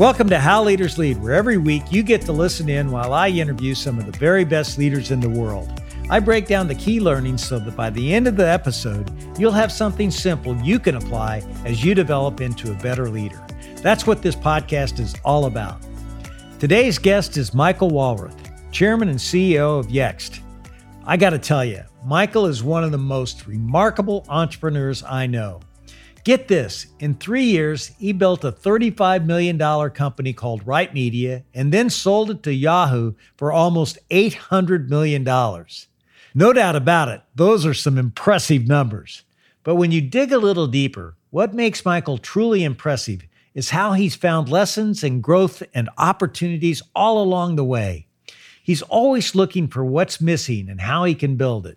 Welcome 0.00 0.30
to 0.30 0.38
How 0.38 0.64
Leaders 0.64 0.96
Lead, 0.96 1.20
where 1.20 1.34
every 1.34 1.58
week 1.58 1.92
you 1.92 2.02
get 2.02 2.22
to 2.22 2.32
listen 2.32 2.70
in 2.70 2.90
while 2.90 3.12
I 3.12 3.28
interview 3.28 3.74
some 3.74 3.98
of 3.98 4.06
the 4.06 4.18
very 4.18 4.44
best 4.46 4.78
leaders 4.78 5.10
in 5.10 5.20
the 5.20 5.28
world. 5.28 5.82
I 6.08 6.20
break 6.20 6.46
down 6.46 6.68
the 6.68 6.74
key 6.74 7.00
learnings 7.00 7.46
so 7.46 7.58
that 7.58 7.76
by 7.76 7.90
the 7.90 8.14
end 8.14 8.26
of 8.26 8.34
the 8.34 8.48
episode, 8.48 9.12
you'll 9.38 9.52
have 9.52 9.70
something 9.70 10.10
simple 10.10 10.56
you 10.62 10.78
can 10.78 10.94
apply 10.94 11.42
as 11.66 11.84
you 11.84 11.94
develop 11.94 12.40
into 12.40 12.72
a 12.72 12.76
better 12.76 13.10
leader. 13.10 13.44
That's 13.82 14.06
what 14.06 14.22
this 14.22 14.34
podcast 14.34 15.00
is 15.00 15.14
all 15.22 15.44
about. 15.44 15.82
Today's 16.58 16.98
guest 16.98 17.36
is 17.36 17.52
Michael 17.52 17.90
Walrath, 17.90 18.72
Chairman 18.72 19.10
and 19.10 19.18
CEO 19.18 19.80
of 19.80 19.88
Yext. 19.88 20.40
I 21.04 21.18
got 21.18 21.30
to 21.30 21.38
tell 21.38 21.62
you, 21.62 21.82
Michael 22.06 22.46
is 22.46 22.62
one 22.62 22.84
of 22.84 22.90
the 22.90 22.96
most 22.96 23.46
remarkable 23.46 24.24
entrepreneurs 24.30 25.02
I 25.02 25.26
know. 25.26 25.60
Get 26.30 26.46
this 26.46 26.86
in 27.00 27.16
three 27.16 27.42
years, 27.42 27.88
he 27.98 28.12
built 28.12 28.44
a 28.44 28.52
$35 28.52 29.26
million 29.26 29.58
company 29.90 30.32
called 30.32 30.64
Right 30.64 30.94
Media 30.94 31.42
and 31.52 31.72
then 31.72 31.90
sold 31.90 32.30
it 32.30 32.44
to 32.44 32.54
Yahoo 32.54 33.14
for 33.36 33.50
almost 33.50 33.98
$800 34.10 34.88
million. 34.88 35.24
No 35.24 36.52
doubt 36.52 36.76
about 36.76 37.08
it, 37.08 37.20
those 37.34 37.66
are 37.66 37.74
some 37.74 37.98
impressive 37.98 38.68
numbers. 38.68 39.24
But 39.64 39.74
when 39.74 39.90
you 39.90 40.00
dig 40.00 40.30
a 40.30 40.38
little 40.38 40.68
deeper, 40.68 41.16
what 41.30 41.52
makes 41.52 41.84
Michael 41.84 42.16
truly 42.16 42.62
impressive 42.62 43.22
is 43.52 43.70
how 43.70 43.94
he's 43.94 44.14
found 44.14 44.48
lessons 44.48 45.02
and 45.02 45.24
growth 45.24 45.64
and 45.74 45.90
opportunities 45.98 46.80
all 46.94 47.20
along 47.20 47.56
the 47.56 47.64
way. 47.64 48.06
He's 48.62 48.82
always 48.82 49.34
looking 49.34 49.66
for 49.66 49.84
what's 49.84 50.20
missing 50.20 50.68
and 50.68 50.80
how 50.80 51.02
he 51.02 51.16
can 51.16 51.34
build 51.34 51.66
it. 51.66 51.76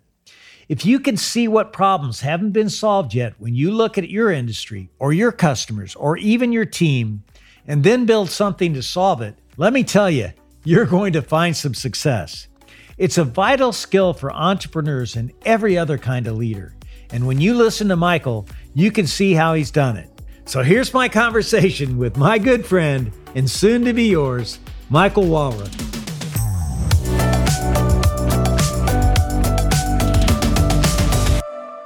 If 0.68 0.86
you 0.86 0.98
can 0.98 1.16
see 1.16 1.46
what 1.46 1.72
problems 1.74 2.20
haven't 2.20 2.52
been 2.52 2.70
solved 2.70 3.12
yet 3.12 3.34
when 3.38 3.54
you 3.54 3.70
look 3.70 3.98
at 3.98 4.08
your 4.08 4.30
industry 4.30 4.88
or 4.98 5.12
your 5.12 5.32
customers 5.32 5.94
or 5.94 6.16
even 6.16 6.52
your 6.52 6.64
team, 6.64 7.22
and 7.66 7.82
then 7.82 8.06
build 8.06 8.30
something 8.30 8.74
to 8.74 8.82
solve 8.82 9.22
it, 9.22 9.34
let 9.56 9.72
me 9.72 9.84
tell 9.84 10.10
you, 10.10 10.30
you're 10.64 10.86
going 10.86 11.12
to 11.12 11.22
find 11.22 11.56
some 11.56 11.74
success. 11.74 12.48
It's 12.96 13.18
a 13.18 13.24
vital 13.24 13.72
skill 13.72 14.14
for 14.14 14.32
entrepreneurs 14.32 15.16
and 15.16 15.32
every 15.44 15.76
other 15.76 15.98
kind 15.98 16.26
of 16.26 16.36
leader. 16.36 16.74
And 17.10 17.26
when 17.26 17.40
you 17.40 17.54
listen 17.54 17.88
to 17.88 17.96
Michael, 17.96 18.46
you 18.74 18.90
can 18.90 19.06
see 19.06 19.34
how 19.34 19.54
he's 19.54 19.70
done 19.70 19.96
it. 19.96 20.10
So 20.46 20.62
here's 20.62 20.94
my 20.94 21.08
conversation 21.08 21.98
with 21.98 22.16
my 22.16 22.38
good 22.38 22.64
friend 22.64 23.12
and 23.34 23.50
soon 23.50 23.84
to 23.84 23.92
be 23.92 24.08
yours, 24.08 24.58
Michael 24.90 25.24
Walrath. 25.24 26.03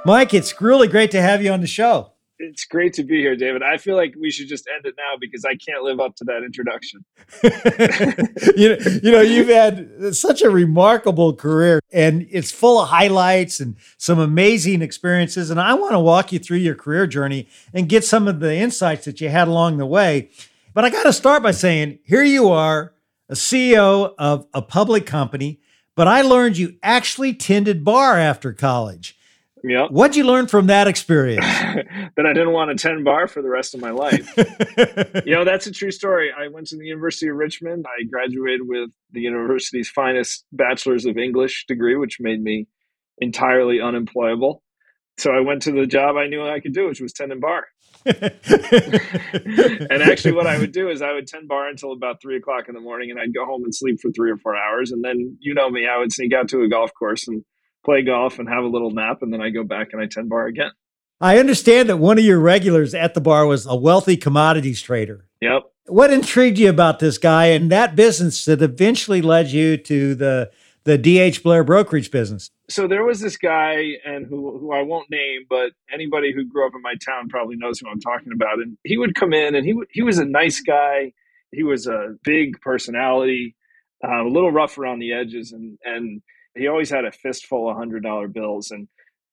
Mike, 0.09 0.33
it's 0.33 0.59
really 0.59 0.87
great 0.87 1.11
to 1.11 1.21
have 1.21 1.43
you 1.43 1.51
on 1.51 1.61
the 1.61 1.67
show. 1.67 2.13
It's 2.39 2.65
great 2.65 2.93
to 2.93 3.03
be 3.03 3.19
here, 3.19 3.35
David. 3.35 3.61
I 3.61 3.77
feel 3.77 3.95
like 3.95 4.15
we 4.19 4.31
should 4.31 4.47
just 4.47 4.67
end 4.75 4.87
it 4.87 4.95
now 4.97 5.17
because 5.21 5.45
I 5.45 5.53
can't 5.53 5.83
live 5.83 5.99
up 5.99 6.15
to 6.15 6.23
that 6.23 6.41
introduction. 6.41 7.05
you, 8.57 8.69
know, 8.69 8.77
you 9.03 9.11
know, 9.11 9.21
you've 9.21 9.49
had 9.49 10.15
such 10.15 10.41
a 10.41 10.49
remarkable 10.49 11.35
career 11.35 11.79
and 11.93 12.27
it's 12.31 12.49
full 12.49 12.81
of 12.81 12.89
highlights 12.89 13.59
and 13.59 13.75
some 13.99 14.17
amazing 14.17 14.81
experiences. 14.81 15.51
And 15.51 15.61
I 15.61 15.75
want 15.75 15.91
to 15.91 15.99
walk 15.99 16.31
you 16.31 16.39
through 16.39 16.57
your 16.57 16.73
career 16.73 17.05
journey 17.05 17.47
and 17.71 17.87
get 17.87 18.03
some 18.03 18.27
of 18.27 18.39
the 18.39 18.55
insights 18.55 19.05
that 19.05 19.21
you 19.21 19.29
had 19.29 19.47
along 19.47 19.77
the 19.77 19.85
way. 19.85 20.31
But 20.73 20.85
I 20.85 20.89
got 20.89 21.03
to 21.03 21.13
start 21.13 21.43
by 21.43 21.51
saying 21.51 21.99
here 22.03 22.23
you 22.23 22.49
are, 22.49 22.95
a 23.29 23.35
CEO 23.35 24.15
of 24.17 24.47
a 24.55 24.63
public 24.63 25.05
company, 25.05 25.59
but 25.93 26.07
I 26.07 26.23
learned 26.23 26.57
you 26.57 26.77
actually 26.81 27.35
tended 27.35 27.85
bar 27.85 28.17
after 28.17 28.53
college. 28.53 29.15
Yeah. 29.63 29.87
What'd 29.89 30.15
you 30.15 30.23
learn 30.25 30.47
from 30.47 30.67
that 30.67 30.87
experience? 30.87 31.45
that 31.45 32.25
I 32.25 32.33
didn't 32.33 32.51
want 32.51 32.71
a 32.71 32.75
10 32.75 33.03
bar 33.03 33.27
for 33.27 33.41
the 33.41 33.49
rest 33.49 33.73
of 33.75 33.81
my 33.81 33.91
life. 33.91 34.33
you 35.25 35.33
know, 35.33 35.43
that's 35.43 35.67
a 35.67 35.71
true 35.71 35.91
story. 35.91 36.31
I 36.37 36.47
went 36.47 36.67
to 36.67 36.77
the 36.77 36.85
University 36.85 37.27
of 37.27 37.35
Richmond. 37.35 37.85
I 37.87 38.03
graduated 38.05 38.61
with 38.63 38.89
the 39.11 39.21
university's 39.21 39.89
finest 39.89 40.45
bachelor's 40.51 41.05
of 41.05 41.17
English 41.17 41.65
degree, 41.67 41.95
which 41.95 42.19
made 42.19 42.41
me 42.41 42.67
entirely 43.17 43.81
unemployable. 43.81 44.63
So 45.17 45.31
I 45.31 45.41
went 45.41 45.63
to 45.63 45.73
the 45.73 45.85
job 45.85 46.15
I 46.15 46.27
knew 46.27 46.47
I 46.47 46.61
could 46.61 46.73
do, 46.73 46.87
which 46.87 47.01
was 47.01 47.11
10 47.11 47.33
and 47.33 47.41
bar. 47.41 47.67
and 48.05 50.01
actually, 50.01 50.31
what 50.31 50.47
I 50.47 50.57
would 50.57 50.71
do 50.71 50.89
is 50.89 51.01
I 51.01 51.11
would 51.11 51.27
10 51.27 51.47
bar 51.47 51.67
until 51.67 51.91
about 51.91 52.21
three 52.21 52.37
o'clock 52.37 52.69
in 52.69 52.75
the 52.75 52.79
morning 52.79 53.11
and 53.11 53.19
I'd 53.19 53.33
go 53.33 53.45
home 53.45 53.65
and 53.65 53.75
sleep 53.75 53.99
for 54.01 54.11
three 54.11 54.31
or 54.31 54.37
four 54.37 54.55
hours. 54.55 54.91
And 54.91 55.03
then, 55.03 55.37
you 55.41 55.53
know 55.53 55.69
me, 55.69 55.85
I 55.85 55.97
would 55.97 56.13
sneak 56.13 56.33
out 56.33 56.47
to 56.49 56.61
a 56.61 56.69
golf 56.69 56.91
course 56.97 57.27
and 57.27 57.43
play 57.89 58.03
golf 58.03 58.37
and 58.37 58.47
have 58.47 58.63
a 58.63 58.67
little 58.67 58.91
nap, 58.91 59.23
and 59.23 59.33
then 59.33 59.41
I 59.41 59.49
go 59.49 59.63
back 59.63 59.89
and 59.93 60.01
I 60.01 60.05
10 60.05 60.27
bar 60.27 60.45
again. 60.45 60.71
I 61.19 61.39
understand 61.39 61.89
that 61.89 61.97
one 61.97 62.19
of 62.19 62.23
your 62.23 62.39
regulars 62.39 62.93
at 62.93 63.15
the 63.15 63.21
bar 63.21 63.47
was 63.47 63.65
a 63.65 63.75
wealthy 63.75 64.15
commodities 64.15 64.81
trader. 64.81 65.25
Yep. 65.41 65.63
What 65.87 66.13
intrigued 66.13 66.59
you 66.59 66.69
about 66.69 66.99
this 66.99 67.17
guy 67.17 67.47
and 67.47 67.71
that 67.71 67.95
business 67.95 68.45
that 68.45 68.61
eventually 68.61 69.21
led 69.21 69.47
you 69.47 69.75
to 69.77 70.15
the 70.15 70.51
the 70.85 70.97
DH 70.97 71.43
Blair 71.43 71.63
brokerage 71.63 72.09
business? 72.11 72.51
So 72.69 72.87
there 72.87 73.03
was 73.03 73.19
this 73.19 73.37
guy, 73.37 73.95
and 74.05 74.27
who 74.27 74.59
who 74.59 74.71
I 74.71 74.83
won't 74.83 75.09
name, 75.09 75.45
but 75.49 75.71
anybody 75.91 76.31
who 76.31 76.45
grew 76.45 76.67
up 76.67 76.73
in 76.75 76.81
my 76.83 76.93
town 77.03 77.27
probably 77.27 77.55
knows 77.57 77.79
who 77.79 77.89
I'm 77.89 77.99
talking 77.99 78.31
about. 78.33 78.59
And 78.59 78.77
he 78.83 78.97
would 78.97 79.15
come 79.15 79.33
in, 79.33 79.55
and 79.55 79.65
he 79.65 79.73
he 79.89 80.03
was 80.03 80.19
a 80.19 80.25
nice 80.25 80.61
guy. 80.61 81.11
He 81.51 81.63
was 81.63 81.87
a 81.87 82.15
big 82.23 82.61
personality, 82.61 83.55
uh, 84.07 84.23
a 84.23 84.29
little 84.29 84.51
rough 84.51 84.77
around 84.77 84.99
the 84.99 85.11
edges, 85.11 85.51
and 85.51 85.79
and 85.83 86.21
he 86.59 86.67
always 86.67 86.89
had 86.89 87.05
a 87.05 87.11
fistful 87.11 87.69
of 87.69 87.77
hundred 87.77 88.03
dollar 88.03 88.27
bills 88.27 88.71
and 88.71 88.87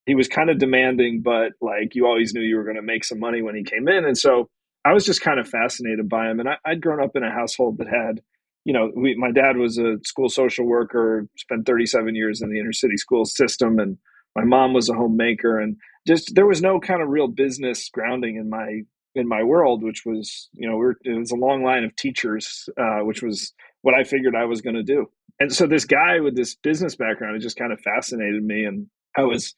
he 0.06 0.14
was 0.14 0.28
kind 0.28 0.48
of 0.48 0.59
demanding 0.59 1.20
but 1.22 1.53
like 1.60 1.94
you 1.94 2.06
always 2.06 2.32
knew 2.32 2.41
you 2.41 2.56
were 2.56 2.64
going 2.64 2.76
to 2.76 2.82
make 2.82 3.04
some 3.04 3.19
money 3.19 3.42
when 3.42 3.56
he 3.56 3.64
came 3.64 3.88
in 3.88 4.04
and 4.04 4.16
so 4.16 4.48
i 4.84 4.92
was 4.92 5.04
just 5.04 5.20
kind 5.20 5.38
of 5.41 5.48
fascinated 5.48 6.09
by 6.09 6.31
him 6.31 6.41
and 6.41 6.48
I, 6.48 6.56
would 6.69 6.81
grown 6.81 7.03
up 7.03 7.16
in 7.16 7.25
a 7.25 7.31
household 7.31 7.78
that 7.78 7.88
had 7.88 8.20
you 8.64 8.72
know 8.72 8.91
we, 8.94 9.14
my 9.16 9.31
dad 9.31 9.56
was 9.56 9.78
a 9.78 9.98
school 10.04 10.28
social 10.28 10.64
worker 10.64 11.28
spent 11.37 11.66
37 11.66 12.14
years 12.14 12.41
in 12.41 12.50
the 12.50 12.60
inner 12.60 12.72
city 12.72 12.97
school 12.97 13.25
system 13.25 13.78
and 13.78 13.98
my 14.34 14.44
mom 14.44 14.72
was 14.72 14.88
a 14.88 14.94
homemaker 14.94 15.58
and 15.58 15.76
just 16.06 16.34
there 16.34 16.47
was 16.47 16.62
no 16.62 16.78
kind 16.78 17.03
of 17.03 17.08
real 17.08 17.28
business 17.28 17.88
grounding 17.88 18.37
in 18.37 18.48
my 18.48 18.82
in 19.14 19.26
my 19.26 19.43
world 19.43 19.82
which 19.82 20.04
was 20.04 20.48
you 20.53 20.69
know 20.69 20.76
we 20.76 20.87
it 21.04 21.19
was 21.19 21.31
a 21.31 21.37
long 21.37 21.62
line 21.62 21.84
of 21.84 21.94
teachers 21.97 22.69
uh, 22.78 23.00
which 23.00 23.22
was 23.22 23.53
what 23.82 23.94
i 23.94 24.04
figured 24.04 24.37
i 24.37 24.44
was 24.44 24.60
going 24.60 24.76
to 24.76 24.82
do 24.82 25.06
and 25.39 25.53
so 25.53 25.67
this 25.67 25.85
guy 25.85 26.21
with 26.21 26.35
this 26.37 26.55
business 26.55 26.97
background, 26.97 27.37
it 27.37 27.41
just 27.41 27.59
kind 27.59 27.73
of 27.73 27.81
fascinated 27.81 28.43
me. 28.43 28.65
And 28.65 28.87
I 29.17 29.23
was, 29.23 29.55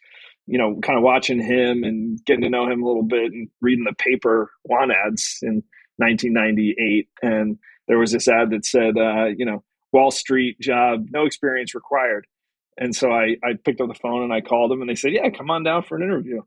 you 0.47 0.59
know, 0.59 0.78
kind 0.83 0.99
of 0.99 1.05
watching 1.05 1.41
him 1.41 1.84
and 1.84 2.25
getting 2.25 2.43
to 2.43 2.50
know 2.50 2.69
him 2.69 2.83
a 2.83 2.87
little 2.87 3.05
bit 3.05 3.33
and 3.33 3.49
reading 3.61 3.84
the 3.84 3.94
paper 3.94 4.50
want 4.65 4.93
ads 4.93 5.39
in 5.43 5.62
1998. 5.97 7.09
And 7.22 7.59
there 7.87 7.99
was 7.99 8.12
this 8.12 8.28
ad 8.28 8.50
that 8.50 8.65
said, 8.65 8.97
uh, 8.99 9.27
you 9.37 9.44
know, 9.44 9.62
Wall 9.93 10.11
Street 10.11 10.59
job, 10.61 11.06
no 11.11 11.25
experience 11.25 11.75
required. 11.75 12.27
And 12.77 12.95
so 12.95 13.10
I, 13.10 13.37
I 13.45 13.55
picked 13.65 13.81
up 13.81 13.89
the 13.89 13.95
phone 13.95 14.22
and 14.22 14.33
I 14.33 14.41
called 14.41 14.71
them 14.71 14.81
and 14.81 14.91
they 14.91 14.95
said, 14.95 15.12
yeah, 15.12 15.31
come 15.31 15.50
on 15.50 15.65
down 15.65 15.83
for 15.83 15.97
an 15.97 16.03
interview. 16.03 16.43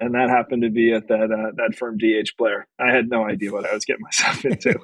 And 0.00 0.14
that 0.14 0.28
happened 0.28 0.62
to 0.62 0.70
be 0.70 0.92
at 0.92 1.08
that 1.08 1.32
uh, 1.32 1.50
that 1.56 1.74
firm, 1.76 1.98
DH 1.98 2.36
Blair. 2.38 2.68
I 2.78 2.92
had 2.92 3.08
no 3.08 3.24
idea 3.24 3.52
what 3.52 3.66
I 3.66 3.74
was 3.74 3.84
getting 3.84 4.02
myself 4.02 4.44
into. 4.44 4.78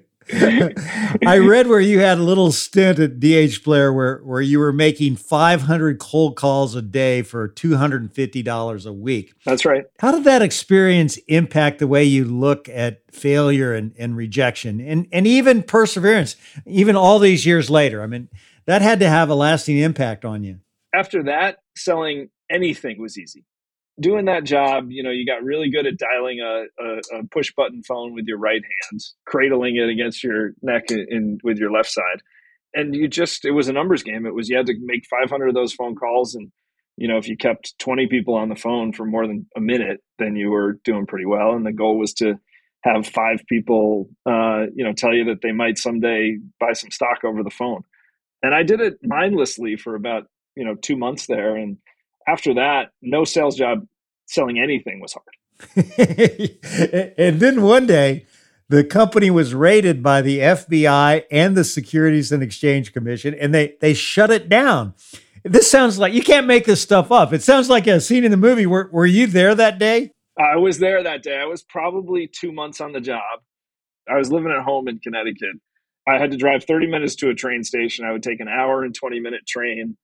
I 0.32 1.38
read 1.38 1.68
where 1.68 1.80
you 1.80 2.00
had 2.00 2.18
a 2.18 2.22
little 2.22 2.50
stint 2.50 2.98
at 2.98 3.20
DH 3.20 3.62
Blair 3.64 3.92
where, 3.92 4.18
where 4.18 4.40
you 4.40 4.58
were 4.58 4.72
making 4.72 5.16
500 5.16 5.98
cold 5.98 6.36
calls 6.36 6.74
a 6.74 6.82
day 6.82 7.22
for 7.22 7.48
$250 7.48 8.86
a 8.86 8.92
week. 8.92 9.34
That's 9.44 9.64
right. 9.64 9.84
How 10.00 10.12
did 10.12 10.24
that 10.24 10.42
experience 10.42 11.16
impact 11.28 11.78
the 11.78 11.86
way 11.86 12.04
you 12.04 12.24
look 12.24 12.68
at 12.68 13.02
failure 13.12 13.74
and, 13.74 13.94
and 13.98 14.16
rejection 14.16 14.80
and, 14.80 15.06
and 15.12 15.26
even 15.26 15.62
perseverance, 15.62 16.36
even 16.66 16.96
all 16.96 17.18
these 17.18 17.46
years 17.46 17.70
later? 17.70 18.02
I 18.02 18.06
mean, 18.06 18.28
that 18.66 18.82
had 18.82 19.00
to 19.00 19.08
have 19.08 19.28
a 19.30 19.34
lasting 19.34 19.78
impact 19.78 20.24
on 20.24 20.42
you. 20.42 20.58
After 20.92 21.22
that, 21.24 21.58
selling 21.76 22.30
anything 22.50 23.00
was 23.00 23.18
easy 23.18 23.44
doing 24.00 24.26
that 24.26 24.44
job, 24.44 24.90
you 24.90 25.02
know, 25.02 25.10
you 25.10 25.26
got 25.26 25.42
really 25.42 25.70
good 25.70 25.86
at 25.86 25.96
dialing 25.96 26.40
a, 26.40 26.64
a, 26.82 27.18
a, 27.18 27.24
push 27.30 27.52
button 27.56 27.82
phone 27.82 28.12
with 28.14 28.26
your 28.26 28.38
right 28.38 28.62
hand, 28.62 29.00
cradling 29.26 29.76
it 29.76 29.88
against 29.88 30.22
your 30.22 30.52
neck 30.62 30.90
in, 30.90 31.06
in, 31.10 31.38
with 31.42 31.58
your 31.58 31.72
left 31.72 31.90
side. 31.90 32.20
And 32.74 32.94
you 32.94 33.08
just, 33.08 33.44
it 33.44 33.52
was 33.52 33.68
a 33.68 33.72
numbers 33.72 34.02
game. 34.02 34.26
It 34.26 34.34
was, 34.34 34.48
you 34.48 34.56
had 34.56 34.66
to 34.66 34.74
make 34.80 35.06
500 35.06 35.48
of 35.48 35.54
those 35.54 35.72
phone 35.72 35.94
calls. 35.94 36.34
And, 36.34 36.52
you 36.98 37.08
know, 37.08 37.16
if 37.16 37.26
you 37.26 37.36
kept 37.36 37.78
20 37.78 38.06
people 38.08 38.34
on 38.34 38.50
the 38.50 38.56
phone 38.56 38.92
for 38.92 39.06
more 39.06 39.26
than 39.26 39.46
a 39.56 39.60
minute, 39.60 40.02
then 40.18 40.36
you 40.36 40.50
were 40.50 40.78
doing 40.84 41.06
pretty 41.06 41.24
well. 41.24 41.52
And 41.52 41.64
the 41.64 41.72
goal 41.72 41.98
was 41.98 42.12
to 42.14 42.34
have 42.82 43.06
five 43.06 43.40
people, 43.48 44.10
uh, 44.26 44.66
you 44.74 44.84
know, 44.84 44.92
tell 44.92 45.14
you 45.14 45.24
that 45.26 45.40
they 45.42 45.52
might 45.52 45.78
someday 45.78 46.36
buy 46.60 46.74
some 46.74 46.90
stock 46.90 47.24
over 47.24 47.42
the 47.42 47.50
phone. 47.50 47.82
And 48.42 48.54
I 48.54 48.62
did 48.62 48.80
it 48.80 48.98
mindlessly 49.02 49.76
for 49.76 49.94
about, 49.94 50.24
you 50.54 50.64
know, 50.64 50.74
two 50.74 50.96
months 50.96 51.26
there. 51.26 51.56
And, 51.56 51.78
after 52.26 52.54
that, 52.54 52.90
no 53.02 53.24
sales 53.24 53.56
job 53.56 53.86
selling 54.26 54.58
anything 54.58 55.00
was 55.00 55.14
hard. 55.14 55.26
and 57.18 57.40
then 57.40 57.62
one 57.62 57.86
day, 57.86 58.26
the 58.68 58.84
company 58.84 59.30
was 59.30 59.54
raided 59.54 60.02
by 60.02 60.20
the 60.20 60.40
FBI 60.40 61.24
and 61.30 61.56
the 61.56 61.64
Securities 61.64 62.32
and 62.32 62.42
Exchange 62.42 62.92
Commission, 62.92 63.34
and 63.34 63.54
they 63.54 63.76
they 63.80 63.94
shut 63.94 64.30
it 64.30 64.48
down. 64.48 64.94
This 65.44 65.70
sounds 65.70 65.98
like 65.98 66.12
you 66.12 66.22
can't 66.22 66.46
make 66.46 66.66
this 66.66 66.82
stuff 66.82 67.10
up. 67.10 67.32
It 67.32 67.42
sounds 67.42 67.70
like 67.70 67.86
a 67.86 68.00
scene 68.00 68.24
in 68.24 68.32
the 68.32 68.36
movie. 68.36 68.66
Were 68.66 68.90
Were 68.92 69.06
you 69.06 69.26
there 69.26 69.54
that 69.54 69.78
day? 69.78 70.12
I 70.38 70.56
was 70.56 70.78
there 70.78 71.02
that 71.02 71.22
day. 71.22 71.38
I 71.38 71.46
was 71.46 71.62
probably 71.62 72.26
two 72.26 72.52
months 72.52 72.80
on 72.82 72.92
the 72.92 73.00
job, 73.00 73.40
I 74.08 74.16
was 74.16 74.30
living 74.30 74.52
at 74.52 74.62
home 74.62 74.88
in 74.88 74.98
Connecticut. 74.98 75.56
I 76.08 76.18
had 76.18 76.30
to 76.30 76.36
drive 76.36 76.64
30 76.64 76.86
minutes 76.86 77.16
to 77.16 77.30
a 77.30 77.34
train 77.34 77.64
station. 77.64 78.04
I 78.04 78.12
would 78.12 78.22
take 78.22 78.40
an 78.40 78.48
hour 78.48 78.84
and 78.84 78.94
20 78.94 79.20
minute 79.20 79.46
train 79.46 79.96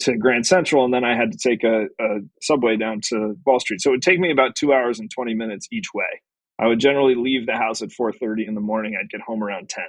to 0.00 0.16
Grand 0.16 0.46
Central, 0.46 0.84
and 0.84 0.94
then 0.94 1.04
I 1.04 1.16
had 1.16 1.32
to 1.32 1.38
take 1.38 1.64
a, 1.64 1.86
a, 2.00 2.20
subway 2.40 2.76
down 2.76 3.00
to 3.08 3.36
Wall 3.44 3.60
Street. 3.60 3.80
So 3.80 3.90
it 3.90 3.94
would 3.94 4.02
take 4.02 4.20
me 4.20 4.30
about 4.30 4.54
two 4.54 4.72
hours 4.72 5.00
and 5.00 5.10
20 5.10 5.34
minutes 5.34 5.66
each 5.72 5.92
way. 5.92 6.22
I 6.58 6.66
would 6.66 6.80
generally 6.80 7.14
leave 7.14 7.46
the 7.46 7.56
house 7.56 7.82
at 7.82 7.90
4:30 7.90 8.46
in 8.46 8.54
the 8.54 8.60
morning. 8.60 8.96
I'd 8.98 9.10
get 9.10 9.20
home 9.20 9.42
around 9.42 9.68
10 9.68 9.84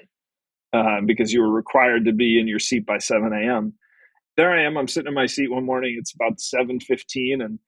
uh, 0.73 1.01
because 1.05 1.31
you 1.31 1.41
were 1.41 1.51
required 1.51 2.05
to 2.05 2.13
be 2.13 2.39
in 2.39 2.47
your 2.47 2.59
seat 2.59 2.85
by 2.85 2.97
7 2.97 3.33
a.m. 3.33 3.73
There 4.37 4.51
I 4.51 4.63
am. 4.63 4.77
I'm 4.77 4.87
sitting 4.87 5.09
in 5.09 5.13
my 5.13 5.25
seat 5.25 5.51
one 5.51 5.65
morning. 5.65 5.97
It's 5.99 6.13
about 6.13 6.39
7:15, 6.39 7.43
and 7.43 7.59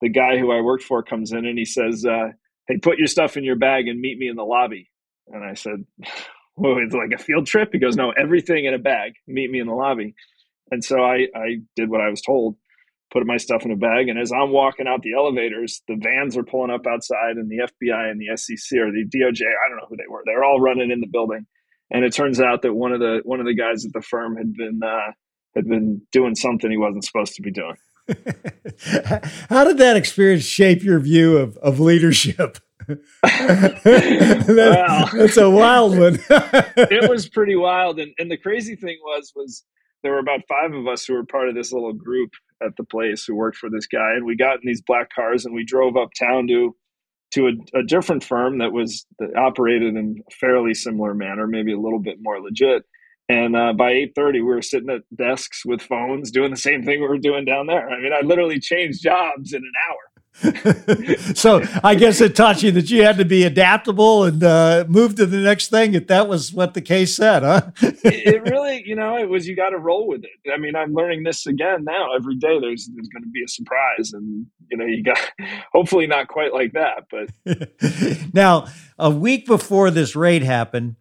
the 0.00 0.08
guy 0.08 0.38
who 0.38 0.52
I 0.52 0.60
worked 0.60 0.84
for 0.84 1.02
comes 1.02 1.32
in 1.32 1.46
and 1.46 1.58
he 1.58 1.64
says, 1.64 2.04
uh, 2.04 2.32
"Hey, 2.66 2.78
put 2.78 2.98
your 2.98 3.06
stuff 3.06 3.36
in 3.36 3.44
your 3.44 3.56
bag 3.56 3.88
and 3.88 4.00
meet 4.00 4.18
me 4.18 4.28
in 4.28 4.36
the 4.36 4.44
lobby." 4.44 4.90
And 5.28 5.42
I 5.42 5.54
said, 5.54 5.84
"Well, 6.56 6.78
it's 6.78 6.94
like 6.94 7.12
a 7.14 7.22
field 7.22 7.46
trip." 7.46 7.70
He 7.72 7.78
goes, 7.78 7.96
"No, 7.96 8.10
everything 8.10 8.66
in 8.66 8.74
a 8.74 8.78
bag. 8.78 9.14
Meet 9.26 9.50
me 9.50 9.60
in 9.60 9.66
the 9.66 9.74
lobby." 9.74 10.14
And 10.70 10.84
so 10.84 11.02
I, 11.02 11.26
I 11.34 11.56
did 11.76 11.90
what 11.90 12.00
I 12.00 12.08
was 12.08 12.22
told 12.22 12.56
put 13.10 13.26
my 13.26 13.36
stuff 13.36 13.64
in 13.64 13.70
a 13.70 13.76
bag. 13.76 14.08
And 14.08 14.18
as 14.18 14.32
I'm 14.32 14.50
walking 14.50 14.86
out 14.86 15.02
the 15.02 15.14
elevators, 15.14 15.82
the 15.88 15.96
vans 15.96 16.36
are 16.36 16.42
pulling 16.42 16.70
up 16.70 16.86
outside, 16.86 17.36
and 17.36 17.50
the 17.50 17.58
FBI 17.58 18.10
and 18.10 18.20
the 18.20 18.36
SEC 18.36 18.78
or 18.78 18.90
the 18.90 19.04
DOJ, 19.06 19.42
I 19.42 19.68
don't 19.68 19.78
know 19.78 19.86
who 19.88 19.96
they 19.96 20.08
were, 20.08 20.22
they're 20.24 20.44
all 20.44 20.60
running 20.60 20.90
in 20.90 21.00
the 21.00 21.06
building. 21.06 21.46
And 21.90 22.04
it 22.04 22.12
turns 22.12 22.40
out 22.40 22.62
that 22.62 22.74
one 22.74 22.92
of 22.92 23.00
the 23.00 23.20
one 23.24 23.40
of 23.40 23.46
the 23.46 23.54
guys 23.54 23.86
at 23.86 23.94
the 23.94 24.02
firm 24.02 24.36
had 24.36 24.52
been 24.52 24.80
uh, 24.84 25.12
had 25.56 25.66
been 25.66 26.02
doing 26.12 26.34
something 26.34 26.70
he 26.70 26.76
wasn't 26.76 27.04
supposed 27.04 27.34
to 27.36 27.42
be 27.42 27.50
doing. 27.50 27.76
How 29.48 29.64
did 29.64 29.78
that 29.78 29.96
experience 29.96 30.44
shape 30.44 30.82
your 30.82 31.00
view 31.00 31.38
of, 31.38 31.56
of 31.58 31.80
leadership? 31.80 32.58
that, 33.22 34.44
well, 34.48 35.10
that's 35.14 35.36
a 35.36 35.48
wild 35.48 35.98
one. 35.98 36.18
it 36.30 37.08
was 37.08 37.26
pretty 37.28 37.56
wild, 37.56 37.98
and 37.98 38.12
and 38.18 38.30
the 38.30 38.36
crazy 38.36 38.76
thing 38.76 38.98
was 39.02 39.32
was 39.34 39.64
there 40.02 40.12
were 40.12 40.18
about 40.18 40.40
five 40.48 40.72
of 40.72 40.86
us 40.86 41.04
who 41.04 41.14
were 41.14 41.24
part 41.24 41.48
of 41.48 41.54
this 41.54 41.72
little 41.72 41.92
group 41.92 42.30
at 42.62 42.76
the 42.76 42.84
place 42.84 43.24
who 43.24 43.34
worked 43.34 43.56
for 43.56 43.70
this 43.70 43.86
guy, 43.86 44.12
and 44.14 44.24
we 44.24 44.36
got 44.36 44.54
in 44.54 44.62
these 44.64 44.82
black 44.82 45.10
cars 45.14 45.44
and 45.44 45.54
we 45.54 45.64
drove 45.64 45.96
uptown 45.96 46.46
to 46.48 46.74
to 47.30 47.48
a, 47.48 47.78
a 47.78 47.82
different 47.82 48.24
firm 48.24 48.58
that 48.58 48.72
was 48.72 49.06
that 49.18 49.36
operated 49.36 49.96
in 49.96 50.22
a 50.26 50.34
fairly 50.34 50.74
similar 50.74 51.14
manner, 51.14 51.46
maybe 51.46 51.72
a 51.72 51.78
little 51.78 51.98
bit 51.98 52.16
more 52.20 52.40
legit. 52.40 52.84
And 53.28 53.54
uh, 53.54 53.74
by 53.74 53.92
eight 53.92 54.12
thirty, 54.14 54.40
we 54.40 54.46
were 54.46 54.62
sitting 54.62 54.88
at 54.88 55.02
desks 55.14 55.64
with 55.66 55.82
phones, 55.82 56.30
doing 56.30 56.50
the 56.50 56.56
same 56.56 56.82
thing 56.82 57.00
we 57.00 57.06
were 57.06 57.18
doing 57.18 57.44
down 57.44 57.66
there. 57.66 57.88
I 57.88 58.00
mean, 58.00 58.12
I 58.12 58.22
literally 58.22 58.58
changed 58.58 59.02
jobs 59.02 59.52
in 59.52 59.62
an 59.62 59.72
hour. 59.90 59.96
So 61.34 61.62
I 61.82 61.96
guess 61.96 62.20
it 62.20 62.36
taught 62.36 62.62
you 62.62 62.70
that 62.72 62.90
you 62.90 63.02
had 63.02 63.18
to 63.18 63.24
be 63.24 63.42
adaptable 63.42 64.24
and 64.24 64.42
uh, 64.42 64.84
move 64.86 65.16
to 65.16 65.26
the 65.26 65.38
next 65.38 65.68
thing. 65.68 65.94
If 65.94 66.06
that 66.06 66.28
was 66.28 66.52
what 66.52 66.74
the 66.74 66.80
case 66.80 67.16
said, 67.16 67.42
huh? 67.42 67.70
it, 67.82 68.00
it, 68.04 68.42
really, 68.42 68.84
you 68.86 68.94
know, 68.94 69.16
it 69.16 69.28
was 69.28 69.48
you 69.48 69.56
got 69.56 69.70
to 69.70 69.78
roll 69.78 70.06
with 70.06 70.22
it. 70.24 70.52
I 70.52 70.56
mean, 70.56 70.76
I'm 70.76 70.92
learning 70.92 71.24
this 71.24 71.46
again 71.46 71.82
now. 71.84 72.14
Every 72.14 72.36
day, 72.36 72.60
there's 72.60 72.88
there's 72.94 73.08
going 73.08 73.24
to 73.24 73.30
be 73.30 73.42
a 73.42 73.48
surprise, 73.48 74.12
and 74.12 74.46
you 74.70 74.76
know, 74.76 74.84
you 74.84 75.02
got 75.02 75.18
hopefully 75.72 76.06
not 76.06 76.28
quite 76.28 76.52
like 76.52 76.72
that, 76.72 77.06
but 77.10 78.32
now 78.32 78.68
a 78.98 79.10
week 79.10 79.44
before 79.44 79.90
this 79.90 80.14
raid 80.14 80.44
happened, 80.44 80.96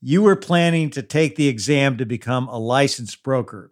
you 0.00 0.22
were 0.22 0.36
planning 0.36 0.90
to 0.90 1.02
take 1.02 1.36
the 1.36 1.46
exam 1.46 1.96
to 1.98 2.06
become 2.06 2.48
a 2.48 2.58
licensed 2.58 3.22
broker, 3.22 3.70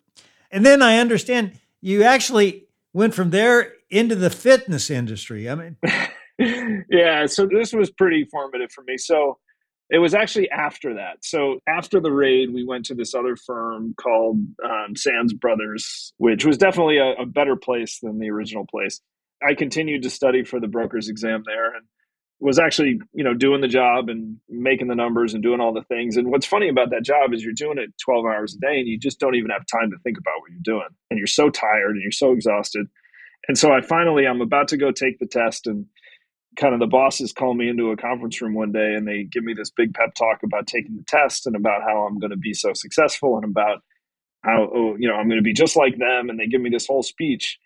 and 0.53 0.65
then 0.65 0.83
I 0.83 0.99
understand 0.99 1.59
you 1.81 2.05
actually 2.05 2.67
went 2.93 3.15
from 3.15 3.31
there 3.31 3.73
into 3.91 4.15
the 4.15 4.31
fitness 4.31 4.91
industry. 4.91 5.49
I 5.49 5.55
mean, 5.55 5.77
yeah, 6.91 7.27
so 7.27 7.47
this 7.47 7.73
was 7.73 7.91
pretty 7.91 8.25
formative 8.31 8.73
for 8.73 8.83
me. 8.85 8.97
So 8.97 9.39
it 9.91 9.99
was 9.99 10.15
actually 10.15 10.51
after 10.51 10.95
that. 10.95 11.25
So 11.25 11.59
after 11.67 12.01
the 12.01 12.13
raid, 12.13 12.55
we 12.55 12.65
went 12.65 12.87
to 12.87 12.95
this 12.95 13.15
other 13.15 13.37
firm 13.37 13.95
called 14.01 14.39
um, 14.65 14.95
Sands 14.97 15.35
Brothers, 15.35 16.13
which 16.19 16.45
was 16.45 16.57
definitely 16.57 16.99
a, 16.99 17.13
a 17.15 17.27
better 17.27 17.57
place 17.57 17.99
than 18.01 18.19
the 18.19 18.31
original 18.31 18.67
place. 18.71 19.01
I 19.43 19.55
continued 19.55 20.03
to 20.03 20.11
study 20.11 20.45
for 20.45 20.61
the 20.61 20.69
broker's 20.69 21.09
exam 21.09 21.43
there 21.45 21.75
and 21.75 21.85
was 22.41 22.59
actually 22.59 22.99
you 23.13 23.23
know 23.23 23.35
doing 23.35 23.61
the 23.61 23.69
job 23.69 24.09
and 24.09 24.39
making 24.49 24.89
the 24.89 24.95
numbers 24.95 25.35
and 25.35 25.43
doing 25.43 25.61
all 25.61 25.75
the 25.75 25.83
things 25.83 26.17
and 26.17 26.31
what's 26.31 26.47
funny 26.47 26.69
about 26.69 26.91
that 26.91 27.05
job 27.05 27.35
is 27.35 27.45
you're 27.45 27.53
doing 27.53 27.79
it 27.79 27.91
12 28.03 28.25
hours 28.25 28.55
a 28.55 28.59
day 28.59 28.79
and 28.79 28.89
you 28.89 28.99
just 28.99 29.21
don't 29.21 29.35
even 29.35 29.51
have 29.51 29.65
time 29.67 29.91
to 29.91 29.99
think 30.03 30.17
about 30.19 30.41
what 30.41 30.51
you're 30.51 30.61
doing 30.63 30.89
and 31.11 31.19
you're 31.19 31.27
so 31.27 31.51
tired 31.51 31.91
and 31.91 32.03
you're 32.03 32.11
so 32.11 32.33
exhausted 32.33 32.87
and 33.49 33.59
so 33.59 33.73
I 33.73 33.81
finally, 33.81 34.27
I'm 34.27 34.41
about 34.41 34.69
to 34.69 34.77
go 34.77 34.91
take 34.91 35.19
the 35.19 35.27
test, 35.27 35.67
and 35.67 35.87
kind 36.57 36.75
of 36.75 36.81
the 36.81 36.87
bosses 36.87 37.33
call 37.33 37.55
me 37.55 37.69
into 37.69 37.91
a 37.91 37.97
conference 37.97 38.41
room 38.41 38.55
one 38.55 38.73
day 38.73 38.95
and 38.95 39.07
they 39.07 39.23
give 39.23 39.45
me 39.45 39.55
this 39.55 39.71
big 39.71 39.95
pep 39.95 40.15
talk 40.15 40.43
about 40.43 40.67
taking 40.67 40.97
the 40.97 41.05
test 41.05 41.47
and 41.47 41.55
about 41.55 41.83
how 41.83 42.07
I'm 42.07 42.19
going 42.19 42.33
to 42.33 42.37
be 42.37 42.55
so 42.55 42.73
successful 42.75 43.37
and 43.37 43.45
about 43.45 43.79
how 44.43 44.69
oh, 44.75 44.97
you 44.99 45.09
know 45.09 45.15
I'm 45.15 45.29
going 45.29 45.39
to 45.39 45.45
be 45.45 45.53
just 45.53 45.77
like 45.77 45.99
them. 45.99 46.29
And 46.29 46.39
they 46.39 46.47
give 46.47 46.61
me 46.61 46.71
this 46.71 46.87
whole 46.87 47.03
speech. 47.03 47.59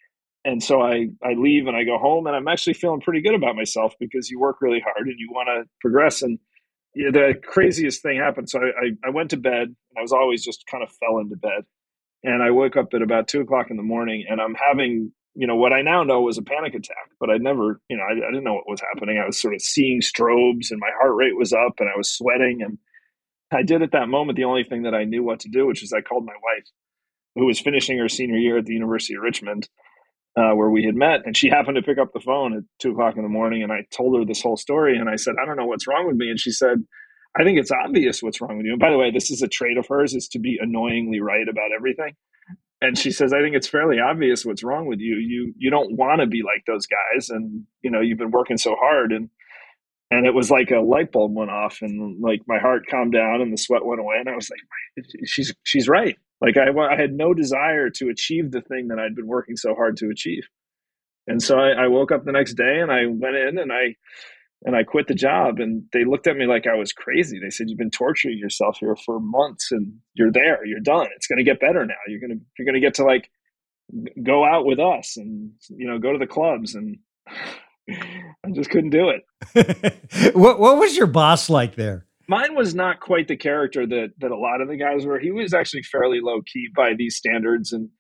And 0.45 0.63
so 0.63 0.83
I, 0.83 1.09
I 1.23 1.33
leave 1.33 1.67
and 1.67 1.77
I 1.77 1.85
go 1.85 1.97
home 1.97 2.27
and 2.27 2.37
I'm 2.37 2.49
actually 2.49 2.75
feeling 2.75 3.01
pretty 3.01 3.23
good 3.23 3.35
about 3.35 3.57
myself 3.57 3.95
because 3.99 4.29
you 4.29 4.39
work 4.39 4.57
really 4.61 4.81
hard 4.81 5.09
and 5.09 5.19
you 5.19 5.31
want 5.33 5.49
to 5.49 5.69
progress. 5.81 6.21
And 6.21 6.39
the 6.95 7.35
craziest 7.43 8.03
thing 8.03 8.19
happened. 8.19 8.51
So 8.51 8.61
I, 8.61 8.67
I, 8.67 9.09
I 9.09 9.11
went 9.11 9.31
to 9.31 9.39
bed. 9.39 9.69
and 9.69 9.99
I 9.99 10.03
was 10.03 10.13
always 10.13 10.45
just 10.45 10.67
kind 10.71 10.85
of 10.85 10.91
fell 10.93 11.19
into 11.19 11.37
bed. 11.37 11.65
And 12.25 12.43
I 12.43 12.51
woke 12.51 12.77
up 12.77 12.93
at 12.93 13.01
about 13.01 13.27
two 13.27 13.41
o'clock 13.41 13.71
in 13.71 13.79
the 13.79 13.83
morning 13.83 14.27
and 14.29 14.39
I'm 14.39 14.55
having 14.55 15.13
you 15.35 15.47
know 15.47 15.57
what 15.57 15.73
I 15.73 15.83
now 15.83 16.03
know 16.05 16.21
was 16.21 16.39
a 16.39 16.43
panic 16.43 16.75
attack, 16.75 17.11
but 17.19 17.31
I 17.31 17.39
never, 17.39 17.81
you 17.89 17.97
know, 17.97 18.05
I, 18.05 18.13
I, 18.13 18.31
didn't 18.31 18.45
know 18.45 18.55
what 18.55 18.69
was 18.69 18.81
happening. 18.81 19.19
I 19.19 19.27
was 19.27 19.41
sort 19.41 19.55
of 19.55 19.61
seeing 19.61 20.01
strobes, 20.01 20.71
and 20.71 20.79
my 20.79 20.91
heart 20.99 21.15
rate 21.17 21.37
was 21.37 21.53
up, 21.53 21.75
and 21.81 21.89
I 21.89 21.97
was 21.97 22.11
sweating. 22.11 22.63
And 22.63 22.79
I 23.53 23.63
did 23.63 23.83
at 23.83 23.93
that 23.93 24.09
moment 24.09 24.37
the 24.37 24.45
only 24.45 24.65
thing 24.65 24.83
that 24.83 24.95
I 24.95 25.05
knew 25.05 25.25
what 25.25 25.41
to 25.41 25.49
do, 25.49 25.67
which 25.67 25.83
is 25.83 25.93
I 25.93 26.03
called 26.03 26.25
my 26.25 26.35
wife, 26.35 26.65
who 27.35 27.47
was 27.47 27.61
finishing 27.61 27.99
her 27.99 28.09
senior 28.09 28.37
year 28.37 28.59
at 28.59 28.67
the 28.67 28.75
University 28.75 29.15
of 29.15 29.23
Richmond, 29.23 29.69
uh, 30.37 30.53
where 30.55 30.71
we 30.71 30.85
had 30.85 30.95
met, 30.95 31.27
and 31.27 31.37
she 31.37 31.49
happened 31.51 31.77
to 31.77 31.83
pick 31.83 31.99
up 31.99 32.13
the 32.13 32.21
phone 32.21 32.57
at 32.57 32.63
two 32.79 32.93
o'clock 32.93 33.17
in 33.17 33.23
the 33.23 33.29
morning, 33.29 33.63
and 33.63 33.73
I 33.73 33.87
told 33.91 34.17
her 34.17 34.25
this 34.25 34.43
whole 34.43 34.57
story, 34.57 34.97
and 34.97 35.09
I 35.09 35.17
said, 35.17 35.35
I 35.43 35.47
don't 35.47 35.57
know 35.57 35.67
what's 35.67 35.89
wrong 35.89 36.07
with 36.07 36.17
me, 36.17 36.31
and 36.31 36.41
she 36.41 36.51
said. 36.51 36.85
I 37.37 37.43
think 37.43 37.59
it's 37.59 37.73
obvious 37.73 38.23
what's 38.23 38.41
wrong 38.41 38.59
with 38.59 38.65
you. 38.65 38.75
And 38.75 38.81
by 38.81 38.93
the 38.93 38.97
way, 38.97 39.11
this 39.11 39.29
is 39.29 39.43
a 39.43 39.49
trait 39.49 39.77
of 39.77 39.89
hers 39.89 40.15
is 40.15 40.29
to 40.29 40.39
be 40.39 40.57
annoyingly 40.63 41.19
right 41.19 41.49
about 41.49 41.73
everything 41.77 42.15
and 42.81 42.99
she 42.99 43.11
says 43.11 43.33
i 43.33 43.41
think 43.41 43.55
it's 43.55 43.69
fairly 43.69 43.99
obvious 43.99 44.45
what's 44.45 44.65
wrong 44.65 44.87
with 44.87 45.01
you. 45.01 45.17
You 45.17 45.55
you 45.57 45.71
don't 45.71 45.97
want 45.97 46.21
to 46.21 46.27
be 46.27 46.43
like 46.43 46.65
those 46.67 46.87
guys. 46.87 47.31
And 47.31 47.65
you 47.83 47.91
know 47.91 48.01
you've 48.01 48.19
been 48.19 48.31
working 48.31 48.57
so 48.59 48.77
hard. 48.79 49.13
And 49.13 49.29
and 50.11 50.27
it 50.27 50.35
was 50.35 50.51
like 50.51 50.71
a 50.71 50.81
light 50.81 51.13
bulb 51.13 51.35
went 51.35 51.51
off 51.51 51.79
and 51.83 52.21
like 52.21 52.41
my 52.47 52.59
heart 52.59 52.83
calmed 52.91 53.13
down 53.13 53.41
and 53.41 53.53
the 53.53 53.57
sweat 53.57 53.85
went 53.85 54.01
away. 54.01 54.17
And 54.19 54.29
i 54.29 54.35
was 54.35 54.51
like 54.51 55.07
she's 55.25 55.55
she's 55.65 55.89
right. 55.89 56.17
Like 56.41 56.57
i, 56.57 56.69
I 56.69 56.97
had 56.97 57.13
no 57.13 57.35
desire 57.35 57.91
to 57.91 58.09
achieve 58.09 58.51
the 58.51 58.61
thing 58.61 58.89
that 58.89 58.99
i'd 58.99 59.15
been 59.15 59.27
working 59.27 59.57
so 59.57 59.75
hard 59.75 59.97
to 59.99 60.11
achieve. 60.11 60.45
And 61.27 61.43
so 61.43 61.59
I, 61.59 61.85
I 61.85 61.87
woke 61.89 62.13
up 62.13 62.25
the 62.25 62.33
next 62.33 62.55
day 62.55 62.81
and 62.81 62.93
i 62.93 63.07
went 63.07 63.37
in 63.37 63.59
and 63.59 63.73
i 63.73 63.97
and 64.65 64.75
I 64.75 64.83
quit 64.83 65.09
the 65.09 65.15
job. 65.15 65.61
And 65.61 65.85
they 65.93 66.05
looked 66.05 66.27
at 66.27 66.37
me 66.37 66.47
like 66.47 66.67
I 66.67 66.75
was 66.75 66.93
crazy. 66.93 67.39
They 67.39 67.51
said, 67.51 67.69
"You've 67.69 67.79
been 67.79 67.91
torturing 67.91 68.39
yourself 68.39 68.79
here 68.81 68.97
for 68.97 69.21
months, 69.21 69.71
and 69.71 69.95
you're 70.15 70.33
there. 70.33 70.65
You're 70.65 70.81
done. 70.81 71.07
It's 71.15 71.27
going 71.27 71.39
to 71.39 71.45
get 71.45 71.61
better 71.61 71.85
now. 71.85 71.95
You're 72.09 72.21
gonna 72.21 72.41
you're 72.59 72.67
gonna 72.67 72.81
get 72.81 72.95
to 72.95 73.05
like 73.05 73.31
go 74.23 74.45
out 74.45 74.65
with 74.65 74.81
us, 74.81 75.17
and 75.17 75.53
you 75.69 75.87
know, 75.87 75.99
go 75.99 76.13
to 76.13 76.19
the 76.19 76.27
clubs." 76.27 76.75
And 76.75 76.99
I 77.89 78.51
just 78.53 78.71
couldn't 78.71 78.91
do 78.91 79.11
it. 79.11 80.33
what 80.35 80.59
What 80.59 80.79
was 80.79 80.97
your 80.97 81.07
boss 81.07 81.51
like 81.51 81.77
there? 81.77 82.07
Mine 82.27 82.55
was 82.55 82.75
not 82.75 83.01
quite 83.01 83.29
the 83.29 83.37
character 83.37 83.87
that 83.87 84.13
that 84.19 84.31
a 84.31 84.39
lot 84.39 84.63
of 84.63 84.69
the 84.69 84.77
guys 84.77 85.05
were. 85.05 85.19
He 85.19 85.31
was 85.31 85.53
actually 85.53 85.83
fairly 85.83 86.21
low 86.23 86.41
key 86.41 86.69
by 86.75 86.95
these 86.97 87.17
standards, 87.17 87.73
and 87.73 87.91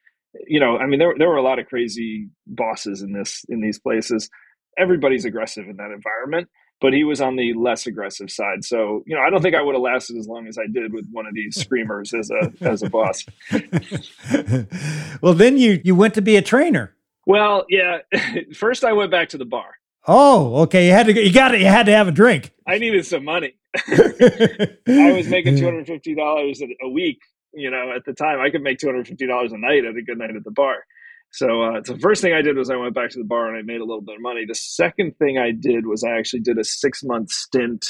you 0.46 0.58
know, 0.58 0.78
I 0.78 0.86
mean, 0.86 0.98
there 0.98 1.14
there 1.18 1.28
were 1.28 1.36
a 1.36 1.42
lot 1.42 1.58
of 1.58 1.66
crazy 1.66 2.30
bosses 2.46 3.02
in 3.02 3.12
this 3.12 3.44
in 3.50 3.60
these 3.60 3.78
places 3.78 4.30
everybody's 4.78 5.24
aggressive 5.24 5.68
in 5.68 5.76
that 5.76 5.90
environment 5.90 6.48
but 6.80 6.92
he 6.92 7.02
was 7.02 7.20
on 7.20 7.36
the 7.36 7.54
less 7.54 7.86
aggressive 7.86 8.30
side. 8.30 8.64
So, 8.64 9.02
you 9.06 9.16
know, 9.16 9.22
I 9.22 9.30
don't 9.30 9.40
think 9.40 9.54
I 9.54 9.62
would 9.62 9.74
have 9.74 9.82
lasted 9.82 10.18
as 10.18 10.28
long 10.28 10.46
as 10.46 10.58
I 10.58 10.66
did 10.70 10.92
with 10.92 11.08
one 11.10 11.26
of 11.26 11.34
these 11.34 11.58
screamers 11.58 12.12
as 12.12 12.30
a 12.30 12.52
as 12.60 12.82
a 12.82 12.90
boss. 12.90 13.24
well, 15.22 15.34
then 15.34 15.56
you 15.56 15.80
you 15.84 15.94
went 15.94 16.14
to 16.14 16.22
be 16.22 16.36
a 16.36 16.42
trainer. 16.42 16.94
Well, 17.26 17.64
yeah. 17.70 17.98
First, 18.54 18.84
I 18.84 18.92
went 18.92 19.10
back 19.10 19.30
to 19.30 19.38
the 19.38 19.46
bar. 19.46 19.76
Oh, 20.06 20.62
okay. 20.62 20.86
You 20.86 20.92
had 20.92 21.06
to 21.06 21.18
you 21.18 21.32
got 21.32 21.54
it. 21.54 21.60
You 21.60 21.68
had 21.68 21.86
to 21.86 21.92
have 21.92 22.08
a 22.08 22.12
drink. 22.12 22.52
I 22.66 22.78
needed 22.78 23.06
some 23.06 23.24
money. 23.24 23.54
I 23.88 25.12
was 25.16 25.26
making 25.28 25.56
two 25.56 25.64
hundred 25.64 25.86
fifty 25.86 26.14
dollars 26.14 26.60
a 26.82 26.88
week. 26.88 27.20
You 27.54 27.70
know, 27.70 27.92
at 27.96 28.04
the 28.04 28.12
time, 28.12 28.40
I 28.40 28.50
could 28.50 28.62
make 28.62 28.78
two 28.78 28.88
hundred 28.88 29.08
fifty 29.08 29.26
dollars 29.26 29.52
a 29.52 29.58
night 29.58 29.84
at 29.84 29.96
a 29.96 30.02
good 30.02 30.18
night 30.18 30.36
at 30.36 30.44
the 30.44 30.50
bar. 30.50 30.84
So, 31.34 31.62
uh, 31.64 31.82
the 31.86 31.98
first 31.98 32.22
thing 32.22 32.34
I 32.34 32.42
did 32.42 32.56
was 32.58 32.70
I 32.70 32.76
went 32.76 32.94
back 32.94 33.10
to 33.12 33.18
the 33.18 33.24
bar 33.24 33.48
and 33.48 33.58
I 33.58 33.62
made 33.62 33.80
a 33.80 33.86
little 33.86 34.02
bit 34.02 34.16
of 34.16 34.22
money. 34.22 34.46
The 34.46 34.54
second 34.56 35.16
thing 35.18 35.38
I 35.38 35.52
did 35.52 35.86
was 35.86 36.04
I 36.04 36.18
actually 36.18 36.42
did 36.42 36.58
a 36.58 36.64
six 36.64 37.04
month 37.04 37.30
stint 37.32 37.86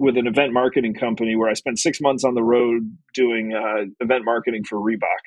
with 0.00 0.16
an 0.18 0.26
event 0.28 0.52
marketing 0.54 0.94
company 0.94 1.36
where 1.36 1.50
I 1.50 1.54
spent 1.54 1.78
six 1.80 2.00
months 2.00 2.24
on 2.24 2.34
the 2.34 2.44
road 2.44 2.96
doing 3.14 3.54
uh, 3.54 3.86
event 4.00 4.24
marketing 4.26 4.64
for 4.64 4.78
Reebok. 4.78 5.24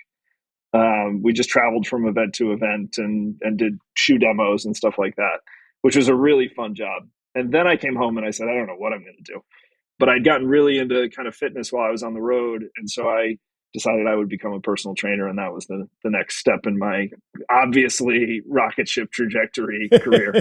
Um, 0.73 1.23
we 1.23 1.33
just 1.33 1.49
traveled 1.49 1.87
from 1.87 2.07
event 2.07 2.35
to 2.35 2.53
event 2.53 2.97
and 2.99 3.37
and 3.41 3.57
did 3.59 3.79
shoe 3.95 4.19
demos 4.19 4.65
and 4.65 4.75
stuff 4.77 4.95
like 4.99 5.15
that, 5.17 5.39
which 5.83 5.95
was 5.97 6.09
a 6.09 6.15
really 6.15 6.49
fun 6.49 6.75
job. 6.75 7.03
And 7.35 7.53
then 7.53 7.67
I 7.67 7.77
came 7.77 7.95
home 7.95 8.17
and 8.17 8.27
I 8.27 8.31
said, 8.31 8.47
I 8.49 8.55
don't 8.55 8.67
know 8.67 8.75
what 8.77 8.93
I'm 8.93 9.03
going 9.03 9.17
to 9.23 9.33
do. 9.33 9.41
but 9.99 10.09
I'd 10.09 10.25
gotten 10.25 10.47
really 10.47 10.77
into 10.77 11.09
kind 11.15 11.27
of 11.27 11.35
fitness 11.35 11.71
while 11.71 11.85
I 11.87 11.91
was 11.91 12.03
on 12.03 12.13
the 12.13 12.21
road, 12.21 12.65
and 12.77 12.89
so 12.89 13.07
I 13.09 13.37
decided 13.75 14.07
I 14.07 14.15
would 14.15 14.29
become 14.29 14.53
a 14.53 14.61
personal 14.61 14.95
trainer, 14.95 15.27
and 15.27 15.37
that 15.37 15.53
was 15.53 15.67
the 15.67 15.87
the 16.03 16.09
next 16.09 16.37
step 16.37 16.65
in 16.65 16.79
my 16.79 17.09
obviously 17.51 18.41
rocket 18.47 18.87
ship 18.87 19.11
trajectory 19.11 19.89
career. 19.99 20.33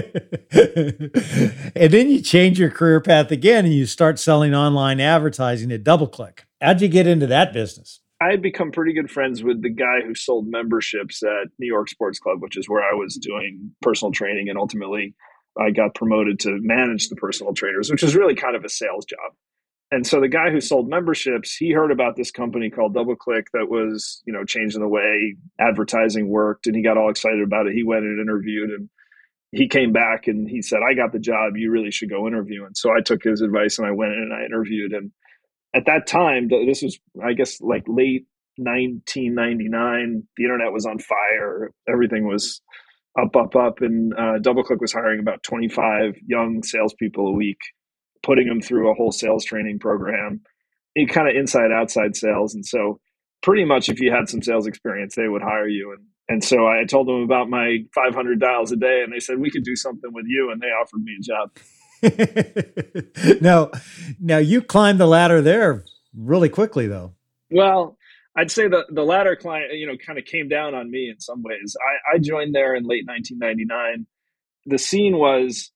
and 1.75 1.91
then 1.91 2.09
you 2.09 2.21
change 2.21 2.57
your 2.57 2.71
career 2.71 3.01
path 3.01 3.31
again, 3.31 3.65
and 3.65 3.73
you 3.73 3.85
start 3.85 4.17
selling 4.17 4.55
online 4.55 4.99
advertising 4.99 5.71
at 5.71 5.83
DoubleClick. 5.83 6.39
How'd 6.61 6.81
you 6.81 6.87
get 6.87 7.07
into 7.07 7.27
that 7.27 7.51
business? 7.51 7.99
I 8.21 8.29
had 8.31 8.41
become 8.41 8.71
pretty 8.71 8.93
good 8.93 9.11
friends 9.11 9.43
with 9.43 9.61
the 9.61 9.69
guy 9.69 9.99
who 10.05 10.15
sold 10.15 10.47
memberships 10.47 11.21
at 11.21 11.49
New 11.59 11.67
York 11.67 11.89
Sports 11.89 12.17
Club, 12.17 12.41
which 12.41 12.55
is 12.55 12.69
where 12.69 12.81
I 12.81 12.95
was 12.95 13.15
doing 13.15 13.71
personal 13.81 14.13
training, 14.13 14.47
and 14.47 14.57
ultimately 14.57 15.13
I 15.59 15.71
got 15.71 15.93
promoted 15.95 16.39
to 16.41 16.57
manage 16.61 17.09
the 17.09 17.17
personal 17.17 17.53
trainers, 17.53 17.91
which 17.91 18.03
is 18.03 18.15
really 18.15 18.35
kind 18.35 18.55
of 18.55 18.63
a 18.63 18.69
sales 18.69 19.05
job 19.05 19.33
and 19.95 20.05
so 20.05 20.19
the 20.19 20.27
guy 20.27 20.51
who 20.51 20.59
sold 20.59 20.89
memberships 20.89 21.55
he 21.55 21.71
heard 21.71 21.89
about 21.89 22.17
this 22.17 22.29
company 22.29 22.69
called 22.69 22.93
doubleclick 22.93 23.45
that 23.53 23.69
was 23.69 24.21
you 24.25 24.33
know 24.33 24.43
changing 24.43 24.81
the 24.81 24.87
way 24.89 25.37
advertising 25.57 26.27
worked 26.27 26.67
and 26.67 26.75
he 26.75 26.83
got 26.83 26.97
all 26.97 27.09
excited 27.09 27.41
about 27.41 27.65
it. 27.65 27.73
He 27.73 27.83
went 27.83 28.03
and 28.03 28.19
interviewed 28.19 28.71
and 28.71 28.89
he 29.51 29.69
came 29.69 29.93
back 29.93 30.27
and 30.27 30.49
he 30.49 30.61
said 30.61 30.79
i 30.87 30.93
got 30.93 31.13
the 31.13 31.19
job. 31.19 31.55
You 31.55 31.71
really 31.71 31.91
should 31.91 32.09
go 32.09 32.27
interview. 32.27 32.65
And 32.65 32.75
so 32.75 32.91
i 32.91 32.99
took 32.99 33.23
his 33.23 33.41
advice 33.41 33.79
and 33.79 33.87
i 33.87 33.91
went 33.91 34.11
in 34.11 34.19
and 34.19 34.33
i 34.33 34.43
interviewed 34.43 34.91
and 34.91 35.11
at 35.73 35.85
that 35.85 36.07
time 36.07 36.49
this 36.49 36.81
was 36.81 36.99
i 37.23 37.31
guess 37.31 37.61
like 37.61 37.83
late 37.87 38.27
1999 38.57 40.23
the 40.35 40.43
internet 40.43 40.73
was 40.73 40.85
on 40.85 40.99
fire. 40.99 41.71
Everything 41.87 42.27
was 42.27 42.61
up 43.17 43.33
up 43.37 43.55
up 43.55 43.79
and 43.79 44.13
uh, 44.13 44.39
doubleclick 44.39 44.81
was 44.81 44.91
hiring 44.91 45.21
about 45.21 45.41
25 45.43 46.17
young 46.27 46.63
salespeople 46.63 47.27
a 47.29 47.33
week 47.33 47.59
putting 48.25 48.47
them 48.47 48.61
through 48.61 48.89
a 48.89 48.95
whole 48.95 49.11
sales 49.11 49.45
training 49.45 49.79
program, 49.79 50.41
it 50.95 51.09
kind 51.09 51.29
of 51.29 51.35
inside 51.35 51.71
outside 51.71 52.15
sales. 52.15 52.55
And 52.55 52.65
so 52.65 52.99
pretty 53.43 53.65
much 53.65 53.87
if 53.89 53.99
you 53.99 54.11
had 54.11 54.27
some 54.27 54.41
sales 54.41 54.65
experience, 54.65 55.15
they 55.15 55.27
would 55.27 55.43
hire 55.43 55.67
you. 55.67 55.91
And 55.91 56.05
and 56.27 56.43
so 56.43 56.67
I 56.67 56.85
told 56.85 57.07
them 57.07 57.21
about 57.21 57.49
my 57.49 57.85
500 57.93 58.39
dials 58.39 58.71
a 58.71 58.75
day, 58.75 59.01
and 59.03 59.13
they 59.13 59.19
said 59.19 59.37
we 59.37 59.51
could 59.51 59.63
do 59.63 59.75
something 59.75 60.11
with 60.11 60.25
you, 60.27 60.51
and 60.51 60.59
they 60.59 60.67
offered 60.67 61.03
me 61.03 61.17
a 61.19 61.21
job. 61.21 61.51
now, 63.41 63.69
now 64.19 64.37
you 64.39 64.63
climbed 64.63 64.99
the 64.99 65.05
ladder 65.05 65.39
there 65.39 65.83
really 66.17 66.49
quickly, 66.49 66.87
though. 66.87 67.13
Well, 67.51 67.99
I'd 68.35 68.49
say 68.49 68.67
the 68.67 68.85
the 68.89 69.03
ladder 69.03 69.35
client, 69.35 69.73
you 69.73 69.85
know, 69.85 69.97
kind 70.03 70.17
of 70.17 70.25
came 70.25 70.49
down 70.49 70.73
on 70.73 70.89
me 70.89 71.09
in 71.09 71.19
some 71.19 71.43
ways. 71.43 71.77
I, 71.79 72.15
I 72.15 72.17
joined 72.17 72.55
there 72.55 72.73
in 72.73 72.85
late 72.85 73.05
1999. 73.05 74.07
The 74.65 74.79
scene 74.79 75.17
was 75.17 75.71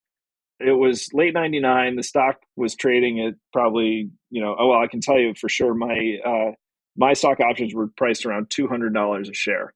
it 0.60 0.74
was 0.74 1.10
late 1.14 1.34
99 1.34 1.96
the 1.96 2.04
stock 2.04 2.38
was 2.56 2.76
trading 2.76 3.20
at 3.20 3.36
probably 3.54 4.10
you 4.30 4.42
know 4.42 4.56
oh 4.60 4.70
well 4.70 4.80
i 4.80 4.88
can 4.88 5.02
tell 5.02 5.18
you 5.18 5.34
for 5.34 5.50
sure 5.50 5.74
my 5.74 6.18
uh, 6.26 6.52
my 6.98 7.14
stock 7.14 7.40
options 7.40 7.74
were 7.74 7.88
priced 7.96 8.26
around 8.26 8.50
$200 8.50 9.30
a 9.30 9.34
share 9.34 9.74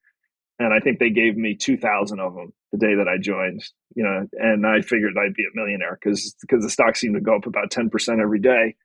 and 0.59 0.73
i 0.73 0.79
think 0.79 0.99
they 0.99 1.09
gave 1.09 1.35
me 1.35 1.55
2000 1.55 2.19
of 2.19 2.35
them 2.35 2.53
the 2.71 2.77
day 2.77 2.95
that 2.95 3.07
i 3.07 3.17
joined 3.17 3.63
you 3.95 4.03
know 4.03 4.27
and 4.33 4.65
i 4.65 4.81
figured 4.81 5.13
i'd 5.17 5.33
be 5.33 5.43
a 5.43 5.55
millionaire 5.55 5.97
because 6.01 6.35
because 6.41 6.63
the 6.63 6.69
stock 6.69 6.95
seemed 6.95 7.15
to 7.15 7.21
go 7.21 7.35
up 7.35 7.45
about 7.45 7.71
10% 7.71 8.21
every 8.21 8.39
day 8.39 8.75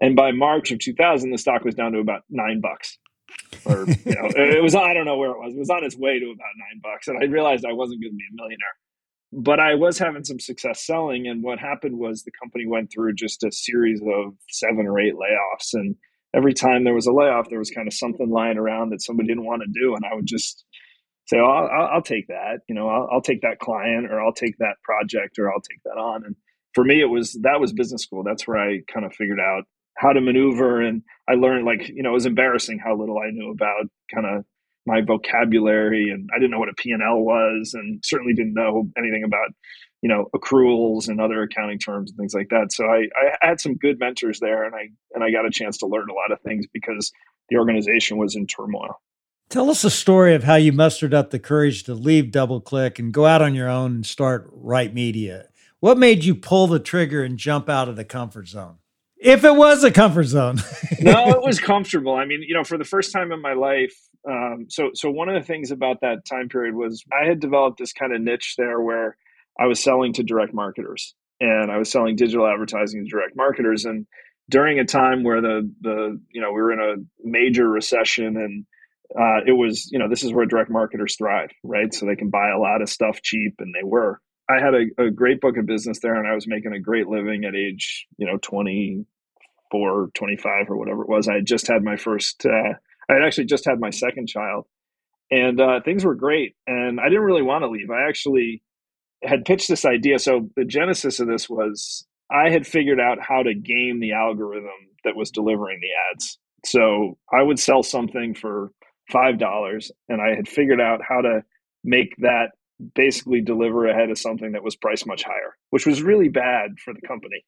and 0.00 0.16
by 0.16 0.32
march 0.32 0.70
of 0.70 0.78
2000 0.78 1.30
the 1.30 1.38
stock 1.38 1.64
was 1.64 1.74
down 1.74 1.92
to 1.92 1.98
about 1.98 2.22
nine 2.28 2.60
bucks 2.60 2.98
or 3.64 3.86
you 3.86 4.14
know 4.14 4.28
it 4.36 4.62
was 4.62 4.74
i 4.74 4.92
don't 4.92 5.06
know 5.06 5.16
where 5.16 5.30
it 5.30 5.38
was 5.38 5.54
it 5.54 5.58
was 5.58 5.70
on 5.70 5.84
its 5.84 5.96
way 5.96 6.18
to 6.18 6.26
about 6.26 6.52
nine 6.56 6.80
bucks 6.82 7.08
and 7.08 7.18
i 7.18 7.26
realized 7.26 7.64
i 7.64 7.72
wasn't 7.72 8.00
going 8.00 8.12
to 8.12 8.16
be 8.16 8.24
a 8.30 8.36
millionaire 8.36 8.76
but 9.32 9.60
I 9.60 9.74
was 9.74 9.98
having 9.98 10.24
some 10.24 10.40
success 10.40 10.84
selling. 10.84 11.28
And 11.28 11.42
what 11.42 11.58
happened 11.58 11.98
was 11.98 12.22
the 12.22 12.32
company 12.32 12.66
went 12.66 12.90
through 12.92 13.14
just 13.14 13.44
a 13.44 13.52
series 13.52 14.00
of 14.00 14.34
seven 14.50 14.86
or 14.86 14.98
eight 14.98 15.14
layoffs. 15.14 15.72
And 15.74 15.94
every 16.34 16.54
time 16.54 16.84
there 16.84 16.94
was 16.94 17.06
a 17.06 17.12
layoff, 17.12 17.48
there 17.48 17.58
was 17.58 17.70
kind 17.70 17.86
of 17.86 17.94
something 17.94 18.28
lying 18.28 18.58
around 18.58 18.90
that 18.90 19.02
somebody 19.02 19.28
didn't 19.28 19.46
want 19.46 19.62
to 19.62 19.80
do. 19.80 19.94
And 19.94 20.04
I 20.04 20.14
would 20.14 20.26
just 20.26 20.64
say, 21.26 21.38
oh, 21.38 21.44
I'll, 21.44 21.88
I'll 21.94 22.02
take 22.02 22.26
that. 22.26 22.60
You 22.68 22.74
know, 22.74 22.88
I'll, 22.88 23.08
I'll, 23.12 23.22
take 23.22 23.42
that 23.42 23.60
client 23.60 24.10
or 24.10 24.20
I'll 24.20 24.32
take 24.32 24.58
that 24.58 24.76
project 24.82 25.38
or 25.38 25.52
I'll 25.52 25.60
take 25.60 25.82
that 25.84 25.98
on. 25.98 26.24
And 26.24 26.34
for 26.74 26.84
me, 26.84 27.00
it 27.00 27.06
was 27.06 27.38
that 27.42 27.60
was 27.60 27.72
business 27.72 28.02
school. 28.02 28.24
That's 28.24 28.48
where 28.48 28.58
I 28.58 28.80
kind 28.92 29.06
of 29.06 29.14
figured 29.14 29.40
out 29.40 29.62
how 29.96 30.12
to 30.12 30.20
maneuver. 30.20 30.80
And 30.80 31.02
I 31.28 31.34
learned, 31.34 31.66
like, 31.66 31.88
you 31.88 32.02
know, 32.02 32.10
it 32.10 32.14
was 32.14 32.26
embarrassing 32.26 32.80
how 32.84 32.96
little 32.96 33.18
I 33.18 33.30
knew 33.30 33.50
about 33.52 33.86
kind 34.12 34.26
of 34.26 34.44
my 34.86 35.00
vocabulary 35.00 36.10
and 36.10 36.28
I 36.34 36.38
didn't 36.38 36.50
know 36.52 36.58
what 36.58 36.68
a 36.68 36.74
P&L 36.74 37.20
was 37.20 37.74
and 37.74 38.00
certainly 38.04 38.34
didn't 38.34 38.54
know 38.54 38.88
anything 38.96 39.24
about 39.24 39.50
you 40.02 40.08
know 40.08 40.26
accruals 40.34 41.08
and 41.08 41.20
other 41.20 41.42
accounting 41.42 41.78
terms 41.78 42.10
and 42.10 42.18
things 42.18 42.34
like 42.34 42.48
that 42.48 42.72
so 42.72 42.86
I, 42.86 43.08
I 43.42 43.46
had 43.46 43.60
some 43.60 43.74
good 43.74 43.98
mentors 43.98 44.40
there 44.40 44.64
and 44.64 44.74
I 44.74 44.88
and 45.14 45.22
I 45.22 45.30
got 45.30 45.46
a 45.46 45.50
chance 45.50 45.78
to 45.78 45.86
learn 45.86 46.08
a 46.08 46.14
lot 46.14 46.32
of 46.32 46.40
things 46.40 46.66
because 46.72 47.12
the 47.50 47.56
organization 47.56 48.16
was 48.16 48.34
in 48.34 48.46
turmoil 48.46 49.00
Tell 49.50 49.68
us 49.68 49.82
a 49.82 49.90
story 49.90 50.36
of 50.36 50.44
how 50.44 50.54
you 50.54 50.70
mustered 50.70 51.12
up 51.12 51.30
the 51.30 51.40
courage 51.40 51.82
to 51.82 51.94
leave 51.94 52.26
DoubleClick 52.26 53.00
and 53.00 53.12
go 53.12 53.26
out 53.26 53.42
on 53.42 53.52
your 53.52 53.68
own 53.68 53.96
and 53.96 54.06
start 54.06 54.48
Right 54.52 54.94
Media. 54.94 55.48
What 55.80 55.98
made 55.98 56.22
you 56.22 56.36
pull 56.36 56.68
the 56.68 56.78
trigger 56.78 57.24
and 57.24 57.36
jump 57.36 57.68
out 57.68 57.88
of 57.88 57.96
the 57.96 58.04
comfort 58.04 58.46
zone? 58.46 58.76
If 59.20 59.44
it 59.44 59.54
was 59.54 59.84
a 59.84 59.90
comfort 59.90 60.24
zone. 60.24 60.56
no, 61.00 61.28
it 61.30 61.42
was 61.42 61.60
comfortable. 61.60 62.14
I 62.14 62.24
mean, 62.24 62.42
you 62.46 62.54
know, 62.54 62.64
for 62.64 62.78
the 62.78 62.84
first 62.84 63.12
time 63.12 63.32
in 63.32 63.42
my 63.42 63.52
life, 63.52 63.94
um, 64.28 64.66
so 64.68 64.90
so 64.94 65.10
one 65.10 65.28
of 65.28 65.34
the 65.34 65.46
things 65.46 65.70
about 65.70 66.00
that 66.02 66.24
time 66.24 66.48
period 66.48 66.74
was 66.74 67.04
I 67.12 67.26
had 67.26 67.40
developed 67.40 67.78
this 67.78 67.92
kind 67.92 68.14
of 68.14 68.20
niche 68.20 68.54
there 68.58 68.80
where 68.80 69.16
I 69.58 69.66
was 69.66 69.82
selling 69.82 70.12
to 70.14 70.22
direct 70.22 70.52
marketers 70.54 71.14
and 71.40 71.70
I 71.70 71.78
was 71.78 71.90
selling 71.90 72.16
digital 72.16 72.46
advertising 72.46 73.04
to 73.04 73.10
direct 73.10 73.34
marketers 73.36 73.84
and 73.84 74.06
during 74.48 74.78
a 74.78 74.84
time 74.84 75.22
where 75.22 75.40
the 75.40 75.70
the 75.80 76.20
you 76.30 76.40
know 76.40 76.52
we 76.52 76.60
were 76.60 76.72
in 76.72 76.80
a 76.80 77.26
major 77.26 77.68
recession 77.68 78.36
and 78.36 78.66
uh, 79.18 79.40
it 79.46 79.52
was 79.52 79.88
you 79.90 79.98
know 79.98 80.08
this 80.08 80.22
is 80.22 80.32
where 80.32 80.46
direct 80.46 80.70
marketers 80.70 81.16
thrive 81.16 81.50
right 81.64 81.94
so 81.94 82.04
they 82.04 82.16
can 82.16 82.30
buy 82.30 82.50
a 82.50 82.58
lot 82.58 82.82
of 82.82 82.88
stuff 82.88 83.22
cheap 83.22 83.54
and 83.58 83.74
they 83.74 83.84
were 83.84 84.20
I 84.50 84.60
had 84.60 84.74
a, 84.74 85.06
a 85.06 85.10
great 85.12 85.40
book 85.40 85.56
of 85.58 85.66
business 85.66 86.00
there 86.00 86.16
and 86.16 86.28
I 86.28 86.34
was 86.34 86.48
making 86.48 86.74
a 86.74 86.80
great 86.80 87.08
living 87.08 87.44
at 87.44 87.56
age 87.56 88.06
you 88.18 88.26
know 88.26 88.38
24 88.42 89.20
25 90.14 90.70
or 90.70 90.76
whatever 90.76 91.02
it 91.02 91.08
was 91.08 91.28
I 91.28 91.36
had 91.36 91.46
just 91.46 91.68
had 91.68 91.84
my 91.84 91.96
first 91.96 92.46
uh, 92.46 92.74
I 93.10 93.14
had 93.14 93.24
actually 93.24 93.46
just 93.46 93.64
had 93.64 93.80
my 93.80 93.90
second 93.90 94.28
child, 94.28 94.66
and 95.30 95.60
uh, 95.60 95.80
things 95.84 96.04
were 96.04 96.14
great. 96.14 96.56
And 96.66 97.00
I 97.00 97.08
didn't 97.08 97.24
really 97.24 97.42
want 97.42 97.62
to 97.64 97.70
leave. 97.70 97.90
I 97.90 98.08
actually 98.08 98.62
had 99.24 99.44
pitched 99.44 99.68
this 99.68 99.84
idea. 99.84 100.18
So 100.18 100.50
the 100.56 100.64
genesis 100.64 101.20
of 101.20 101.28
this 101.28 101.50
was 101.50 102.06
I 102.30 102.50
had 102.50 102.66
figured 102.66 103.00
out 103.00 103.18
how 103.20 103.42
to 103.42 103.54
game 103.54 104.00
the 104.00 104.12
algorithm 104.12 104.70
that 105.04 105.16
was 105.16 105.30
delivering 105.30 105.80
the 105.80 105.88
ads. 106.12 106.38
So 106.64 107.18
I 107.32 107.42
would 107.42 107.58
sell 107.58 107.82
something 107.82 108.34
for 108.34 108.72
five 109.10 109.38
dollars, 109.38 109.92
and 110.08 110.20
I 110.20 110.34
had 110.36 110.48
figured 110.48 110.80
out 110.80 111.00
how 111.06 111.22
to 111.22 111.42
make 111.84 112.16
that 112.18 112.50
basically 112.94 113.40
deliver 113.40 113.86
ahead 113.86 114.10
of 114.10 114.18
something 114.18 114.52
that 114.52 114.62
was 114.62 114.76
priced 114.76 115.06
much 115.06 115.22
higher, 115.22 115.56
which 115.70 115.86
was 115.86 116.02
really 116.02 116.28
bad 116.28 116.78
for 116.84 116.94
the 116.94 117.06
company. 117.06 117.44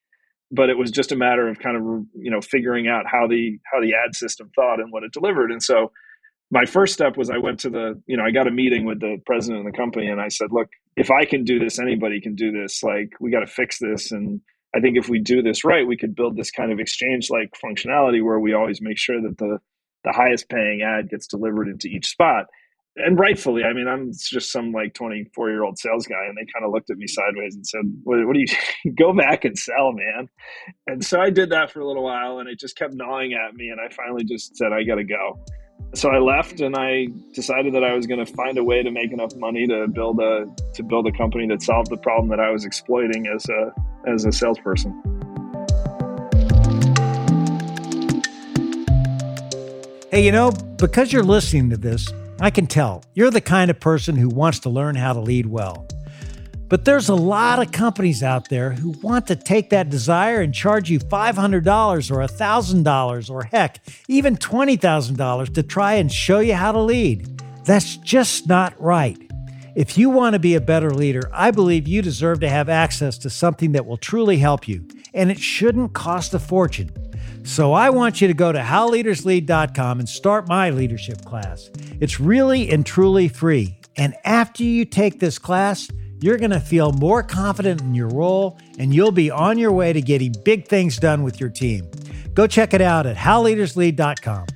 But 0.50 0.68
it 0.68 0.76
was 0.76 0.90
just 0.90 1.12
a 1.12 1.16
matter 1.16 1.48
of 1.48 1.58
kind 1.58 1.76
of 1.76 1.82
you 2.14 2.30
know 2.30 2.40
figuring 2.40 2.88
out 2.88 3.06
how 3.06 3.26
the 3.26 3.58
how 3.70 3.80
the 3.80 3.94
ad 3.94 4.14
system 4.14 4.50
thought 4.54 4.80
and 4.80 4.92
what 4.92 5.02
it 5.02 5.12
delivered. 5.12 5.50
And 5.50 5.62
so 5.62 5.92
my 6.50 6.66
first 6.66 6.92
step 6.92 7.16
was 7.16 7.30
i 7.30 7.38
went 7.38 7.58
to 7.58 7.70
the 7.70 8.00
you 8.06 8.16
know 8.16 8.24
i 8.24 8.30
got 8.30 8.46
a 8.46 8.50
meeting 8.50 8.84
with 8.84 9.00
the 9.00 9.16
president 9.24 9.66
of 9.66 9.72
the 9.72 9.76
company 9.76 10.06
and 10.06 10.20
i 10.20 10.28
said 10.28 10.48
look 10.52 10.68
if 10.96 11.10
i 11.10 11.24
can 11.24 11.44
do 11.44 11.58
this 11.58 11.78
anybody 11.78 12.20
can 12.20 12.34
do 12.34 12.52
this. 12.52 12.82
Like 12.82 13.14
we 13.18 13.30
got 13.32 13.40
to 13.40 13.46
fix 13.46 13.78
this. 13.78 14.12
And 14.12 14.40
i 14.76 14.80
think 14.80 14.96
if 14.96 15.08
we 15.08 15.18
do 15.18 15.42
this 15.42 15.64
right 15.64 15.86
we 15.86 15.96
could 15.96 16.14
build 16.14 16.36
this 16.36 16.50
kind 16.50 16.70
of 16.70 16.78
exchange 16.78 17.30
like 17.30 17.50
functionality 17.64 18.22
where 18.22 18.38
we 18.38 18.52
always 18.52 18.80
make 18.82 18.98
sure 18.98 19.20
that 19.22 19.38
the 19.38 19.58
the 20.04 20.12
highest 20.12 20.48
paying 20.48 20.82
ad 20.82 21.08
gets 21.08 21.26
delivered 21.26 21.68
into 21.68 21.88
each 21.88 22.08
spot 22.08 22.46
and 22.96 23.18
rightfully, 23.18 23.64
I 23.64 23.72
mean, 23.72 23.88
I'm 23.88 24.12
just 24.12 24.52
some 24.52 24.72
like 24.72 24.92
24 24.94 25.50
year 25.50 25.64
old 25.64 25.78
sales 25.78 26.06
guy, 26.06 26.24
and 26.28 26.36
they 26.36 26.46
kind 26.52 26.64
of 26.64 26.72
looked 26.72 26.90
at 26.90 26.98
me 26.98 27.06
sideways 27.06 27.54
and 27.54 27.66
said, 27.66 27.82
"What, 28.04 28.26
what 28.26 28.34
do 28.34 28.40
you 28.40 28.92
go 28.98 29.12
back 29.14 29.44
and 29.44 29.58
sell, 29.58 29.92
man?" 29.92 30.28
And 30.86 31.04
so 31.04 31.20
I 31.20 31.30
did 31.30 31.50
that 31.50 31.70
for 31.70 31.80
a 31.80 31.86
little 31.86 32.04
while, 32.04 32.38
and 32.38 32.48
it 32.48 32.58
just 32.58 32.76
kept 32.76 32.94
gnawing 32.94 33.32
at 33.32 33.54
me, 33.54 33.68
and 33.68 33.80
I 33.80 33.92
finally 33.94 34.24
just 34.24 34.56
said, 34.56 34.72
"I 34.72 34.82
got 34.82 34.96
to 34.96 35.04
go." 35.04 35.38
So 35.94 36.10
I 36.10 36.18
left, 36.18 36.60
and 36.60 36.76
I 36.76 37.08
decided 37.34 37.74
that 37.74 37.84
I 37.84 37.94
was 37.94 38.06
going 38.06 38.24
to 38.24 38.30
find 38.34 38.58
a 38.58 38.64
way 38.64 38.82
to 38.82 38.90
make 38.90 39.12
enough 39.12 39.34
money 39.36 39.66
to 39.66 39.88
build 39.88 40.20
a 40.20 40.46
to 40.74 40.82
build 40.82 41.06
a 41.06 41.12
company 41.12 41.46
that 41.48 41.62
solved 41.62 41.90
the 41.90 41.96
problem 41.96 42.28
that 42.28 42.40
I 42.40 42.50
was 42.50 42.64
exploiting 42.66 43.26
as 43.26 43.46
a 43.48 43.72
as 44.06 44.26
a 44.26 44.32
salesperson. 44.32 45.31
Hey, 50.12 50.26
you 50.26 50.30
know, 50.30 50.50
because 50.76 51.10
you're 51.10 51.22
listening 51.22 51.70
to 51.70 51.78
this 51.78 52.12
I 52.38 52.50
can 52.50 52.66
tell 52.66 53.02
you're 53.14 53.30
the 53.30 53.40
kind 53.40 53.70
of 53.70 53.80
person 53.80 54.14
who 54.14 54.28
wants 54.28 54.58
to 54.58 54.68
learn 54.68 54.94
how 54.94 55.14
to 55.14 55.20
lead 55.20 55.46
well. 55.46 55.88
But 56.68 56.84
there's 56.84 57.08
a 57.08 57.14
lot 57.14 57.66
of 57.66 57.72
companies 57.72 58.22
out 58.22 58.50
there 58.50 58.72
who 58.72 58.90
want 59.00 59.26
to 59.28 59.36
take 59.36 59.70
that 59.70 59.88
desire 59.88 60.42
and 60.42 60.52
charge 60.52 60.90
you 60.90 60.98
$500 60.98 62.10
or 62.10 62.26
$1,000 62.26 63.30
or 63.30 63.44
heck, 63.44 63.78
even 64.06 64.36
$20,000 64.36 65.54
to 65.54 65.62
try 65.62 65.94
and 65.94 66.12
show 66.12 66.40
you 66.40 66.56
how 66.56 66.72
to 66.72 66.80
lead. 66.80 67.40
That's 67.64 67.96
just 67.96 68.46
not 68.46 68.78
right. 68.78 69.16
If 69.74 69.96
you 69.96 70.10
want 70.10 70.34
to 70.34 70.38
be 70.38 70.56
a 70.56 70.60
better 70.60 70.90
leader, 70.90 71.30
I 71.32 71.52
believe 71.52 71.88
you 71.88 72.02
deserve 72.02 72.40
to 72.40 72.50
have 72.50 72.68
access 72.68 73.16
to 73.16 73.30
something 73.30 73.72
that 73.72 73.86
will 73.86 73.96
truly 73.96 74.36
help 74.36 74.68
you, 74.68 74.86
and 75.14 75.30
it 75.30 75.38
shouldn't 75.38 75.94
cost 75.94 76.34
a 76.34 76.38
fortune. 76.38 76.90
So 77.44 77.72
I 77.72 77.90
want 77.90 78.20
you 78.20 78.28
to 78.28 78.34
go 78.34 78.52
to 78.52 78.60
howleaderslead.com 78.60 79.98
and 79.98 80.08
start 80.08 80.48
my 80.48 80.70
leadership 80.70 81.24
class. 81.24 81.70
It's 82.00 82.20
really 82.20 82.70
and 82.70 82.86
truly 82.86 83.28
free. 83.28 83.78
And 83.96 84.14
after 84.24 84.62
you 84.62 84.84
take 84.84 85.20
this 85.20 85.38
class, 85.38 85.88
you're 86.20 86.38
going 86.38 86.52
to 86.52 86.60
feel 86.60 86.92
more 86.92 87.22
confident 87.22 87.80
in 87.80 87.94
your 87.94 88.08
role 88.08 88.58
and 88.78 88.94
you'll 88.94 89.12
be 89.12 89.30
on 89.30 89.58
your 89.58 89.72
way 89.72 89.92
to 89.92 90.00
getting 90.00 90.32
big 90.44 90.68
things 90.68 90.96
done 90.98 91.24
with 91.24 91.40
your 91.40 91.50
team. 91.50 91.90
Go 92.32 92.46
check 92.46 92.74
it 92.74 92.80
out 92.80 93.06
at 93.06 93.16
howleaderslead.com. 93.16 94.46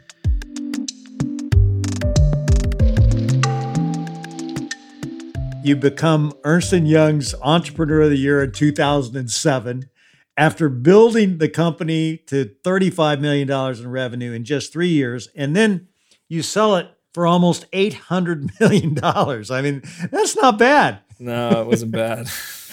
You 5.64 5.74
become 5.74 6.32
Ernst 6.44 6.72
& 6.72 6.72
Young's 6.72 7.34
Entrepreneur 7.42 8.02
of 8.02 8.10
the 8.10 8.16
Year 8.16 8.44
in 8.44 8.52
2007 8.52 9.90
after 10.36 10.68
building 10.68 11.38
the 11.38 11.48
company 11.48 12.18
to 12.26 12.50
$35 12.64 13.20
million 13.20 13.50
in 13.50 13.90
revenue 13.90 14.32
in 14.32 14.44
just 14.44 14.72
three 14.72 14.88
years, 14.88 15.28
and 15.34 15.56
then 15.56 15.88
you 16.28 16.42
sell 16.42 16.76
it 16.76 16.88
for 17.14 17.26
almost 17.26 17.70
$800 17.72 18.50
million. 18.60 18.98
I 19.02 19.62
mean, 19.62 19.82
that's 20.10 20.36
not 20.36 20.58
bad. 20.58 21.00
No, 21.18 21.62
it 21.62 21.66
wasn't 21.66 21.92
bad. 21.92 22.28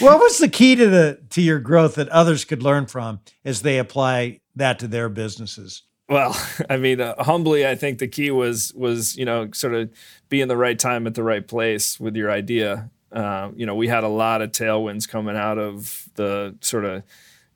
what 0.00 0.18
was 0.18 0.38
the 0.38 0.48
key 0.50 0.74
to 0.76 0.88
the 0.88 1.20
to 1.30 1.42
your 1.42 1.58
growth 1.58 1.96
that 1.96 2.08
others 2.08 2.44
could 2.44 2.62
learn 2.62 2.86
from 2.86 3.20
as 3.44 3.62
they 3.62 3.78
apply 3.78 4.40
that 4.54 4.78
to 4.78 4.88
their 4.88 5.08
businesses? 5.08 5.82
Well, 6.08 6.34
I 6.70 6.76
mean, 6.76 7.00
uh, 7.00 7.22
humbly, 7.22 7.66
I 7.66 7.74
think 7.74 7.98
the 7.98 8.08
key 8.08 8.30
was 8.30 8.72
was 8.74 9.16
you 9.16 9.24
know 9.24 9.50
sort 9.52 9.74
of 9.74 9.90
being 10.28 10.48
the 10.48 10.56
right 10.56 10.78
time 10.78 11.06
at 11.06 11.14
the 11.14 11.22
right 11.22 11.46
place 11.46 12.00
with 12.00 12.16
your 12.16 12.30
idea. 12.30 12.90
Uh, 13.16 13.50
you 13.56 13.64
know, 13.64 13.74
we 13.74 13.88
had 13.88 14.04
a 14.04 14.08
lot 14.08 14.42
of 14.42 14.52
tailwinds 14.52 15.08
coming 15.08 15.36
out 15.36 15.58
of 15.58 16.08
the 16.14 16.54
sort 16.60 16.84
of. 16.84 17.02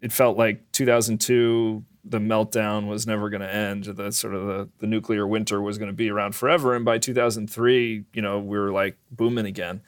It 0.01 0.11
felt 0.11 0.39
like 0.39 0.73
2002, 0.73 1.85
the 2.05 2.19
meltdown 2.19 2.87
was 2.87 3.07
never 3.07 3.29
going 3.29 3.43
to 3.43 3.55
end. 3.55 3.85
The 3.85 4.11
sort 4.11 4.35
of 4.35 4.47
the, 4.47 4.69
the 4.79 4.87
nuclear 4.87 5.27
winter 5.27 5.61
was 5.61 5.77
going 5.77 5.91
to 5.91 5.95
be 5.95 6.11
around 6.11 6.35
forever. 6.35 6.75
And 6.75 6.83
by 6.83 6.97
2003, 6.97 8.05
you 8.15 8.23
know, 8.23 8.39
we 8.39 8.59
were 8.59 8.73
like 8.73 8.97
booming 9.11 9.45
again. 9.45 9.83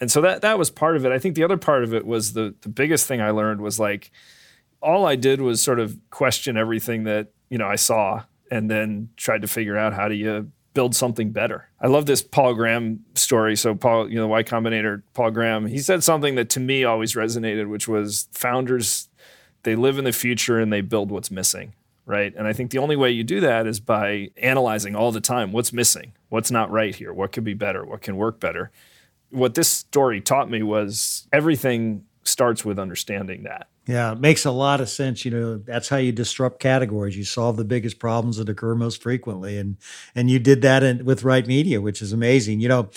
And 0.00 0.10
so 0.10 0.22
that 0.22 0.40
that 0.40 0.58
was 0.58 0.70
part 0.70 0.96
of 0.96 1.04
it. 1.04 1.12
I 1.12 1.18
think 1.18 1.34
the 1.34 1.44
other 1.44 1.58
part 1.58 1.84
of 1.84 1.92
it 1.92 2.06
was 2.06 2.32
the 2.32 2.54
the 2.62 2.70
biggest 2.70 3.06
thing 3.06 3.20
I 3.20 3.30
learned 3.30 3.60
was 3.60 3.78
like 3.78 4.10
all 4.80 5.06
I 5.06 5.14
did 5.14 5.40
was 5.40 5.62
sort 5.62 5.78
of 5.78 5.96
question 6.10 6.56
everything 6.56 7.04
that 7.04 7.28
you 7.50 7.58
know 7.58 7.68
I 7.68 7.76
saw, 7.76 8.24
and 8.50 8.70
then 8.70 9.10
tried 9.16 9.42
to 9.42 9.48
figure 9.48 9.76
out 9.76 9.92
how 9.92 10.08
do 10.08 10.14
you 10.14 10.50
build 10.74 10.94
something 10.94 11.30
better. 11.30 11.68
I 11.80 11.86
love 11.86 12.06
this 12.06 12.22
Paul 12.22 12.54
Graham 12.54 13.04
story. 13.14 13.56
So 13.56 13.74
Paul, 13.74 14.10
you 14.10 14.16
know, 14.16 14.26
Y 14.28 14.42
Combinator, 14.42 15.02
Paul 15.14 15.30
Graham, 15.30 15.66
he 15.66 15.78
said 15.78 16.02
something 16.02 16.34
that 16.36 16.48
to 16.50 16.60
me 16.60 16.84
always 16.84 17.14
resonated, 17.14 17.68
which 17.68 17.88
was 17.88 18.28
founders, 18.32 19.08
they 19.64 19.76
live 19.76 19.98
in 19.98 20.04
the 20.04 20.12
future 20.12 20.58
and 20.58 20.72
they 20.72 20.80
build 20.80 21.10
what's 21.10 21.30
missing. 21.30 21.74
Right. 22.04 22.34
And 22.36 22.48
I 22.48 22.52
think 22.52 22.72
the 22.72 22.78
only 22.78 22.96
way 22.96 23.12
you 23.12 23.22
do 23.22 23.38
that 23.40 23.64
is 23.64 23.78
by 23.78 24.30
analyzing 24.36 24.96
all 24.96 25.12
the 25.12 25.20
time 25.20 25.52
what's 25.52 25.72
missing, 25.72 26.12
what's 26.30 26.50
not 26.50 26.68
right 26.70 26.94
here, 26.94 27.12
what 27.12 27.30
could 27.30 27.44
be 27.44 27.54
better, 27.54 27.84
what 27.84 28.02
can 28.02 28.16
work 28.16 28.40
better. 28.40 28.72
What 29.30 29.54
this 29.54 29.68
story 29.68 30.20
taught 30.20 30.50
me 30.50 30.64
was 30.64 31.28
everything 31.32 32.04
starts 32.24 32.64
with 32.64 32.78
understanding 32.78 33.44
that. 33.44 33.68
Yeah, 33.86 34.12
it 34.12 34.20
makes 34.20 34.44
a 34.44 34.50
lot 34.52 34.80
of 34.80 34.88
sense. 34.88 35.24
You 35.24 35.32
know, 35.32 35.58
that's 35.58 35.88
how 35.88 35.96
you 35.96 36.12
disrupt 36.12 36.60
categories. 36.60 37.16
You 37.16 37.24
solve 37.24 37.56
the 37.56 37.64
biggest 37.64 37.98
problems 37.98 38.36
that 38.36 38.48
occur 38.48 38.74
most 38.74 39.02
frequently, 39.02 39.58
and 39.58 39.76
and 40.14 40.30
you 40.30 40.38
did 40.38 40.62
that 40.62 40.82
in, 40.82 41.04
with 41.04 41.24
Right 41.24 41.46
Media, 41.46 41.80
which 41.80 42.00
is 42.00 42.12
amazing. 42.12 42.60
You 42.60 42.68
know, 42.68 42.90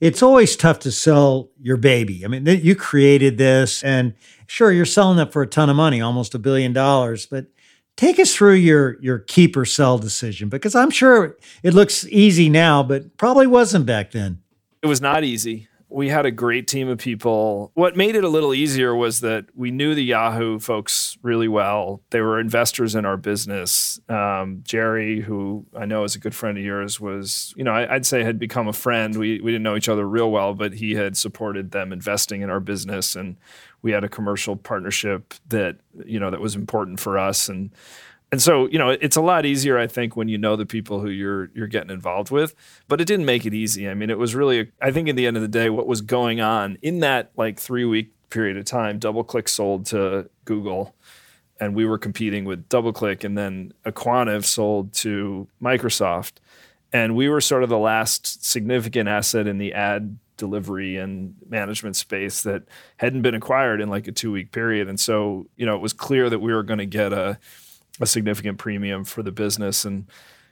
it's 0.00 0.22
always 0.22 0.56
tough 0.56 0.78
to 0.80 0.92
sell 0.92 1.50
your 1.60 1.76
baby. 1.76 2.24
I 2.24 2.28
mean, 2.28 2.46
you 2.46 2.74
created 2.74 3.36
this, 3.36 3.82
and 3.82 4.14
sure, 4.46 4.72
you're 4.72 4.86
selling 4.86 5.18
it 5.18 5.30
for 5.30 5.42
a 5.42 5.46
ton 5.46 5.68
of 5.68 5.76
money, 5.76 6.00
almost 6.00 6.34
a 6.34 6.38
billion 6.38 6.72
dollars, 6.72 7.26
but. 7.26 7.46
Take 7.96 8.18
us 8.18 8.34
through 8.34 8.54
your 8.54 8.96
your 9.02 9.18
keep 9.18 9.54
or 9.58 9.66
sell 9.66 9.98
decision 9.98 10.48
because 10.48 10.74
I'm 10.74 10.88
sure 10.88 11.36
it 11.62 11.74
looks 11.74 12.06
easy 12.06 12.48
now, 12.48 12.82
but 12.82 13.18
probably 13.18 13.46
wasn't 13.46 13.84
back 13.84 14.12
then. 14.12 14.40
It 14.80 14.86
was 14.86 15.02
not 15.02 15.22
easy 15.22 15.68
we 15.90 16.08
had 16.08 16.24
a 16.24 16.30
great 16.30 16.68
team 16.68 16.88
of 16.88 16.98
people. 16.98 17.72
What 17.74 17.96
made 17.96 18.14
it 18.14 18.22
a 18.22 18.28
little 18.28 18.54
easier 18.54 18.94
was 18.94 19.20
that 19.20 19.46
we 19.54 19.70
knew 19.70 19.94
the 19.94 20.04
Yahoo 20.04 20.60
folks 20.60 21.18
really 21.22 21.48
well. 21.48 22.00
They 22.10 22.20
were 22.20 22.38
investors 22.38 22.94
in 22.94 23.04
our 23.04 23.16
business. 23.16 24.00
Um, 24.08 24.62
Jerry, 24.62 25.20
who 25.20 25.66
I 25.76 25.86
know 25.86 26.04
is 26.04 26.14
a 26.14 26.20
good 26.20 26.34
friend 26.34 26.56
of 26.56 26.64
yours, 26.64 27.00
was, 27.00 27.52
you 27.56 27.64
know, 27.64 27.72
I, 27.72 27.92
would 27.92 28.06
say 28.06 28.22
had 28.22 28.38
become 28.38 28.68
a 28.68 28.72
friend. 28.72 29.16
We, 29.18 29.40
we 29.40 29.50
didn't 29.50 29.64
know 29.64 29.76
each 29.76 29.88
other 29.88 30.08
real 30.08 30.30
well, 30.30 30.54
but 30.54 30.74
he 30.74 30.94
had 30.94 31.16
supported 31.16 31.72
them 31.72 31.92
investing 31.92 32.42
in 32.42 32.50
our 32.50 32.60
business. 32.60 33.16
And 33.16 33.36
we 33.82 33.90
had 33.90 34.04
a 34.04 34.08
commercial 34.08 34.56
partnership 34.56 35.34
that, 35.48 35.78
you 36.04 36.20
know, 36.20 36.30
that 36.30 36.40
was 36.40 36.54
important 36.54 37.00
for 37.00 37.18
us. 37.18 37.48
And, 37.48 37.70
and 38.32 38.40
so, 38.40 38.68
you 38.68 38.78
know, 38.78 38.90
it's 38.90 39.16
a 39.16 39.20
lot 39.20 39.44
easier, 39.44 39.76
I 39.76 39.88
think, 39.88 40.16
when 40.16 40.28
you 40.28 40.38
know 40.38 40.54
the 40.54 40.66
people 40.66 41.00
who 41.00 41.08
you're 41.08 41.50
you're 41.54 41.66
getting 41.66 41.90
involved 41.90 42.30
with. 42.30 42.54
But 42.86 43.00
it 43.00 43.06
didn't 43.06 43.26
make 43.26 43.44
it 43.44 43.54
easy. 43.54 43.88
I 43.88 43.94
mean, 43.94 44.08
it 44.08 44.18
was 44.18 44.34
really, 44.34 44.70
I 44.80 44.92
think, 44.92 45.08
in 45.08 45.16
the 45.16 45.26
end 45.26 45.36
of 45.36 45.42
the 45.42 45.48
day, 45.48 45.68
what 45.68 45.86
was 45.86 46.00
going 46.00 46.40
on 46.40 46.78
in 46.80 47.00
that 47.00 47.32
like 47.36 47.58
three 47.58 47.84
week 47.84 48.12
period 48.30 48.56
of 48.56 48.64
time, 48.64 49.00
DoubleClick 49.00 49.48
sold 49.48 49.86
to 49.86 50.30
Google, 50.44 50.94
and 51.58 51.74
we 51.74 51.84
were 51.84 51.98
competing 51.98 52.44
with 52.44 52.68
DoubleClick, 52.68 53.24
and 53.24 53.36
then 53.36 53.72
aQuantive 53.84 54.44
sold 54.44 54.92
to 54.94 55.48
Microsoft, 55.60 56.34
and 56.92 57.16
we 57.16 57.28
were 57.28 57.40
sort 57.40 57.64
of 57.64 57.68
the 57.68 57.78
last 57.78 58.44
significant 58.44 59.08
asset 59.08 59.48
in 59.48 59.58
the 59.58 59.72
ad 59.72 60.16
delivery 60.36 60.96
and 60.96 61.34
management 61.48 61.96
space 61.96 62.42
that 62.44 62.62
hadn't 62.96 63.22
been 63.22 63.34
acquired 63.34 63.80
in 63.80 63.90
like 63.90 64.08
a 64.08 64.12
two 64.12 64.32
week 64.32 64.52
period. 64.52 64.88
And 64.88 64.98
so, 64.98 65.46
you 65.56 65.66
know, 65.66 65.76
it 65.76 65.82
was 65.82 65.92
clear 65.92 66.30
that 66.30 66.38
we 66.38 66.54
were 66.54 66.62
going 66.62 66.78
to 66.78 66.86
get 66.86 67.12
a 67.12 67.38
a 68.00 68.06
significant 68.06 68.58
premium 68.58 69.04
for 69.04 69.22
the 69.22 69.32
business. 69.32 69.84
And, 69.84 70.06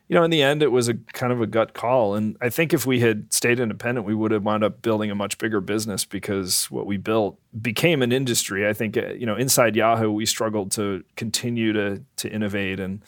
you 0.08 0.14
know, 0.14 0.22
in 0.22 0.30
the 0.30 0.42
end, 0.42 0.62
it 0.62 0.72
was 0.72 0.88
a 0.88 0.94
kind 1.12 1.32
of 1.32 1.40
a 1.40 1.46
gut 1.46 1.74
call. 1.74 2.14
And 2.14 2.37
I 2.40 2.48
think 2.48 2.72
if 2.72 2.87
we 2.87 3.00
had 3.00 3.32
stayed 3.32 3.61
independent, 3.61 4.06
we 4.06 4.14
would 4.14 4.30
have 4.30 4.44
wound 4.44 4.64
up 4.64 4.82
building 4.82 5.11
a 5.11 5.14
much 5.14 5.38
bigger 5.38 5.61
business 5.61 6.04
because 6.04 6.70
what 6.70 6.87
we 6.87 6.96
built 6.96 7.38
became 7.61 8.02
an 8.02 8.12
industry. 8.12 8.66
I 8.66 8.72
think, 8.72 8.96
uh, 8.96 9.08
you 9.08 9.26
know, 9.26 9.37
inside 9.37 9.76
Yahoo, 9.76 10.11
we 10.11 10.26
struggled 10.26 10.72
to 10.72 11.04
continue 11.16 11.72
to 11.72 12.02
to 12.16 12.30
innovate 12.30 12.80
and 12.80 13.02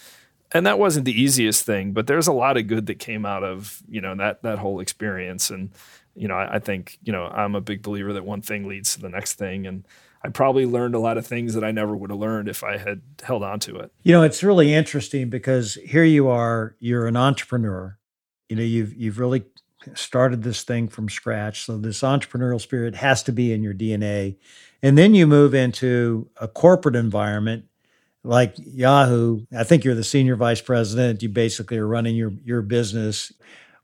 and 0.53 0.67
that 0.67 0.79
wasn't 0.79 1.05
the 1.05 1.21
easiest 1.21 1.65
thing, 1.65 1.93
but 1.93 2.07
there's 2.07 2.27
a 2.27 2.33
lot 2.33 2.57
of 2.57 2.67
good 2.67 2.87
that 2.87 2.99
came 2.99 3.25
out 3.25 3.45
of 3.45 3.83
you 3.89 4.01
know 4.01 4.15
that 4.17 4.43
that 4.43 4.59
whole 4.59 4.81
experience. 4.81 5.51
And 5.51 5.71
you 6.17 6.29
know, 6.29 6.35
I, 6.35 6.57
I 6.57 6.59
think 6.59 6.99
you 7.05 7.13
know 7.13 7.27
I'm 7.27 7.55
a 7.55 7.61
big 7.61 7.83
believer 7.83 8.13
that 8.13 8.25
one 8.25 8.43
thing 8.43 8.67
leads 8.67 8.95
to 8.95 9.01
the 9.01 9.09
next 9.09 9.35
thing, 9.35 9.67
and 9.67 9.87
I 10.23 10.29
probably 10.29 10.67
learned 10.67 10.95
a 10.95 10.99
lot 10.99 11.17
of 11.17 11.27
things 11.27 11.55
that 11.55 11.65
I 11.65 11.71
never 11.71 11.97
would 11.97 12.11
have 12.11 12.19
learned 12.19 12.49
if 12.49 12.63
I 12.63 12.77
had 12.77 13.01
held 13.23 13.43
on 13.43 13.59
to 13.61 13.77
it. 13.77 13.93
You 14.03 14.13
know, 14.13 14.23
it's 14.23 14.43
really 14.43 14.75
interesting 14.75 15.31
because 15.31 15.75
here 15.85 16.05
you 16.05 16.29
are, 16.29 16.77
you're 16.79 17.07
an 17.07 17.17
entrepreneur. 17.17 17.99
You 18.49 18.57
know, 18.57 18.63
you've 18.63 18.95
you've 18.95 19.19
really 19.19 19.45
started 19.95 20.43
this 20.43 20.63
thing 20.63 20.89
from 20.89 21.09
scratch. 21.09 21.65
So 21.65 21.79
this 21.79 22.01
entrepreneurial 22.01 22.61
spirit 22.61 22.97
has 22.97 23.23
to 23.25 23.33
be 23.33 23.53
in 23.53 23.63
your 23.63 23.75
DNA. 23.75 24.37
And 24.83 24.99
then 24.99 25.15
you 25.15 25.27
move 25.27 25.55
into 25.55 26.29
a 26.37 26.49
corporate 26.49 26.97
environment 26.97 27.65
like 28.23 28.55
Yahoo. 28.59 29.47
I 29.57 29.65
think 29.65 29.85
you're 29.85 29.95
the 29.95 30.05
senior 30.05 30.37
vice 30.37 30.61
president. 30.61 31.23
You 31.23 31.29
basically 31.29 31.79
are 31.79 31.87
running 31.87 32.17
your 32.17 32.33
your 32.45 32.63
business. 32.63 33.33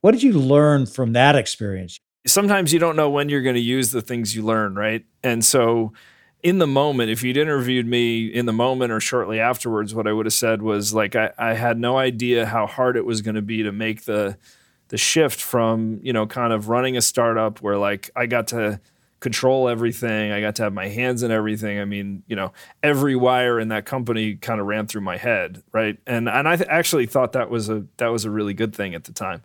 What 0.00 0.12
did 0.12 0.22
you 0.22 0.34
learn 0.34 0.86
from 0.86 1.12
that 1.14 1.36
experience? 1.36 1.98
Sometimes 2.26 2.72
you 2.72 2.78
don't 2.78 2.96
know 2.96 3.08
when 3.08 3.28
you're 3.28 3.42
going 3.42 3.54
to 3.54 3.60
use 3.60 3.90
the 3.92 4.02
things 4.02 4.34
you 4.34 4.42
learn, 4.42 4.74
right? 4.74 5.04
And 5.22 5.44
so 5.44 5.92
in 6.46 6.58
the 6.58 6.66
moment, 6.66 7.10
if 7.10 7.24
you'd 7.24 7.36
interviewed 7.36 7.88
me 7.88 8.24
in 8.24 8.46
the 8.46 8.52
moment 8.52 8.92
or 8.92 9.00
shortly 9.00 9.40
afterwards, 9.40 9.96
what 9.96 10.06
I 10.06 10.12
would 10.12 10.26
have 10.26 10.32
said 10.32 10.62
was 10.62 10.94
like 10.94 11.16
I, 11.16 11.32
I 11.36 11.54
had 11.54 11.76
no 11.76 11.98
idea 11.98 12.46
how 12.46 12.68
hard 12.68 12.96
it 12.96 13.04
was 13.04 13.20
going 13.20 13.34
to 13.34 13.42
be 13.42 13.64
to 13.64 13.72
make 13.72 14.04
the 14.04 14.38
the 14.86 14.96
shift 14.96 15.40
from 15.40 15.98
you 16.04 16.12
know 16.12 16.24
kind 16.24 16.52
of 16.52 16.68
running 16.68 16.96
a 16.96 17.02
startup 17.02 17.60
where 17.62 17.76
like 17.76 18.10
I 18.14 18.26
got 18.26 18.46
to 18.48 18.80
control 19.18 19.68
everything, 19.68 20.30
I 20.30 20.40
got 20.40 20.54
to 20.56 20.62
have 20.62 20.72
my 20.72 20.86
hands 20.86 21.24
in 21.24 21.32
everything. 21.32 21.80
I 21.80 21.84
mean, 21.84 22.22
you 22.28 22.36
know, 22.36 22.52
every 22.80 23.16
wire 23.16 23.58
in 23.58 23.66
that 23.68 23.84
company 23.84 24.36
kind 24.36 24.60
of 24.60 24.68
ran 24.68 24.86
through 24.86 25.00
my 25.00 25.16
head, 25.16 25.64
right? 25.72 25.98
And 26.06 26.28
and 26.28 26.46
I 26.48 26.54
th- 26.54 26.70
actually 26.70 27.06
thought 27.06 27.32
that 27.32 27.50
was 27.50 27.68
a 27.68 27.86
that 27.96 28.12
was 28.12 28.24
a 28.24 28.30
really 28.30 28.54
good 28.54 28.72
thing 28.72 28.94
at 28.94 29.02
the 29.02 29.12
time. 29.12 29.42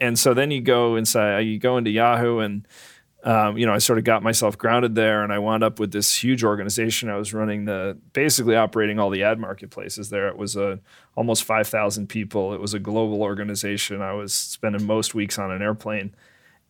And 0.00 0.18
so 0.18 0.32
then 0.32 0.50
you 0.50 0.62
go 0.62 0.96
inside, 0.96 1.40
you 1.40 1.58
go 1.58 1.76
into 1.76 1.90
Yahoo 1.90 2.38
and 2.38 2.66
um, 3.24 3.58
you 3.58 3.66
know, 3.66 3.74
I 3.74 3.78
sort 3.78 3.98
of 3.98 4.04
got 4.04 4.22
myself 4.22 4.56
grounded 4.56 4.94
there, 4.94 5.24
and 5.24 5.32
I 5.32 5.40
wound 5.40 5.64
up 5.64 5.80
with 5.80 5.90
this 5.90 6.22
huge 6.22 6.44
organization. 6.44 7.08
I 7.08 7.16
was 7.16 7.34
running 7.34 7.64
the 7.64 7.98
basically 8.12 8.54
operating 8.54 9.00
all 9.00 9.10
the 9.10 9.24
ad 9.24 9.40
marketplaces 9.40 10.08
there. 10.10 10.28
It 10.28 10.38
was 10.38 10.54
a 10.54 10.78
almost 11.16 11.42
five 11.42 11.66
thousand 11.66 12.08
people. 12.08 12.54
It 12.54 12.60
was 12.60 12.74
a 12.74 12.78
global 12.78 13.22
organization. 13.22 14.02
I 14.02 14.12
was 14.12 14.32
spending 14.32 14.86
most 14.86 15.14
weeks 15.14 15.38
on 15.38 15.50
an 15.50 15.62
airplane. 15.62 16.14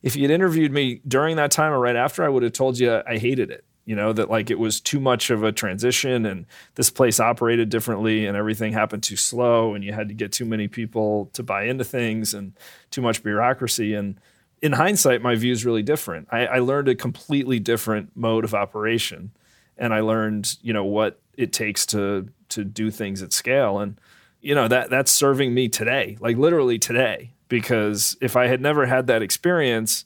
If 0.02 0.16
you 0.16 0.22
had 0.22 0.30
interviewed 0.30 0.72
me 0.72 1.02
during 1.06 1.36
that 1.36 1.50
time 1.50 1.72
or 1.72 1.80
right 1.80 1.96
after, 1.96 2.24
I 2.24 2.28
would 2.28 2.42
have 2.42 2.52
told 2.52 2.78
you 2.78 3.02
I 3.06 3.18
hated 3.18 3.50
it. 3.50 3.64
You 3.84 3.96
know 3.96 4.14
that 4.14 4.30
like 4.30 4.50
it 4.50 4.58
was 4.58 4.80
too 4.80 5.00
much 5.00 5.28
of 5.28 5.42
a 5.42 5.52
transition, 5.52 6.24
and 6.24 6.46
this 6.76 6.88
place 6.88 7.20
operated 7.20 7.68
differently, 7.68 8.24
and 8.24 8.38
everything 8.38 8.72
happened 8.72 9.02
too 9.02 9.16
slow, 9.16 9.74
and 9.74 9.84
you 9.84 9.92
had 9.92 10.08
to 10.08 10.14
get 10.14 10.32
too 10.32 10.46
many 10.46 10.66
people 10.66 11.26
to 11.34 11.42
buy 11.42 11.64
into 11.64 11.84
things, 11.84 12.32
and 12.32 12.54
too 12.90 13.02
much 13.02 13.22
bureaucracy 13.22 13.92
and 13.94 14.18
in 14.62 14.72
hindsight, 14.72 15.22
my 15.22 15.34
view 15.34 15.52
is 15.52 15.64
really 15.64 15.82
different. 15.82 16.28
I, 16.30 16.46
I 16.46 16.58
learned 16.58 16.88
a 16.88 16.94
completely 16.94 17.58
different 17.58 18.10
mode 18.16 18.44
of 18.44 18.54
operation, 18.54 19.30
and 19.76 19.94
I 19.94 20.00
learned, 20.00 20.56
you 20.62 20.72
know, 20.72 20.84
what 20.84 21.20
it 21.36 21.52
takes 21.52 21.86
to 21.86 22.28
to 22.50 22.64
do 22.64 22.90
things 22.90 23.22
at 23.22 23.32
scale, 23.32 23.78
and 23.78 24.00
you 24.40 24.54
know 24.54 24.68
that 24.68 24.90
that's 24.90 25.10
serving 25.10 25.54
me 25.54 25.68
today, 25.68 26.16
like 26.20 26.36
literally 26.36 26.78
today. 26.78 27.32
Because 27.48 28.16
if 28.20 28.36
I 28.36 28.46
had 28.46 28.60
never 28.60 28.84
had 28.84 29.06
that 29.06 29.22
experience, 29.22 30.04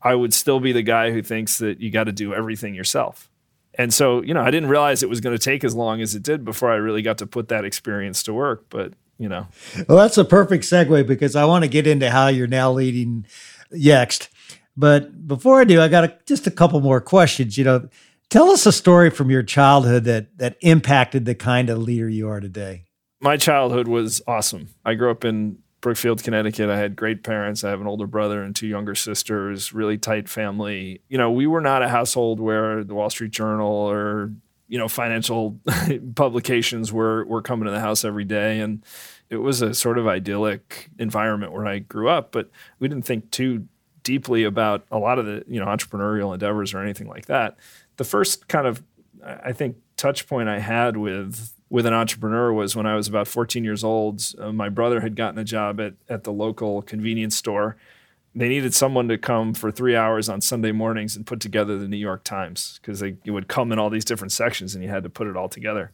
I 0.00 0.14
would 0.14 0.32
still 0.32 0.58
be 0.58 0.72
the 0.72 0.82
guy 0.82 1.10
who 1.10 1.22
thinks 1.22 1.58
that 1.58 1.80
you 1.80 1.90
got 1.90 2.04
to 2.04 2.12
do 2.12 2.32
everything 2.32 2.74
yourself. 2.74 3.28
And 3.74 3.92
so, 3.92 4.22
you 4.22 4.32
know, 4.32 4.40
I 4.40 4.50
didn't 4.50 4.70
realize 4.70 5.02
it 5.02 5.08
was 5.08 5.20
going 5.20 5.36
to 5.36 5.42
take 5.42 5.64
as 5.64 5.74
long 5.74 6.00
as 6.00 6.14
it 6.14 6.22
did 6.22 6.44
before 6.46 6.72
I 6.72 6.76
really 6.76 7.02
got 7.02 7.18
to 7.18 7.26
put 7.26 7.48
that 7.48 7.64
experience 7.64 8.22
to 8.24 8.32
work. 8.32 8.64
But 8.70 8.94
you 9.18 9.28
know, 9.28 9.48
well, 9.88 9.98
that's 9.98 10.16
a 10.16 10.24
perfect 10.24 10.64
segue 10.64 11.06
because 11.06 11.34
I 11.34 11.44
want 11.44 11.64
to 11.64 11.68
get 11.68 11.86
into 11.86 12.08
how 12.10 12.28
you're 12.28 12.46
now 12.46 12.70
leading 12.70 13.26
Yext. 13.72 14.28
But 14.76 15.26
before 15.26 15.60
I 15.60 15.64
do, 15.64 15.80
I 15.80 15.88
got 15.88 16.04
a, 16.04 16.18
just 16.26 16.46
a 16.46 16.50
couple 16.50 16.80
more 16.80 17.00
questions. 17.00 17.58
You 17.58 17.64
know, 17.64 17.88
tell 18.30 18.50
us 18.50 18.64
a 18.66 18.72
story 18.72 19.10
from 19.10 19.30
your 19.30 19.42
childhood 19.42 20.04
that 20.04 20.38
that 20.38 20.56
impacted 20.60 21.24
the 21.24 21.34
kind 21.34 21.70
of 21.70 21.78
leader 21.78 22.08
you 22.08 22.28
are 22.28 22.40
today. 22.40 22.84
My 23.20 23.36
childhood 23.36 23.88
was 23.88 24.22
awesome. 24.28 24.68
I 24.84 24.94
grew 24.94 25.10
up 25.10 25.24
in 25.24 25.58
Brookfield, 25.80 26.22
Connecticut. 26.22 26.70
I 26.70 26.76
had 26.76 26.96
great 26.96 27.22
parents. 27.22 27.62
I 27.62 27.70
have 27.70 27.80
an 27.80 27.86
older 27.86 28.06
brother 28.06 28.42
and 28.42 28.54
two 28.54 28.66
younger 28.66 28.94
sisters, 28.94 29.72
really 29.72 29.98
tight 29.98 30.28
family. 30.28 31.02
You 31.08 31.18
know, 31.18 31.30
we 31.30 31.46
were 31.46 31.60
not 31.60 31.82
a 31.82 31.88
household 31.88 32.40
where 32.40 32.82
the 32.82 32.94
Wall 32.94 33.10
Street 33.10 33.30
Journal 33.30 33.68
or, 33.68 34.32
you 34.66 34.78
know, 34.78 34.88
financial 34.88 35.60
publications 36.14 36.92
were 36.92 37.24
were 37.26 37.42
coming 37.42 37.66
to 37.66 37.70
the 37.70 37.80
house 37.80 38.04
every 38.04 38.24
day 38.24 38.60
and 38.60 38.84
it 39.30 39.36
was 39.36 39.62
a 39.62 39.74
sort 39.74 39.98
of 39.98 40.06
idyllic 40.06 40.90
environment 40.98 41.52
where 41.52 41.66
I 41.66 41.80
grew 41.80 42.08
up, 42.08 42.32
but 42.32 42.50
we 42.78 42.88
didn't 42.88 43.04
think 43.04 43.30
too 43.30 43.66
deeply 44.02 44.44
about 44.44 44.86
a 44.90 44.98
lot 44.98 45.18
of 45.18 45.26
the 45.26 45.44
you 45.46 45.60
know 45.60 45.66
entrepreneurial 45.66 46.32
endeavors 46.32 46.72
or 46.72 46.78
anything 46.78 47.08
like 47.08 47.26
that. 47.26 47.56
The 47.96 48.04
first 48.04 48.48
kind 48.48 48.66
of 48.66 48.82
I 49.22 49.52
think 49.52 49.76
touch 49.96 50.26
point 50.26 50.48
I 50.48 50.60
had 50.60 50.96
with 50.96 51.52
with 51.70 51.84
an 51.84 51.92
entrepreneur 51.92 52.52
was 52.52 52.74
when 52.74 52.86
I 52.86 52.94
was 52.94 53.08
about 53.08 53.28
14 53.28 53.62
years 53.62 53.84
old. 53.84 54.22
Uh, 54.38 54.52
my 54.52 54.70
brother 54.70 55.00
had 55.00 55.14
gotten 55.14 55.38
a 55.38 55.44
job 55.44 55.80
at 55.80 55.94
at 56.08 56.24
the 56.24 56.32
local 56.32 56.82
convenience 56.82 57.36
store. 57.36 57.76
They 58.34 58.48
needed 58.48 58.72
someone 58.72 59.08
to 59.08 59.18
come 59.18 59.52
for 59.52 59.70
three 59.70 59.96
hours 59.96 60.28
on 60.28 60.40
Sunday 60.40 60.70
mornings 60.70 61.16
and 61.16 61.26
put 61.26 61.40
together 61.40 61.76
the 61.76 61.88
New 61.88 61.96
York 61.96 62.24
Times 62.24 62.78
because 62.80 63.00
they 63.00 63.16
it 63.24 63.32
would 63.32 63.48
come 63.48 63.72
in 63.72 63.78
all 63.78 63.90
these 63.90 64.04
different 64.04 64.32
sections 64.32 64.74
and 64.74 64.82
you 64.82 64.88
had 64.90 65.02
to 65.02 65.10
put 65.10 65.26
it 65.26 65.36
all 65.36 65.48
together. 65.48 65.92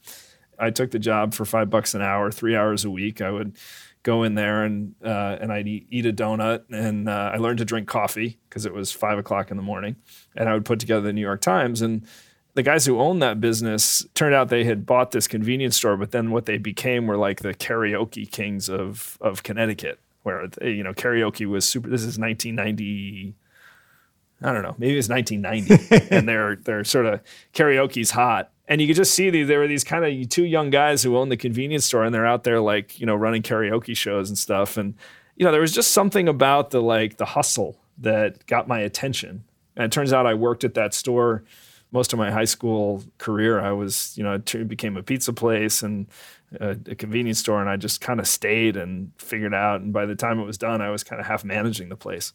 I 0.58 0.70
took 0.70 0.90
the 0.90 0.98
job 0.98 1.34
for 1.34 1.44
five 1.44 1.70
bucks 1.70 1.94
an 1.94 2.02
hour, 2.02 2.30
three 2.30 2.56
hours 2.56 2.84
a 2.84 2.90
week. 2.90 3.20
I 3.20 3.30
would 3.30 3.56
go 4.04 4.22
in 4.22 4.34
there 4.34 4.62
and 4.62 4.94
uh, 5.04 5.38
and 5.40 5.52
I'd 5.52 5.66
eat, 5.66 5.86
eat, 5.90 6.06
a 6.06 6.12
donut, 6.12 6.64
and 6.70 7.08
uh, 7.08 7.32
I 7.34 7.38
learned 7.38 7.58
to 7.58 7.64
drink 7.64 7.88
coffee 7.88 8.38
because 8.48 8.64
it 8.64 8.72
was 8.72 8.92
five 8.92 9.18
o'clock 9.18 9.50
in 9.50 9.56
the 9.56 9.62
morning, 9.62 9.96
and 10.36 10.48
I 10.48 10.54
would 10.54 10.64
put 10.64 10.78
together 10.78 11.00
the 11.00 11.12
New 11.12 11.20
York 11.20 11.40
Times. 11.40 11.82
And 11.82 12.06
the 12.52 12.62
guys 12.62 12.86
who 12.86 13.00
owned 13.00 13.20
that 13.22 13.40
business 13.40 14.06
turned 14.14 14.34
out 14.34 14.48
they 14.48 14.64
had 14.64 14.86
bought 14.86 15.10
this 15.10 15.26
convenience 15.26 15.76
store, 15.76 15.96
but 15.96 16.12
then 16.12 16.30
what 16.30 16.46
they 16.46 16.58
became 16.58 17.06
were 17.06 17.16
like 17.16 17.40
the 17.40 17.54
karaoke 17.54 18.30
kings 18.30 18.68
of 18.68 19.18
of 19.20 19.42
Connecticut, 19.42 19.98
where 20.22 20.48
you 20.62 20.84
know 20.84 20.94
karaoke 20.94 21.46
was 21.46 21.64
super. 21.64 21.88
This 21.88 22.02
is 22.02 22.18
1990. 22.18 23.34
I 24.42 24.52
don't 24.52 24.62
know, 24.62 24.74
maybe 24.76 24.98
it's 24.98 25.08
1990, 25.08 26.08
and 26.14 26.28
they're 26.28 26.56
they're 26.56 26.84
sort 26.84 27.06
of 27.06 27.20
karaoke's 27.54 28.10
hot, 28.10 28.52
and 28.66 28.80
you 28.80 28.86
could 28.86 28.96
just 28.96 29.14
see 29.14 29.30
these, 29.30 29.46
there 29.46 29.58
were 29.58 29.68
these 29.68 29.84
kind 29.84 30.04
of 30.04 30.28
two 30.28 30.44
young 30.44 30.70
guys 30.70 31.02
who 31.02 31.16
own 31.16 31.28
the 31.28 31.36
convenience 31.36 31.84
store 31.84 32.04
and 32.04 32.14
they're 32.14 32.26
out 32.26 32.44
there 32.44 32.60
like 32.60 32.98
you 32.98 33.06
know 33.06 33.14
running 33.14 33.42
karaoke 33.42 33.96
shows 33.96 34.28
and 34.28 34.38
stuff. 34.38 34.76
And 34.76 34.94
you 35.36 35.44
know 35.44 35.52
there 35.52 35.60
was 35.60 35.72
just 35.72 35.92
something 35.92 36.28
about 36.28 36.70
the 36.70 36.80
like 36.80 37.18
the 37.18 37.26
hustle 37.26 37.78
that 37.98 38.46
got 38.46 38.68
my 38.68 38.80
attention. 38.80 39.44
And 39.76 39.84
it 39.84 39.92
turns 39.92 40.12
out 40.12 40.26
i 40.26 40.34
worked 40.34 40.64
at 40.64 40.74
that 40.74 40.94
store 40.94 41.44
most 41.92 42.12
of 42.12 42.18
my 42.18 42.30
high 42.30 42.44
school 42.44 43.04
career. 43.18 43.60
I 43.60 43.72
was 43.72 44.16
you 44.16 44.24
know 44.24 44.34
it 44.34 44.68
became 44.68 44.96
a 44.96 45.02
pizza 45.02 45.32
place 45.32 45.82
and 45.82 46.06
a, 46.58 46.70
a 46.70 46.94
convenience 46.94 47.40
store 47.40 47.60
and 47.60 47.68
i 47.68 47.76
just 47.76 48.00
kind 48.00 48.20
of 48.20 48.26
stayed 48.26 48.76
and 48.76 49.12
figured 49.18 49.54
out. 49.54 49.82
And 49.82 49.92
by 49.92 50.06
the 50.06 50.16
time 50.16 50.40
it 50.40 50.44
was 50.44 50.58
done 50.58 50.80
i 50.80 50.90
was 50.90 51.04
kind 51.04 51.20
of 51.20 51.26
half 51.26 51.44
managing 51.44 51.90
the 51.90 51.96
place 51.96 52.32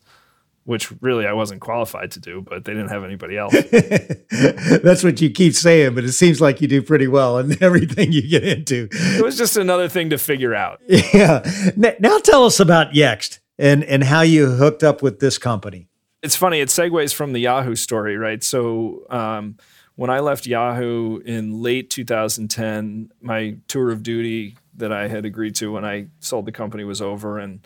which 0.70 0.92
really 1.02 1.26
I 1.26 1.34
wasn't 1.34 1.62
qualified 1.62 2.12
to 2.12 2.20
do, 2.20 2.42
but 2.42 2.64
they 2.64 2.74
didn't 2.74 2.90
have 2.90 3.04
anybody 3.04 3.36
else. 3.36 3.54
That's 4.84 5.04
what 5.04 5.20
you 5.20 5.32
keep 5.32 5.56
saying, 5.56 5.96
but 5.96 6.04
it 6.04 6.12
seems 6.12 6.40
like 6.40 6.62
you 6.62 6.68
do 6.68 6.84
pretty 6.84 7.08
well 7.08 7.40
in 7.40 7.58
everything 7.64 8.12
you 8.12 8.22
get 8.22 8.44
into. 8.44 8.88
It 8.92 9.24
was 9.24 9.36
just 9.36 9.58
another 9.58 9.90
thing 9.90 10.12
to 10.12 10.20
figure 10.20 10.54
out. 10.54 10.80
Yeah. 11.12 11.44
Now 11.76 12.20
tell 12.20 12.46
us 12.46 12.60
about 12.60 12.92
Yext 12.92 13.40
and, 13.58 13.84
and 13.84 14.04
how 14.04 14.22
you 14.22 14.46
hooked 14.52 14.84
up 14.84 15.02
with 15.02 15.20
this 15.20 15.40
company. 15.40 15.88
It's 16.22 16.36
funny, 16.36 16.60
it 16.60 16.70
segues 16.70 17.16
from 17.16 17.34
the 17.34 17.40
Yahoo 17.40 17.76
story, 17.76 18.16
right? 18.16 18.44
So, 18.44 19.08
um, 19.10 19.58
when 19.96 20.12
I 20.12 20.20
left 20.20 20.46
Yahoo 20.46 21.18
in 21.26 21.64
late 21.64 21.90
2010, 21.90 23.12
my 23.22 23.56
tour 23.68 23.90
of 23.90 24.04
duty 24.04 24.56
that 24.76 24.92
I 24.92 25.08
had 25.08 25.26
agreed 25.26 25.56
to 25.56 25.72
when 25.72 25.84
I 25.84 26.08
sold 26.20 26.46
the 26.46 26.52
company 26.52 26.84
was 26.84 27.02
over. 27.02 27.40
And 27.40 27.66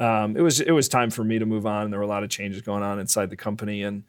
um, 0.00 0.36
it 0.36 0.40
was 0.40 0.60
it 0.60 0.72
was 0.72 0.88
time 0.88 1.10
for 1.10 1.22
me 1.22 1.38
to 1.38 1.46
move 1.46 1.66
on. 1.66 1.90
There 1.90 2.00
were 2.00 2.04
a 2.04 2.08
lot 2.08 2.24
of 2.24 2.30
changes 2.30 2.62
going 2.62 2.82
on 2.82 2.98
inside 2.98 3.30
the 3.30 3.36
company, 3.36 3.82
and 3.82 4.02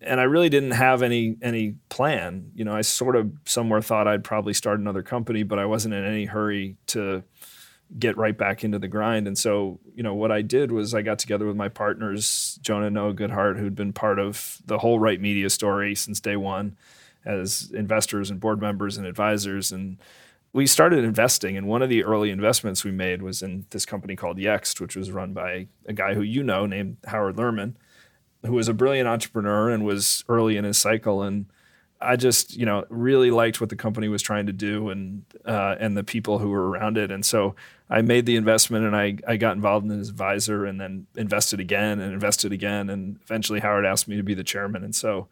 and 0.00 0.20
I 0.20 0.24
really 0.24 0.48
didn't 0.48 0.72
have 0.72 1.02
any 1.02 1.36
any 1.40 1.76
plan. 1.88 2.50
You 2.54 2.64
know, 2.64 2.74
I 2.74 2.82
sort 2.82 3.16
of 3.16 3.30
somewhere 3.44 3.80
thought 3.80 4.08
I'd 4.08 4.24
probably 4.24 4.52
start 4.52 4.80
another 4.80 5.02
company, 5.02 5.44
but 5.44 5.58
I 5.58 5.64
wasn't 5.64 5.94
in 5.94 6.04
any 6.04 6.24
hurry 6.24 6.76
to 6.88 7.22
get 7.98 8.16
right 8.16 8.36
back 8.36 8.64
into 8.64 8.78
the 8.78 8.88
grind. 8.88 9.26
And 9.26 9.38
so, 9.38 9.80
you 9.94 10.02
know, 10.02 10.14
what 10.14 10.30
I 10.30 10.42
did 10.42 10.70
was 10.72 10.92
I 10.92 11.00
got 11.00 11.18
together 11.18 11.46
with 11.46 11.56
my 11.56 11.68
partners, 11.68 12.58
Jonah 12.60 12.90
Noah 12.90 13.14
Goodhart, 13.14 13.58
who'd 13.58 13.74
been 13.74 13.94
part 13.94 14.18
of 14.18 14.58
the 14.66 14.78
whole 14.78 14.98
Right 14.98 15.20
Media 15.20 15.48
story 15.48 15.94
since 15.94 16.20
day 16.20 16.36
one 16.36 16.76
as 17.24 17.70
investors 17.72 18.30
and 18.30 18.40
board 18.40 18.60
members 18.60 18.98
and 18.98 19.06
advisors. 19.06 19.72
And 19.72 19.98
we 20.58 20.66
started 20.66 21.04
investing, 21.04 21.56
and 21.56 21.68
one 21.68 21.82
of 21.82 21.88
the 21.88 22.02
early 22.02 22.30
investments 22.30 22.82
we 22.82 22.90
made 22.90 23.22
was 23.22 23.42
in 23.42 23.64
this 23.70 23.86
company 23.86 24.16
called 24.16 24.38
Yext, 24.38 24.80
which 24.80 24.96
was 24.96 25.12
run 25.12 25.32
by 25.32 25.68
a 25.86 25.92
guy 25.92 26.14
who 26.14 26.20
you 26.20 26.42
know 26.42 26.66
named 26.66 26.96
Howard 27.06 27.36
Lerman, 27.36 27.74
who 28.44 28.54
was 28.54 28.66
a 28.66 28.74
brilliant 28.74 29.06
entrepreneur 29.06 29.70
and 29.70 29.84
was 29.84 30.24
early 30.28 30.56
in 30.56 30.64
his 30.64 30.76
cycle. 30.76 31.22
And 31.22 31.46
I 32.00 32.16
just, 32.16 32.56
you 32.56 32.66
know, 32.66 32.84
really 32.88 33.30
liked 33.30 33.60
what 33.60 33.70
the 33.70 33.76
company 33.76 34.08
was 34.08 34.20
trying 34.20 34.46
to 34.46 34.52
do 34.52 34.88
and 34.88 35.22
uh, 35.44 35.76
and 35.78 35.96
the 35.96 36.02
people 36.02 36.40
who 36.40 36.48
were 36.48 36.68
around 36.68 36.98
it. 36.98 37.12
And 37.12 37.24
so 37.24 37.54
I 37.88 38.02
made 38.02 38.26
the 38.26 38.34
investment 38.34 38.84
and 38.84 38.96
I 38.96 39.16
I 39.28 39.36
got 39.36 39.54
involved 39.54 39.88
in 39.88 40.00
as 40.00 40.08
advisor 40.08 40.64
and 40.66 40.80
then 40.80 41.06
invested 41.14 41.60
again 41.60 42.00
and 42.00 42.12
invested 42.12 42.50
again. 42.50 42.90
And 42.90 43.20
eventually 43.22 43.60
Howard 43.60 43.86
asked 43.86 44.08
me 44.08 44.16
to 44.16 44.24
be 44.24 44.34
the 44.34 44.42
chairman. 44.42 44.82
And 44.82 44.96
so 44.96 45.28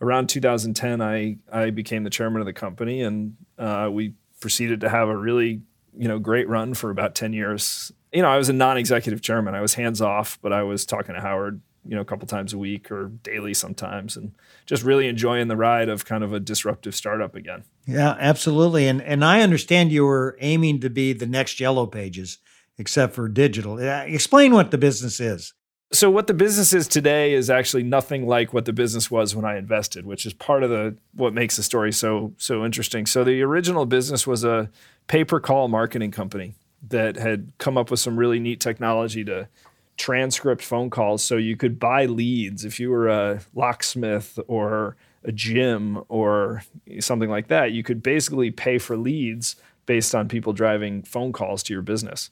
around 0.00 0.28
2010, 0.28 1.00
I 1.00 1.38
I 1.52 1.70
became 1.70 2.04
the 2.04 2.10
chairman 2.10 2.40
of 2.40 2.46
the 2.46 2.52
company 2.52 3.02
and 3.02 3.36
uh, 3.58 3.90
we 3.92 4.14
proceeded 4.40 4.80
to 4.80 4.88
have 4.88 5.08
a 5.08 5.16
really 5.16 5.62
you 5.96 6.08
know 6.08 6.18
great 6.18 6.48
run 6.48 6.74
for 6.74 6.90
about 6.90 7.14
10 7.14 7.32
years. 7.32 7.92
You 8.12 8.22
know 8.22 8.28
i 8.28 8.38
was 8.38 8.48
a 8.48 8.52
non-executive 8.52 9.20
chairman. 9.20 9.54
I 9.54 9.60
was 9.60 9.74
hands 9.74 10.00
off 10.00 10.38
but 10.42 10.52
i 10.52 10.62
was 10.62 10.86
talking 10.86 11.14
to 11.14 11.20
howard 11.20 11.60
you 11.84 11.94
know 11.94 12.02
a 12.02 12.04
couple 12.04 12.26
times 12.26 12.52
a 12.52 12.58
week 12.58 12.90
or 12.90 13.08
daily 13.22 13.54
sometimes 13.54 14.16
and 14.16 14.32
just 14.66 14.82
really 14.82 15.08
enjoying 15.08 15.48
the 15.48 15.56
ride 15.56 15.88
of 15.88 16.04
kind 16.04 16.22
of 16.22 16.32
a 16.32 16.40
disruptive 16.40 16.94
startup 16.94 17.34
again. 17.34 17.64
Yeah 17.86 18.16
absolutely. 18.18 18.86
And 18.88 19.02
and 19.02 19.24
i 19.24 19.40
understand 19.40 19.92
you 19.92 20.04
were 20.04 20.36
aiming 20.40 20.80
to 20.80 20.90
be 20.90 21.12
the 21.12 21.26
next 21.26 21.60
yellow 21.60 21.86
pages 21.86 22.38
except 22.80 23.14
for 23.14 23.28
digital. 23.28 23.74
Uh, 23.74 24.04
explain 24.06 24.52
what 24.52 24.70
the 24.70 24.78
business 24.78 25.18
is 25.18 25.52
so 25.90 26.10
what 26.10 26.26
the 26.26 26.34
business 26.34 26.72
is 26.74 26.86
today 26.86 27.32
is 27.32 27.48
actually 27.48 27.82
nothing 27.82 28.26
like 28.26 28.52
what 28.52 28.66
the 28.66 28.72
business 28.72 29.10
was 29.10 29.34
when 29.34 29.44
I 29.44 29.56
invested, 29.56 30.04
which 30.04 30.26
is 30.26 30.34
part 30.34 30.62
of 30.62 30.70
the 30.70 30.96
what 31.14 31.32
makes 31.32 31.56
the 31.56 31.62
story 31.62 31.92
so 31.92 32.34
so 32.36 32.64
interesting. 32.64 33.06
So 33.06 33.24
the 33.24 33.42
original 33.42 33.86
business 33.86 34.26
was 34.26 34.44
a 34.44 34.70
pay-per-call 35.06 35.68
marketing 35.68 36.10
company 36.10 36.54
that 36.88 37.16
had 37.16 37.52
come 37.58 37.78
up 37.78 37.90
with 37.90 38.00
some 38.00 38.18
really 38.18 38.38
neat 38.38 38.60
technology 38.60 39.24
to 39.24 39.48
transcript 39.96 40.62
phone 40.62 40.90
calls 40.90 41.24
so 41.24 41.36
you 41.36 41.56
could 41.56 41.80
buy 41.80 42.06
leads 42.06 42.64
if 42.64 42.78
you 42.78 42.90
were 42.90 43.08
a 43.08 43.40
locksmith 43.54 44.38
or 44.46 44.96
a 45.24 45.32
gym 45.32 46.02
or 46.08 46.62
something 47.00 47.28
like 47.28 47.48
that 47.48 47.72
you 47.72 47.82
could 47.82 48.00
basically 48.00 48.52
pay 48.52 48.78
for 48.78 48.96
leads 48.96 49.56
based 49.86 50.14
on 50.14 50.28
people 50.28 50.52
driving 50.52 51.02
phone 51.02 51.32
calls 51.32 51.64
to 51.64 51.72
your 51.72 51.82
business 51.82 52.30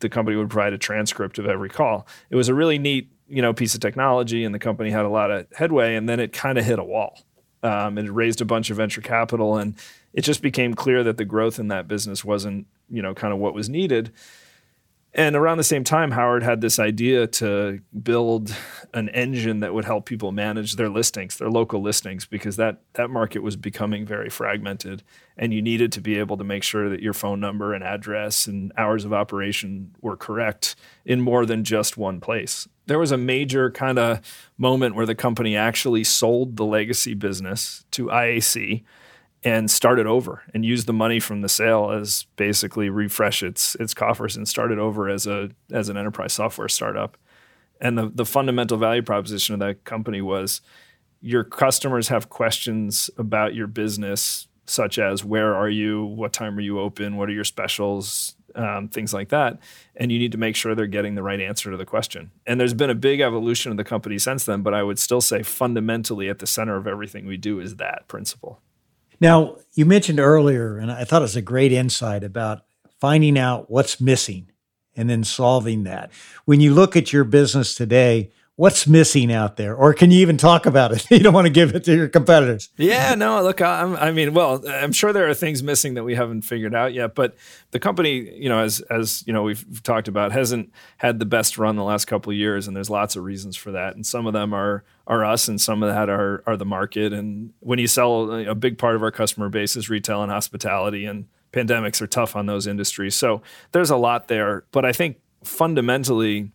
the 0.00 0.08
company 0.08 0.36
would 0.36 0.50
provide 0.50 0.72
a 0.72 0.78
transcript 0.78 1.38
of 1.38 1.46
every 1.46 1.68
call. 1.68 2.06
It 2.30 2.36
was 2.36 2.48
a 2.48 2.54
really 2.54 2.78
neat, 2.78 3.10
you 3.28 3.42
know, 3.42 3.52
piece 3.52 3.74
of 3.74 3.80
technology, 3.80 4.44
and 4.44 4.54
the 4.54 4.58
company 4.58 4.90
had 4.90 5.04
a 5.04 5.08
lot 5.08 5.30
of 5.30 5.46
headway. 5.54 5.96
And 5.96 6.08
then 6.08 6.20
it 6.20 6.32
kind 6.32 6.58
of 6.58 6.64
hit 6.64 6.78
a 6.78 6.84
wall. 6.84 7.20
Um, 7.62 7.98
it 7.98 8.10
raised 8.10 8.40
a 8.40 8.44
bunch 8.44 8.70
of 8.70 8.76
venture 8.76 9.00
capital, 9.00 9.56
and 9.56 9.74
it 10.12 10.22
just 10.22 10.42
became 10.42 10.74
clear 10.74 11.02
that 11.02 11.16
the 11.16 11.24
growth 11.24 11.58
in 11.58 11.68
that 11.68 11.88
business 11.88 12.24
wasn't, 12.24 12.66
you 12.88 13.02
know, 13.02 13.14
kind 13.14 13.32
of 13.32 13.38
what 13.38 13.54
was 13.54 13.68
needed. 13.68 14.12
And 15.16 15.34
around 15.34 15.56
the 15.56 15.64
same 15.64 15.82
time, 15.82 16.10
Howard 16.10 16.42
had 16.42 16.60
this 16.60 16.78
idea 16.78 17.26
to 17.26 17.80
build 18.02 18.54
an 18.92 19.08
engine 19.08 19.60
that 19.60 19.72
would 19.72 19.86
help 19.86 20.04
people 20.04 20.30
manage 20.30 20.76
their 20.76 20.90
listings, 20.90 21.38
their 21.38 21.48
local 21.48 21.80
listings, 21.80 22.26
because 22.26 22.56
that, 22.56 22.82
that 22.92 23.08
market 23.08 23.38
was 23.38 23.56
becoming 23.56 24.04
very 24.04 24.28
fragmented. 24.28 25.02
And 25.38 25.54
you 25.54 25.62
needed 25.62 25.90
to 25.92 26.02
be 26.02 26.18
able 26.18 26.36
to 26.36 26.44
make 26.44 26.62
sure 26.62 26.90
that 26.90 27.00
your 27.00 27.14
phone 27.14 27.40
number 27.40 27.72
and 27.72 27.82
address 27.82 28.46
and 28.46 28.74
hours 28.76 29.06
of 29.06 29.14
operation 29.14 29.94
were 30.02 30.18
correct 30.18 30.76
in 31.06 31.22
more 31.22 31.46
than 31.46 31.64
just 31.64 31.96
one 31.96 32.20
place. 32.20 32.68
There 32.84 32.98
was 32.98 33.10
a 33.10 33.16
major 33.16 33.70
kind 33.70 33.98
of 33.98 34.20
moment 34.58 34.96
where 34.96 35.06
the 35.06 35.14
company 35.14 35.56
actually 35.56 36.04
sold 36.04 36.56
the 36.56 36.66
legacy 36.66 37.14
business 37.14 37.86
to 37.92 38.08
IAC 38.08 38.84
and 39.46 39.70
start 39.70 40.00
it 40.00 40.06
over 40.06 40.42
and 40.52 40.64
use 40.64 40.86
the 40.86 40.92
money 40.92 41.20
from 41.20 41.40
the 41.40 41.48
sale 41.48 41.92
as 41.92 42.26
basically 42.34 42.90
refresh 42.90 43.44
its 43.44 43.76
its 43.76 43.94
coffers 43.94 44.36
and 44.36 44.48
start 44.48 44.72
it 44.72 44.78
over 44.78 45.08
as 45.08 45.24
a 45.24 45.50
as 45.70 45.88
an 45.88 45.96
enterprise 45.96 46.32
software 46.32 46.68
startup. 46.68 47.16
And 47.80 47.96
the 47.96 48.10
the 48.12 48.26
fundamental 48.26 48.76
value 48.76 49.02
proposition 49.02 49.54
of 49.54 49.60
that 49.60 49.84
company 49.84 50.20
was 50.20 50.62
your 51.20 51.44
customers 51.44 52.08
have 52.08 52.28
questions 52.28 53.08
about 53.16 53.54
your 53.54 53.68
business 53.68 54.48
such 54.68 54.98
as 54.98 55.24
where 55.24 55.54
are 55.54 55.70
you, 55.70 56.04
what 56.04 56.32
time 56.32 56.58
are 56.58 56.60
you 56.60 56.80
open, 56.80 57.16
what 57.16 57.28
are 57.28 57.32
your 57.32 57.44
specials, 57.44 58.34
um, 58.56 58.88
things 58.88 59.14
like 59.14 59.28
that. 59.28 59.60
And 59.94 60.10
you 60.10 60.18
need 60.18 60.32
to 60.32 60.38
make 60.38 60.56
sure 60.56 60.74
they're 60.74 60.88
getting 60.88 61.14
the 61.14 61.22
right 61.22 61.40
answer 61.40 61.70
to 61.70 61.76
the 61.76 61.86
question. 61.86 62.32
And 62.48 62.58
there's 62.58 62.74
been 62.74 62.90
a 62.90 62.96
big 62.96 63.20
evolution 63.20 63.70
of 63.70 63.76
the 63.76 63.84
company 63.84 64.18
since 64.18 64.44
then, 64.44 64.62
but 64.62 64.74
I 64.74 64.82
would 64.82 64.98
still 64.98 65.20
say 65.20 65.44
fundamentally 65.44 66.28
at 66.28 66.40
the 66.40 66.48
center 66.48 66.76
of 66.76 66.88
everything 66.88 67.26
we 67.26 67.36
do 67.36 67.60
is 67.60 67.76
that 67.76 68.08
principle. 68.08 68.60
Now, 69.20 69.56
you 69.74 69.86
mentioned 69.86 70.20
earlier, 70.20 70.78
and 70.78 70.90
I 70.90 71.04
thought 71.04 71.22
it 71.22 71.24
was 71.24 71.36
a 71.36 71.42
great 71.42 71.72
insight 71.72 72.24
about 72.24 72.62
finding 73.00 73.38
out 73.38 73.70
what's 73.70 74.00
missing 74.00 74.50
and 74.96 75.08
then 75.10 75.24
solving 75.24 75.84
that. 75.84 76.10
When 76.44 76.60
you 76.60 76.74
look 76.74 76.96
at 76.96 77.12
your 77.12 77.24
business 77.24 77.74
today, 77.74 78.30
what's 78.56 78.86
missing 78.86 79.30
out 79.30 79.56
there? 79.56 79.74
Or 79.74 79.92
can 79.92 80.10
you 80.10 80.20
even 80.20 80.38
talk 80.38 80.64
about 80.66 80.92
it? 80.92 81.06
You 81.16 81.20
don't 81.20 81.34
want 81.34 81.46
to 81.46 81.52
give 81.52 81.74
it 81.74 81.84
to 81.84 81.94
your 81.94 82.08
competitors. 82.08 82.70
Yeah 82.76 83.14
no 83.14 83.42
look 83.42 83.62
I'm, 83.62 83.96
i 83.96 84.10
mean 84.10 84.34
well 84.34 84.62
i'm 84.68 84.92
sure 84.92 85.12
there 85.12 85.28
are 85.28 85.34
things 85.34 85.62
missing 85.62 85.94
that 85.94 86.04
we 86.04 86.14
haven't 86.14 86.42
figured 86.42 86.74
out 86.74 86.92
yet 86.92 87.14
but 87.14 87.36
the 87.70 87.78
company 87.78 88.38
you 88.38 88.48
know 88.48 88.58
as 88.58 88.80
as 88.90 89.24
you 89.26 89.32
know 89.32 89.42
we've 89.42 89.82
talked 89.82 90.08
about 90.08 90.32
hasn't 90.32 90.72
had 90.98 91.18
the 91.18 91.24
best 91.24 91.56
run 91.56 91.76
the 91.76 91.84
last 91.84 92.04
couple 92.04 92.30
of 92.30 92.36
years 92.36 92.66
and 92.66 92.76
there's 92.76 92.90
lots 92.90 93.16
of 93.16 93.24
reasons 93.24 93.56
for 93.56 93.72
that 93.72 93.94
and 93.94 94.04
some 94.04 94.26
of 94.26 94.34
them 94.34 94.52
are 94.52 94.84
are 95.06 95.24
us 95.24 95.48
and 95.48 95.60
some 95.60 95.82
of 95.82 95.88
that 95.88 96.08
are 96.08 96.42
are 96.46 96.56
the 96.56 96.64
market 96.64 97.12
and 97.12 97.52
when 97.60 97.78
you 97.78 97.86
sell 97.86 98.30
a 98.32 98.54
big 98.54 98.76
part 98.78 98.96
of 98.96 99.02
our 99.02 99.10
customer 99.10 99.48
base 99.48 99.76
is 99.76 99.88
retail 99.88 100.22
and 100.22 100.32
hospitality 100.32 101.04
and 101.04 101.26
pandemics 101.52 102.02
are 102.02 102.06
tough 102.06 102.34
on 102.36 102.46
those 102.46 102.66
industries 102.66 103.14
so 103.14 103.40
there's 103.72 103.90
a 103.90 103.96
lot 103.96 104.28
there 104.28 104.64
but 104.72 104.84
i 104.84 104.92
think 104.92 105.18
fundamentally 105.44 106.50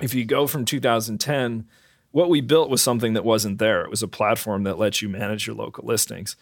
if 0.00 0.14
you 0.14 0.24
go 0.24 0.46
from 0.46 0.64
2010, 0.64 1.66
what 2.10 2.30
we 2.30 2.40
built 2.40 2.70
was 2.70 2.82
something 2.82 3.14
that 3.14 3.24
wasn't 3.24 3.58
there. 3.58 3.82
It 3.82 3.90
was 3.90 4.02
a 4.02 4.08
platform 4.08 4.64
that 4.64 4.78
lets 4.78 5.02
you 5.02 5.08
manage 5.08 5.46
your 5.46 5.56
local 5.56 5.84
listings. 5.86 6.36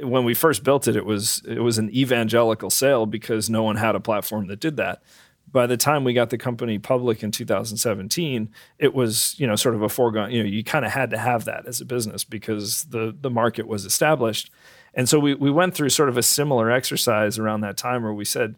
When 0.00 0.24
we 0.24 0.34
first 0.34 0.62
built 0.62 0.86
it, 0.86 0.94
it 0.94 1.04
was 1.04 1.42
it 1.46 1.58
was 1.58 1.78
an 1.78 1.90
evangelical 1.94 2.70
sale 2.70 3.04
because 3.04 3.50
no 3.50 3.64
one 3.64 3.76
had 3.76 3.96
a 3.96 4.00
platform 4.00 4.46
that 4.46 4.60
did 4.60 4.76
that. 4.76 5.02
By 5.50 5.66
the 5.66 5.76
time 5.76 6.04
we 6.04 6.12
got 6.12 6.30
the 6.30 6.38
company 6.38 6.78
public 6.78 7.22
in 7.22 7.30
2017, 7.30 8.50
it 8.78 8.94
was 8.94 9.34
you 9.38 9.46
know 9.46 9.56
sort 9.56 9.74
of 9.74 9.82
a 9.82 9.88
foregone. 9.88 10.30
You 10.30 10.42
know, 10.42 10.48
you 10.48 10.64
kind 10.64 10.84
of 10.84 10.92
had 10.92 11.10
to 11.10 11.18
have 11.18 11.44
that 11.46 11.66
as 11.66 11.80
a 11.80 11.84
business 11.84 12.24
because 12.24 12.84
the 12.84 13.16
the 13.18 13.30
market 13.30 13.66
was 13.66 13.84
established. 13.84 14.50
And 14.94 15.08
so 15.08 15.18
we 15.18 15.34
we 15.34 15.50
went 15.50 15.74
through 15.74 15.90
sort 15.90 16.08
of 16.08 16.16
a 16.16 16.22
similar 16.22 16.70
exercise 16.70 17.38
around 17.38 17.60
that 17.62 17.76
time 17.76 18.02
where 18.02 18.12
we 18.12 18.24
said, 18.24 18.56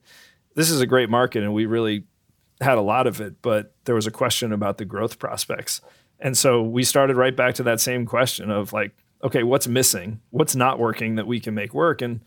this 0.54 0.70
is 0.70 0.80
a 0.80 0.86
great 0.86 1.10
market 1.10 1.42
and 1.42 1.54
we 1.54 1.66
really 1.66 2.04
had 2.60 2.78
a 2.78 2.82
lot 2.82 3.06
of 3.06 3.20
it, 3.20 3.40
but 3.42 3.74
there 3.84 3.94
was 3.94 4.06
a 4.06 4.10
question 4.10 4.52
about 4.52 4.78
the 4.78 4.84
growth 4.84 5.18
prospects. 5.18 5.80
And 6.18 6.36
so 6.36 6.62
we 6.62 6.84
started 6.84 7.16
right 7.16 7.34
back 7.34 7.54
to 7.54 7.62
that 7.62 7.80
same 7.80 8.04
question 8.04 8.50
of 8.50 8.72
like, 8.72 8.92
okay, 9.24 9.42
what's 9.42 9.66
missing? 9.66 10.20
What's 10.30 10.54
not 10.54 10.78
working 10.78 11.14
that 11.14 11.26
we 11.26 11.40
can 11.40 11.54
make 11.54 11.72
work? 11.72 12.02
And 12.02 12.20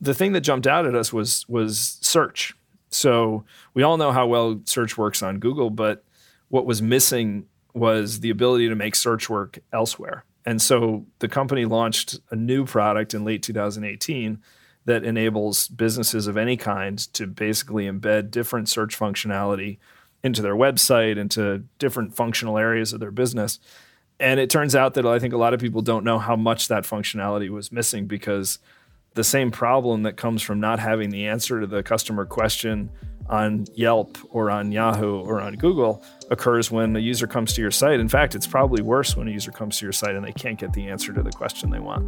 the 0.00 0.14
thing 0.14 0.32
that 0.32 0.42
jumped 0.42 0.66
out 0.66 0.86
at 0.86 0.94
us 0.94 1.12
was 1.12 1.46
was 1.48 1.98
search. 2.00 2.54
So 2.90 3.44
we 3.74 3.82
all 3.82 3.96
know 3.96 4.12
how 4.12 4.26
well 4.26 4.60
search 4.64 4.98
works 4.98 5.22
on 5.22 5.38
Google, 5.38 5.70
but 5.70 6.04
what 6.48 6.66
was 6.66 6.82
missing 6.82 7.46
was 7.74 8.20
the 8.20 8.30
ability 8.30 8.68
to 8.68 8.74
make 8.74 8.94
search 8.96 9.30
work 9.30 9.58
elsewhere. 9.72 10.24
And 10.44 10.60
so 10.60 11.06
the 11.20 11.28
company 11.28 11.64
launched 11.64 12.18
a 12.30 12.36
new 12.36 12.64
product 12.64 13.14
in 13.14 13.24
late 13.24 13.42
2018 13.42 14.40
that 14.86 15.04
enables 15.04 15.68
businesses 15.68 16.26
of 16.26 16.36
any 16.36 16.56
kind 16.56 16.98
to 17.12 17.26
basically 17.26 17.84
embed 17.84 18.30
different 18.30 18.68
search 18.68 18.98
functionality 18.98 19.78
into 20.22 20.42
their 20.42 20.54
website, 20.54 21.16
into 21.16 21.64
different 21.78 22.14
functional 22.14 22.58
areas 22.58 22.92
of 22.92 23.00
their 23.00 23.10
business. 23.10 23.58
And 24.18 24.40
it 24.40 24.50
turns 24.50 24.74
out 24.74 24.94
that 24.94 25.06
I 25.06 25.18
think 25.18 25.32
a 25.32 25.38
lot 25.38 25.54
of 25.54 25.60
people 25.60 25.80
don't 25.82 26.04
know 26.04 26.18
how 26.18 26.36
much 26.36 26.68
that 26.68 26.84
functionality 26.84 27.48
was 27.48 27.72
missing 27.72 28.06
because 28.06 28.58
the 29.14 29.24
same 29.24 29.50
problem 29.50 30.04
that 30.04 30.16
comes 30.16 30.42
from 30.42 30.60
not 30.60 30.78
having 30.78 31.10
the 31.10 31.26
answer 31.26 31.60
to 31.60 31.66
the 31.66 31.82
customer 31.82 32.24
question 32.24 32.90
on 33.28 33.64
Yelp 33.74 34.18
or 34.30 34.50
on 34.50 34.72
Yahoo 34.72 35.20
or 35.20 35.40
on 35.40 35.54
Google 35.54 36.02
occurs 36.30 36.70
when 36.70 36.94
a 36.96 36.98
user 36.98 37.26
comes 37.26 37.52
to 37.54 37.60
your 37.60 37.70
site. 37.70 38.00
In 38.00 38.08
fact, 38.08 38.34
it's 38.34 38.46
probably 38.46 38.82
worse 38.82 39.16
when 39.16 39.28
a 39.28 39.30
user 39.30 39.52
comes 39.52 39.78
to 39.78 39.86
your 39.86 39.92
site 39.92 40.14
and 40.14 40.24
they 40.24 40.32
can't 40.32 40.58
get 40.58 40.72
the 40.72 40.88
answer 40.88 41.12
to 41.12 41.22
the 41.22 41.30
question 41.30 41.70
they 41.70 41.78
want. 41.80 42.04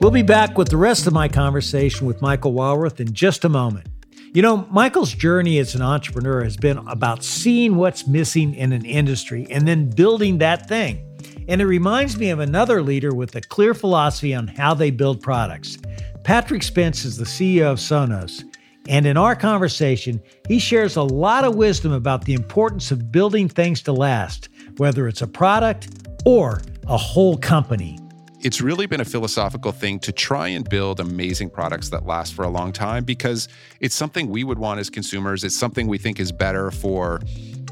We'll 0.00 0.10
be 0.10 0.22
back 0.22 0.58
with 0.58 0.68
the 0.68 0.76
rest 0.76 1.06
of 1.06 1.12
my 1.12 1.26
conversation 1.26 2.06
with 2.06 2.20
Michael 2.20 2.52
Walrath 2.52 3.00
in 3.00 3.12
just 3.12 3.44
a 3.44 3.48
moment. 3.48 3.88
You 4.32 4.42
know, 4.42 4.68
Michael's 4.70 5.14
journey 5.14 5.58
as 5.58 5.74
an 5.74 5.82
entrepreneur 5.82 6.44
has 6.44 6.56
been 6.56 6.78
about 6.86 7.24
seeing 7.24 7.76
what's 7.76 8.06
missing 8.06 8.54
in 8.54 8.72
an 8.72 8.84
industry 8.84 9.46
and 9.50 9.66
then 9.66 9.88
building 9.90 10.38
that 10.38 10.68
thing. 10.68 11.05
And 11.48 11.60
it 11.60 11.66
reminds 11.66 12.18
me 12.18 12.30
of 12.30 12.40
another 12.40 12.82
leader 12.82 13.14
with 13.14 13.34
a 13.36 13.40
clear 13.40 13.74
philosophy 13.74 14.34
on 14.34 14.48
how 14.48 14.74
they 14.74 14.90
build 14.90 15.20
products. 15.20 15.78
Patrick 16.24 16.62
Spence 16.62 17.04
is 17.04 17.16
the 17.16 17.24
CEO 17.24 17.72
of 17.72 17.78
Sonos. 17.78 18.42
And 18.88 19.06
in 19.06 19.16
our 19.16 19.34
conversation, 19.34 20.20
he 20.48 20.58
shares 20.58 20.96
a 20.96 21.02
lot 21.02 21.44
of 21.44 21.56
wisdom 21.56 21.92
about 21.92 22.24
the 22.24 22.34
importance 22.34 22.90
of 22.90 23.10
building 23.10 23.48
things 23.48 23.82
to 23.82 23.92
last, 23.92 24.48
whether 24.76 25.08
it's 25.08 25.22
a 25.22 25.26
product 25.26 25.88
or 26.24 26.62
a 26.86 26.96
whole 26.96 27.36
company 27.36 27.98
it's 28.46 28.60
really 28.60 28.86
been 28.86 29.00
a 29.00 29.04
philosophical 29.04 29.72
thing 29.72 29.98
to 29.98 30.12
try 30.12 30.46
and 30.46 30.68
build 30.68 31.00
amazing 31.00 31.50
products 31.50 31.88
that 31.88 32.06
last 32.06 32.32
for 32.32 32.44
a 32.44 32.48
long 32.48 32.72
time 32.72 33.02
because 33.02 33.48
it's 33.80 33.94
something 33.96 34.30
we 34.30 34.44
would 34.44 34.58
want 34.58 34.78
as 34.78 34.88
consumers. 34.88 35.42
It's 35.42 35.58
something 35.58 35.88
we 35.88 35.98
think 35.98 36.20
is 36.20 36.30
better 36.30 36.70
for 36.70 37.20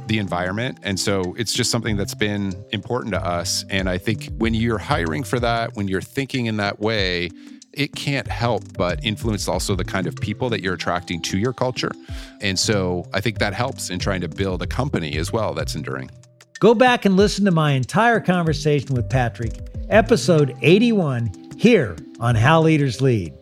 the 0.07 0.19
environment. 0.19 0.79
And 0.83 0.99
so 0.99 1.35
it's 1.39 1.53
just 1.53 1.71
something 1.71 1.97
that's 1.97 2.15
been 2.15 2.55
important 2.71 3.15
to 3.15 3.25
us. 3.25 3.65
And 3.71 3.89
I 3.89 3.99
think 3.99 4.31
when 4.39 4.55
you're 4.55 4.79
hiring 4.79 5.25
for 5.25 5.41
that, 5.41 5.75
when 5.75 5.89
you're 5.89 6.01
thinking 6.01 6.47
in 6.47 6.57
that 6.59 6.81
way, 6.81 7.31
it 7.73 7.95
can't 7.95 8.29
help 8.29 8.63
but 8.77 9.05
influence 9.05 9.49
also 9.49 9.75
the 9.75 9.85
kind 9.85 10.07
of 10.07 10.15
people 10.17 10.49
that 10.51 10.63
you're 10.63 10.75
attracting 10.75 11.21
to 11.23 11.39
your 11.39 11.53
culture. 11.53 11.91
And 12.41 12.59
so 12.59 13.05
I 13.13 13.21
think 13.21 13.39
that 13.39 13.53
helps 13.53 13.91
in 13.91 13.99
trying 13.99 14.21
to 14.21 14.29
build 14.29 14.63
a 14.63 14.67
company 14.67 15.17
as 15.17 15.33
well 15.33 15.55
that's 15.55 15.75
enduring. 15.75 16.11
Go 16.61 16.75
back 16.75 17.05
and 17.05 17.17
listen 17.17 17.45
to 17.47 17.51
my 17.51 17.73
entire 17.73 18.21
conversation 18.21 18.95
with 18.95 19.11
Patrick 19.11 19.59
episode 19.91 20.57
81, 20.63 21.33
here 21.57 21.97
on 22.21 22.35
How 22.35 22.63
Leaders 22.63 23.01
Lead. 23.01 23.35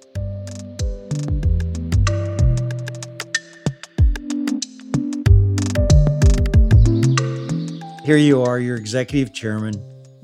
Here 8.05 8.17
you 8.17 8.43
are, 8.43 8.59
you're 8.59 8.77
executive 8.77 9.33
chairman. 9.33 9.75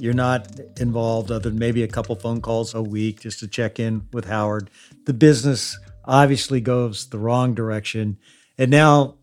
You're 0.00 0.12
not 0.12 0.48
involved 0.80 1.30
other 1.30 1.48
than 1.48 1.60
maybe 1.60 1.84
a 1.84 1.88
couple 1.88 2.16
phone 2.16 2.40
calls 2.40 2.74
a 2.74 2.82
week 2.82 3.20
just 3.20 3.38
to 3.38 3.46
check 3.46 3.78
in 3.78 4.08
with 4.12 4.24
Howard. 4.24 4.68
The 5.06 5.14
business 5.14 5.78
obviously 6.04 6.60
goes 6.60 7.08
the 7.08 7.18
wrong 7.18 7.54
direction. 7.54 8.18
And 8.58 8.72
now 8.72 9.18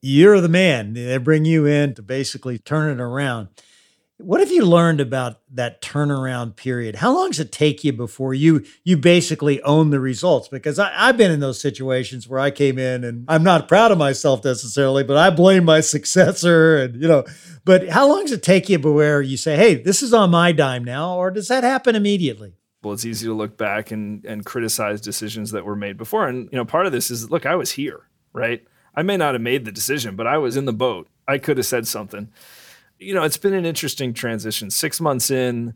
you're 0.00 0.40
the 0.40 0.48
man. 0.48 0.94
They 0.94 1.18
bring 1.18 1.44
you 1.44 1.66
in 1.66 1.94
to 1.96 2.02
basically 2.02 2.58
turn 2.58 2.90
it 2.90 3.02
around. 3.02 3.48
What 4.18 4.38
have 4.38 4.52
you 4.52 4.64
learned 4.64 5.00
about 5.00 5.40
that 5.50 5.82
turnaround 5.82 6.54
period? 6.54 6.96
How 6.96 7.12
long 7.12 7.30
does 7.30 7.40
it 7.40 7.50
take 7.50 7.82
you 7.82 7.92
before 7.92 8.32
you 8.32 8.64
you 8.84 8.96
basically 8.96 9.60
own 9.62 9.90
the 9.90 9.98
results? 9.98 10.46
Because 10.46 10.78
I, 10.78 11.06
have 11.06 11.16
been 11.16 11.32
in 11.32 11.40
those 11.40 11.60
situations 11.60 12.28
where 12.28 12.38
I 12.38 12.52
came 12.52 12.78
in 12.78 13.02
and 13.02 13.24
I'm 13.26 13.42
not 13.42 13.66
proud 13.66 13.90
of 13.90 13.98
myself 13.98 14.44
necessarily, 14.44 15.02
but 15.02 15.16
I 15.16 15.30
blame 15.30 15.64
my 15.64 15.80
successor 15.80 16.76
and 16.76 17.02
you 17.02 17.08
know. 17.08 17.24
But 17.64 17.88
how 17.88 18.06
long 18.06 18.22
does 18.22 18.32
it 18.32 18.44
take 18.44 18.68
you 18.68 18.78
where 18.78 19.20
you 19.20 19.36
say, 19.36 19.56
"Hey, 19.56 19.74
this 19.74 20.00
is 20.00 20.14
on 20.14 20.30
my 20.30 20.52
dime 20.52 20.84
now," 20.84 21.16
or 21.16 21.32
does 21.32 21.48
that 21.48 21.64
happen 21.64 21.96
immediately? 21.96 22.54
Well, 22.84 22.94
it's 22.94 23.04
easy 23.04 23.26
to 23.26 23.34
look 23.34 23.56
back 23.56 23.90
and 23.90 24.24
and 24.24 24.44
criticize 24.44 25.00
decisions 25.00 25.50
that 25.50 25.64
were 25.64 25.74
made 25.74 25.96
before, 25.96 26.28
and 26.28 26.48
you 26.52 26.56
know, 26.56 26.64
part 26.64 26.86
of 26.86 26.92
this 26.92 27.10
is 27.10 27.32
look, 27.32 27.46
I 27.46 27.56
was 27.56 27.72
here, 27.72 28.06
right? 28.32 28.64
I 28.94 29.02
may 29.02 29.16
not 29.16 29.34
have 29.34 29.42
made 29.42 29.64
the 29.64 29.72
decision, 29.72 30.14
but 30.14 30.28
I 30.28 30.38
was 30.38 30.56
in 30.56 30.66
the 30.66 30.72
boat. 30.72 31.08
I 31.26 31.38
could 31.38 31.56
have 31.56 31.66
said 31.66 31.88
something 31.88 32.30
you 32.98 33.14
know, 33.14 33.22
it's 33.22 33.36
been 33.36 33.54
an 33.54 33.66
interesting 33.66 34.14
transition. 34.14 34.70
Six 34.70 35.00
months 35.00 35.30
in, 35.30 35.74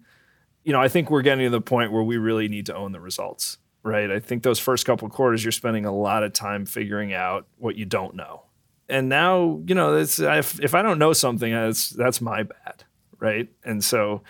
you 0.64 0.72
know, 0.72 0.80
I 0.80 0.88
think 0.88 1.10
we're 1.10 1.22
getting 1.22 1.44
to 1.46 1.50
the 1.50 1.60
point 1.60 1.92
where 1.92 2.02
we 2.02 2.16
really 2.16 2.48
need 2.48 2.66
to 2.66 2.74
own 2.74 2.92
the 2.92 3.00
results. 3.00 3.58
right? 3.88 4.10
I 4.10 4.20
think 4.20 4.42
those 4.42 4.58
first 4.58 4.86
couple 4.86 5.08
quarters, 5.08 5.44
you're 5.44 5.52
spending 5.52 5.84
a 5.84 5.94
lot 5.94 6.22
of 6.22 6.32
time 6.32 6.66
figuring 6.66 7.12
out 7.12 7.46
what 7.56 7.76
you 7.76 7.84
don't 7.84 8.14
know. 8.14 8.42
And 8.88 9.08
now, 9.08 9.60
you 9.66 9.74
know, 9.74 9.96
it's, 9.96 10.18
if, 10.18 10.60
if 10.60 10.74
I 10.74 10.82
don't 10.82 10.98
know 10.98 11.12
something, 11.12 11.52
that's, 11.52 11.90
that's 11.90 12.20
my 12.20 12.44
bad, 12.44 12.84
right? 13.18 13.48
And 13.62 13.84
so 13.84 14.22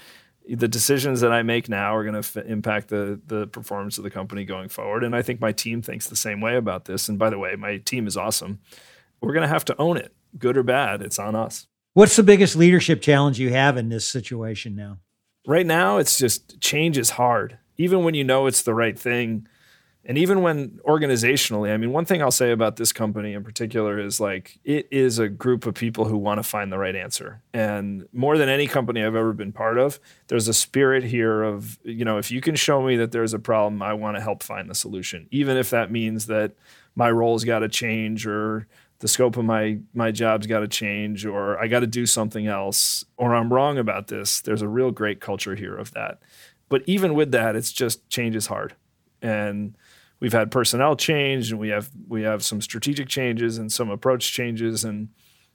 the 0.49 0.67
decisions 0.67 1.21
that 1.21 1.33
I 1.33 1.43
make 1.43 1.69
now 1.69 1.95
are 1.95 2.03
going 2.03 2.21
to 2.21 2.21
f- 2.21 2.37
impact 2.39 2.89
the 2.89 3.21
the 3.27 3.47
performance 3.47 3.99
of 3.99 4.05
the 4.05 4.11
company 4.11 4.45
going 4.45 4.69
forward. 4.69 5.05
And 5.05 5.15
I 5.15 5.23
think 5.23 5.41
my 5.41 5.53
team 5.53 5.81
thinks 5.83 6.09
the 6.09 6.17
same 6.17 6.41
way 6.41 6.57
about 6.57 6.87
this. 6.87 7.09
And 7.09 7.19
by 7.19 7.31
the 7.31 7.39
way, 7.39 7.55
my 7.55 7.77
team 7.77 8.07
is 8.07 8.17
awesome. 8.17 8.59
We're 9.21 9.35
going 9.35 9.43
to 9.43 9.49
have 9.49 9.65
to 9.67 9.77
own 9.79 9.97
it, 9.97 10.13
good 10.39 10.57
or 10.57 10.63
bad. 10.65 11.03
It's 11.03 11.19
on 11.21 11.37
us. 11.37 11.68
What's 11.99 12.15
the 12.15 12.23
biggest 12.23 12.55
leadership 12.55 13.03
challenge 13.03 13.41
you 13.41 13.51
have 13.51 13.77
in 13.77 13.89
this 13.89 14.07
situation 14.07 14.77
now? 14.77 14.99
Right 15.49 15.67
now, 15.67 15.99
it's 15.99 16.17
just 16.17 16.61
change 16.61 16.97
is 16.97 17.11
hard. 17.11 17.59
Even 17.77 18.05
when 18.05 18.15
you 18.15 18.23
know 18.23 18.47
it's 18.47 18.63
the 18.63 18.73
right 18.73 18.97
thing, 18.97 19.49
and 20.05 20.17
even 20.17 20.41
when 20.43 20.79
organizationally, 20.87 21.73
I 21.73 21.77
mean, 21.77 21.91
one 21.91 22.05
thing 22.05 22.23
I'll 22.23 22.31
say 22.31 22.53
about 22.53 22.77
this 22.77 22.93
company 22.93 23.33
in 23.33 23.43
particular 23.43 23.99
is 23.99 24.21
like 24.21 24.61
it 24.63 24.87
is 24.93 25.19
a 25.19 25.29
group 25.29 25.67
of 25.67 25.75
people 25.75 26.05
who 26.05 26.17
want 26.17 26.39
to 26.39 26.45
find 26.45 26.71
the 26.71 26.79
right 26.79 26.95
answer. 26.95 27.43
And 27.53 28.07
more 28.13 28.39
than 28.39 28.49
any 28.49 28.69
company 28.69 29.03
I've 29.03 29.17
ever 29.17 29.33
been 29.33 29.53
part 29.53 29.77
of, 29.77 29.99
there's 30.29 30.47
a 30.47 30.55
spirit 30.55 31.03
here 31.03 31.43
of, 31.43 31.81
you 31.83 32.05
know, 32.05 32.19
if 32.19 32.31
you 32.31 32.41
can 32.41 32.55
show 32.55 32.81
me 32.81 32.95
that 32.99 33.11
there's 33.11 33.35
a 33.35 33.41
problem, 33.41 33.83
I 33.83 33.95
want 33.95 34.17
to 34.17 34.23
help 34.23 34.45
find 34.45 34.71
the 34.71 34.75
solution, 34.77 35.27
even 35.33 35.57
if 35.57 35.71
that 35.71 35.91
means 35.91 36.27
that 36.27 36.53
my 36.95 37.11
role's 37.11 37.43
got 37.43 37.59
to 37.61 37.69
change 37.69 38.25
or 38.25 38.69
the 39.01 39.09
scope 39.09 39.37
of 39.37 39.45
my 39.45 39.79
my 39.95 40.11
job's 40.11 40.47
got 40.47 40.61
to 40.61 40.69
change 40.69 41.25
or 41.25 41.59
I 41.59 41.69
got 41.69 41.81
to 41.81 41.87
do 41.87 42.07
something 42.07 42.47
else 42.47 43.05
or 43.17 43.35
I'm 43.35 43.53
wrong 43.53 43.79
about 43.79 44.09
this. 44.09 44.41
There's 44.41 44.63
a 44.63 44.69
real 44.69 44.91
great 44.91 45.21
culture 45.21 45.55
here 45.55 45.77
of 45.77 45.93
that. 45.93 46.19
But 46.69 46.83
even 46.87 47.15
with 47.15 47.31
that, 47.33 47.57
it's 47.57 47.73
just 47.73 48.09
change 48.11 48.37
is 48.37 48.47
hard. 48.47 48.75
And 49.23 49.77
we've 50.21 50.33
had 50.33 50.51
personnel 50.51 50.97
change 50.97 51.51
and 51.51 51.61
we 51.61 51.69
have 51.69 51.91
we 52.09 52.23
have 52.23 52.45
some 52.45 52.61
strategic 52.61 53.09
changes 53.09 53.59
and 53.59 53.73
some 53.73 53.91
approach 53.91 54.33
changes 54.33 54.85
and 54.85 55.09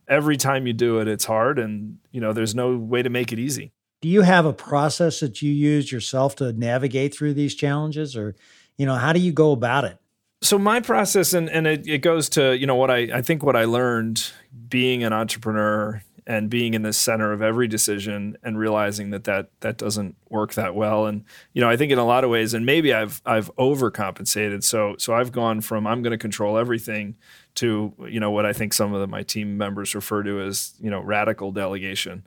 every 0.07 0.37
time 0.37 0.67
you 0.67 0.73
do 0.73 0.99
it 0.99 1.07
it's 1.07 1.25
hard 1.25 1.59
and 1.59 1.97
you 2.11 2.21
know 2.21 2.33
there's 2.33 2.55
no 2.55 2.77
way 2.77 3.01
to 3.01 3.09
make 3.09 3.31
it 3.31 3.39
easy 3.39 3.71
do 4.01 4.09
you 4.09 4.21
have 4.21 4.45
a 4.45 4.53
process 4.53 5.21
that 5.21 5.41
you 5.41 5.51
use 5.51 5.91
yourself 5.91 6.35
to 6.35 6.51
navigate 6.53 7.13
through 7.15 7.33
these 7.33 7.55
challenges 7.55 8.15
or 8.15 8.35
you 8.77 8.85
know 8.85 8.95
how 8.95 9.13
do 9.13 9.19
you 9.19 9.31
go 9.31 9.51
about 9.51 9.85
it 9.85 9.97
so 10.43 10.59
my 10.59 10.79
process 10.79 11.33
and, 11.33 11.49
and 11.49 11.65
it, 11.65 11.87
it 11.87 11.99
goes 11.99 12.29
to 12.29 12.55
you 12.57 12.67
know 12.67 12.75
what 12.75 12.91
I, 12.91 13.09
I 13.13 13.21
think 13.21 13.43
what 13.43 13.55
i 13.55 13.65
learned 13.65 14.31
being 14.69 15.03
an 15.03 15.13
entrepreneur 15.13 16.01
and 16.25 16.49
being 16.49 16.73
in 16.73 16.83
the 16.83 16.93
center 16.93 17.33
of 17.33 17.41
every 17.41 17.67
decision 17.67 18.37
and 18.43 18.57
realizing 18.57 19.09
that 19.09 19.25
that 19.25 19.49
that 19.59 19.77
doesn't 19.77 20.15
work 20.29 20.53
that 20.53 20.73
well. 20.73 21.05
And 21.05 21.23
you 21.53 21.61
know 21.61 21.69
I 21.69 21.77
think 21.77 21.91
in 21.91 21.97
a 21.97 22.05
lot 22.05 22.23
of 22.23 22.29
ways 22.29 22.53
and 22.53 22.65
maybe 22.65 22.93
I've 22.93 23.21
I've 23.25 23.53
overcompensated. 23.55 24.63
So 24.63 24.95
so 24.97 25.13
I've 25.13 25.31
gone 25.31 25.61
from 25.61 25.85
I'm 25.85 26.01
going 26.01 26.11
to 26.11 26.17
control 26.17 26.57
everything 26.57 27.15
to 27.55 27.93
you 28.07 28.19
know 28.19 28.31
what 28.31 28.45
I 28.45 28.53
think 28.53 28.73
some 28.73 28.93
of 28.93 29.01
the, 29.01 29.07
my 29.07 29.23
team 29.23 29.57
members 29.57 29.95
refer 29.95 30.23
to 30.23 30.41
as 30.41 30.73
you 30.79 30.89
know 30.89 31.01
radical 31.01 31.51
delegation. 31.51 32.25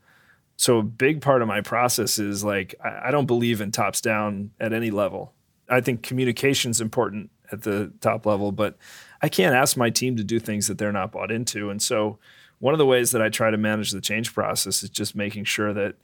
So 0.58 0.78
a 0.78 0.82
big 0.82 1.20
part 1.20 1.42
of 1.42 1.48
my 1.48 1.60
process 1.60 2.18
is 2.18 2.44
like 2.44 2.74
I, 2.84 3.08
I 3.08 3.10
don't 3.10 3.26
believe 3.26 3.60
in 3.60 3.72
tops 3.72 4.00
down 4.00 4.50
at 4.60 4.72
any 4.72 4.90
level. 4.90 5.32
I 5.68 5.80
think 5.80 6.02
communication 6.02 6.70
is 6.70 6.80
important 6.80 7.30
at 7.52 7.62
the 7.62 7.92
top 8.00 8.26
level 8.26 8.52
but 8.52 8.76
I 9.22 9.28
can't 9.28 9.54
ask 9.54 9.76
my 9.76 9.90
team 9.90 10.16
to 10.16 10.24
do 10.24 10.38
things 10.38 10.66
that 10.66 10.78
they're 10.78 10.92
not 10.92 11.12
bought 11.12 11.30
into 11.30 11.70
and 11.70 11.80
so 11.80 12.18
one 12.58 12.74
of 12.74 12.78
the 12.78 12.86
ways 12.86 13.10
that 13.10 13.22
I 13.22 13.28
try 13.28 13.50
to 13.50 13.56
manage 13.56 13.90
the 13.90 14.00
change 14.00 14.34
process 14.34 14.82
is 14.82 14.90
just 14.90 15.14
making 15.14 15.44
sure 15.44 15.72
that 15.74 15.96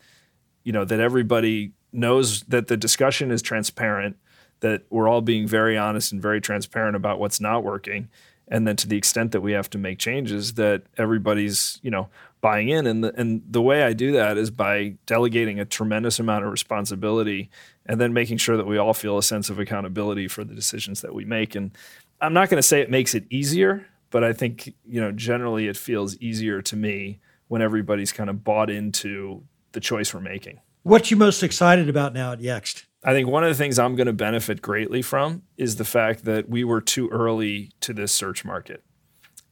you 0.64 0.72
know 0.72 0.84
that 0.84 1.00
everybody 1.00 1.72
knows 1.92 2.42
that 2.42 2.68
the 2.68 2.76
discussion 2.76 3.30
is 3.30 3.42
transparent, 3.42 4.16
that 4.60 4.82
we're 4.90 5.08
all 5.08 5.20
being 5.20 5.46
very 5.46 5.76
honest 5.76 6.12
and 6.12 6.22
very 6.22 6.40
transparent 6.40 6.96
about 6.96 7.18
what's 7.18 7.40
not 7.40 7.64
working, 7.64 8.08
and 8.48 8.66
then 8.66 8.76
to 8.76 8.88
the 8.88 8.96
extent 8.96 9.32
that 9.32 9.40
we 9.40 9.52
have 9.52 9.70
to 9.70 9.78
make 9.78 9.98
changes, 9.98 10.54
that 10.54 10.82
everybody's 10.96 11.80
you 11.82 11.90
know 11.90 12.08
buying 12.40 12.68
in. 12.68 12.86
And 12.86 13.04
the, 13.04 13.14
and 13.18 13.42
the 13.48 13.62
way 13.62 13.82
I 13.82 13.92
do 13.92 14.12
that 14.12 14.36
is 14.36 14.50
by 14.50 14.96
delegating 15.06 15.58
a 15.58 15.64
tremendous 15.64 16.18
amount 16.18 16.44
of 16.44 16.50
responsibility, 16.50 17.50
and 17.86 18.00
then 18.00 18.12
making 18.12 18.38
sure 18.38 18.56
that 18.56 18.66
we 18.66 18.78
all 18.78 18.94
feel 18.94 19.18
a 19.18 19.22
sense 19.22 19.50
of 19.50 19.58
accountability 19.58 20.28
for 20.28 20.44
the 20.44 20.54
decisions 20.54 21.00
that 21.00 21.14
we 21.14 21.24
make. 21.24 21.54
And 21.54 21.72
I'm 22.20 22.32
not 22.32 22.48
going 22.48 22.58
to 22.58 22.66
say 22.66 22.80
it 22.80 22.90
makes 22.90 23.14
it 23.14 23.24
easier 23.30 23.86
but 24.12 24.22
I 24.22 24.32
think 24.32 24.72
you 24.86 25.00
know 25.00 25.10
generally 25.10 25.66
it 25.66 25.76
feels 25.76 26.16
easier 26.18 26.62
to 26.62 26.76
me 26.76 27.18
when 27.48 27.60
everybody's 27.60 28.12
kind 28.12 28.30
of 28.30 28.44
bought 28.44 28.70
into 28.70 29.42
the 29.72 29.80
choice 29.80 30.14
we're 30.14 30.20
making. 30.20 30.60
What 30.84 31.10
you 31.10 31.16
most 31.16 31.42
excited 31.42 31.88
about 31.88 32.12
now 32.12 32.32
at 32.32 32.40
Yext? 32.40 32.84
I 33.02 33.12
think 33.12 33.28
one 33.28 33.42
of 33.42 33.48
the 33.48 33.56
things 33.56 33.80
I'm 33.80 33.96
going 33.96 34.06
to 34.06 34.12
benefit 34.12 34.62
greatly 34.62 35.02
from 35.02 35.42
is 35.56 35.76
the 35.76 35.84
fact 35.84 36.24
that 36.24 36.48
we 36.48 36.62
were 36.62 36.80
too 36.80 37.08
early 37.08 37.72
to 37.80 37.92
this 37.92 38.12
search 38.12 38.44
market 38.44 38.84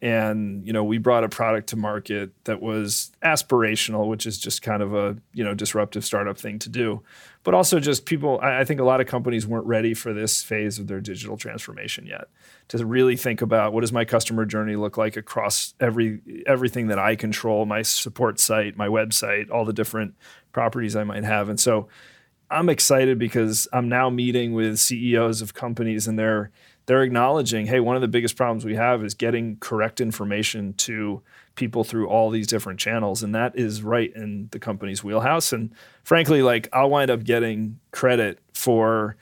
and 0.03 0.67
you 0.67 0.73
know 0.73 0.83
we 0.83 0.97
brought 0.97 1.25
a 1.25 1.29
product 1.29 1.69
to 1.69 1.77
market 1.77 2.31
that 2.45 2.63
was 2.63 3.13
aspirational 3.23 4.09
which 4.09 4.27
is 4.27 4.39
just 4.39 4.63
kind 4.63 4.83
of 4.83 4.95
a 4.95 5.17
you 5.35 5.45
know 5.45 5.53
disruptive 5.55 6.05
startup 6.05 6.39
thing 6.39 6.59
to 6.59 6.69
do. 6.69 7.03
But 7.43 7.55
also 7.55 7.81
just 7.81 8.07
people 8.07 8.39
I, 8.43 8.61
I, 8.61 8.65
think 8.65 8.81
a 8.81 8.85
lot 8.85 9.01
of 9.01 9.07
companies 9.07 9.47
weren't 9.47 9.67
ready 9.67 9.93
for 9.93 10.13
this 10.13 10.43
phase 10.43 10.79
of 10.79 10.87
their 10.87 11.01
digital 11.01 11.37
transformation 11.37 12.07
yet. 12.07 12.29
To 12.69 12.85
really 12.85 13.17
think 13.17 13.43
about 13.43 13.73
what 13.73 13.83
does 13.83 13.93
my 13.93 14.05
customer 14.05 14.47
journey 14.47 14.77
look 14.77 14.97
like 14.97 15.17
across 15.17 15.75
every 15.81 16.21
everything 16.47 16.89
that 16.89 16.99
i 16.99 17.15
control 17.15 17.67
my 17.67 17.83
support 17.83 18.41
site 18.41 18.77
my 18.77 18.89
website 18.89 19.51
all 19.51 19.65
the 19.65 19.73
different 19.73 20.15
properties 20.53 20.97
i 20.97 21.05
might 21.05 21.25
have. 21.25 21.51
And 21.51 21.61
so 21.61 21.89
i'm 22.51 22.71
excited 22.71 23.19
because 23.19 23.69
i'm 23.73 23.89
now 23.89 24.09
meeting 24.09 24.55
with 24.55 24.79
ceos 24.79 25.43
of 25.43 25.53
companies 25.53 26.09
and 26.09 26.19
they're 26.19 26.51
they're 26.87 27.03
acknowledging, 27.03 27.67
hey, 27.67 27.81
one 27.81 27.97
of 27.97 28.03
the 28.03 28.09
biggest 28.09 28.37
problems 28.37 28.65
we 28.65 28.75
have 28.75 29.05
is 29.05 29.15
getting 29.15 29.57
correct 29.59 30.01
information 30.01 30.73
to 30.75 31.23
people 31.55 31.85
through 31.85 32.09
all 32.09 32.31
these 32.31 32.47
different 32.47 32.81
channels. 32.81 33.23
And 33.23 33.35
that 33.35 33.57
is 33.57 33.83
right 33.83 34.13
in 34.15 34.49
the 34.51 34.59
company's 34.59 35.05
wheelhouse. 35.05 35.53
And 35.53 35.73
frankly, 36.03 36.43
like 36.43 36.69
I'll 36.73 36.91
wind 36.91 37.11
up 37.11 37.23
getting 37.23 37.79
credit 37.93 38.39
for 38.55 39.17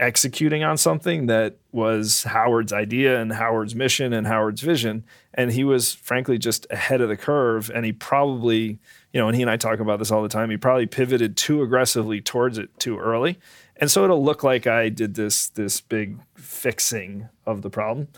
executing 0.00 0.64
on 0.64 0.76
something 0.76 1.26
that 1.26 1.56
was 1.70 2.24
Howard's 2.24 2.72
idea 2.72 3.20
and 3.20 3.32
Howard's 3.32 3.74
mission 3.74 4.12
and 4.12 4.26
Howard's 4.26 4.60
vision. 4.60 5.04
And 5.34 5.52
he 5.52 5.64
was 5.64 5.92
frankly 5.92 6.38
just 6.38 6.66
ahead 6.70 7.00
of 7.00 7.08
the 7.08 7.16
curve. 7.16 7.70
And 7.72 7.84
he 7.84 7.92
probably, 7.92 8.78
you 9.12 9.20
know, 9.20 9.28
and 9.28 9.36
he 9.36 9.42
and 9.42 9.50
I 9.50 9.56
talk 9.56 9.78
about 9.78 9.98
this 9.98 10.10
all 10.10 10.22
the 10.22 10.28
time, 10.28 10.50
he 10.50 10.56
probably 10.56 10.86
pivoted 10.86 11.36
too 11.36 11.62
aggressively 11.62 12.20
towards 12.20 12.58
it 12.58 12.76
too 12.78 12.98
early 12.98 13.38
and 13.78 13.90
so 13.90 14.04
it'll 14.04 14.24
look 14.24 14.42
like 14.42 14.66
I 14.66 14.88
did 14.88 15.14
this 15.14 15.48
this 15.48 15.80
big 15.80 16.18
fixing 16.34 17.28
of 17.44 17.62
the 17.62 17.70
problem. 17.70 18.08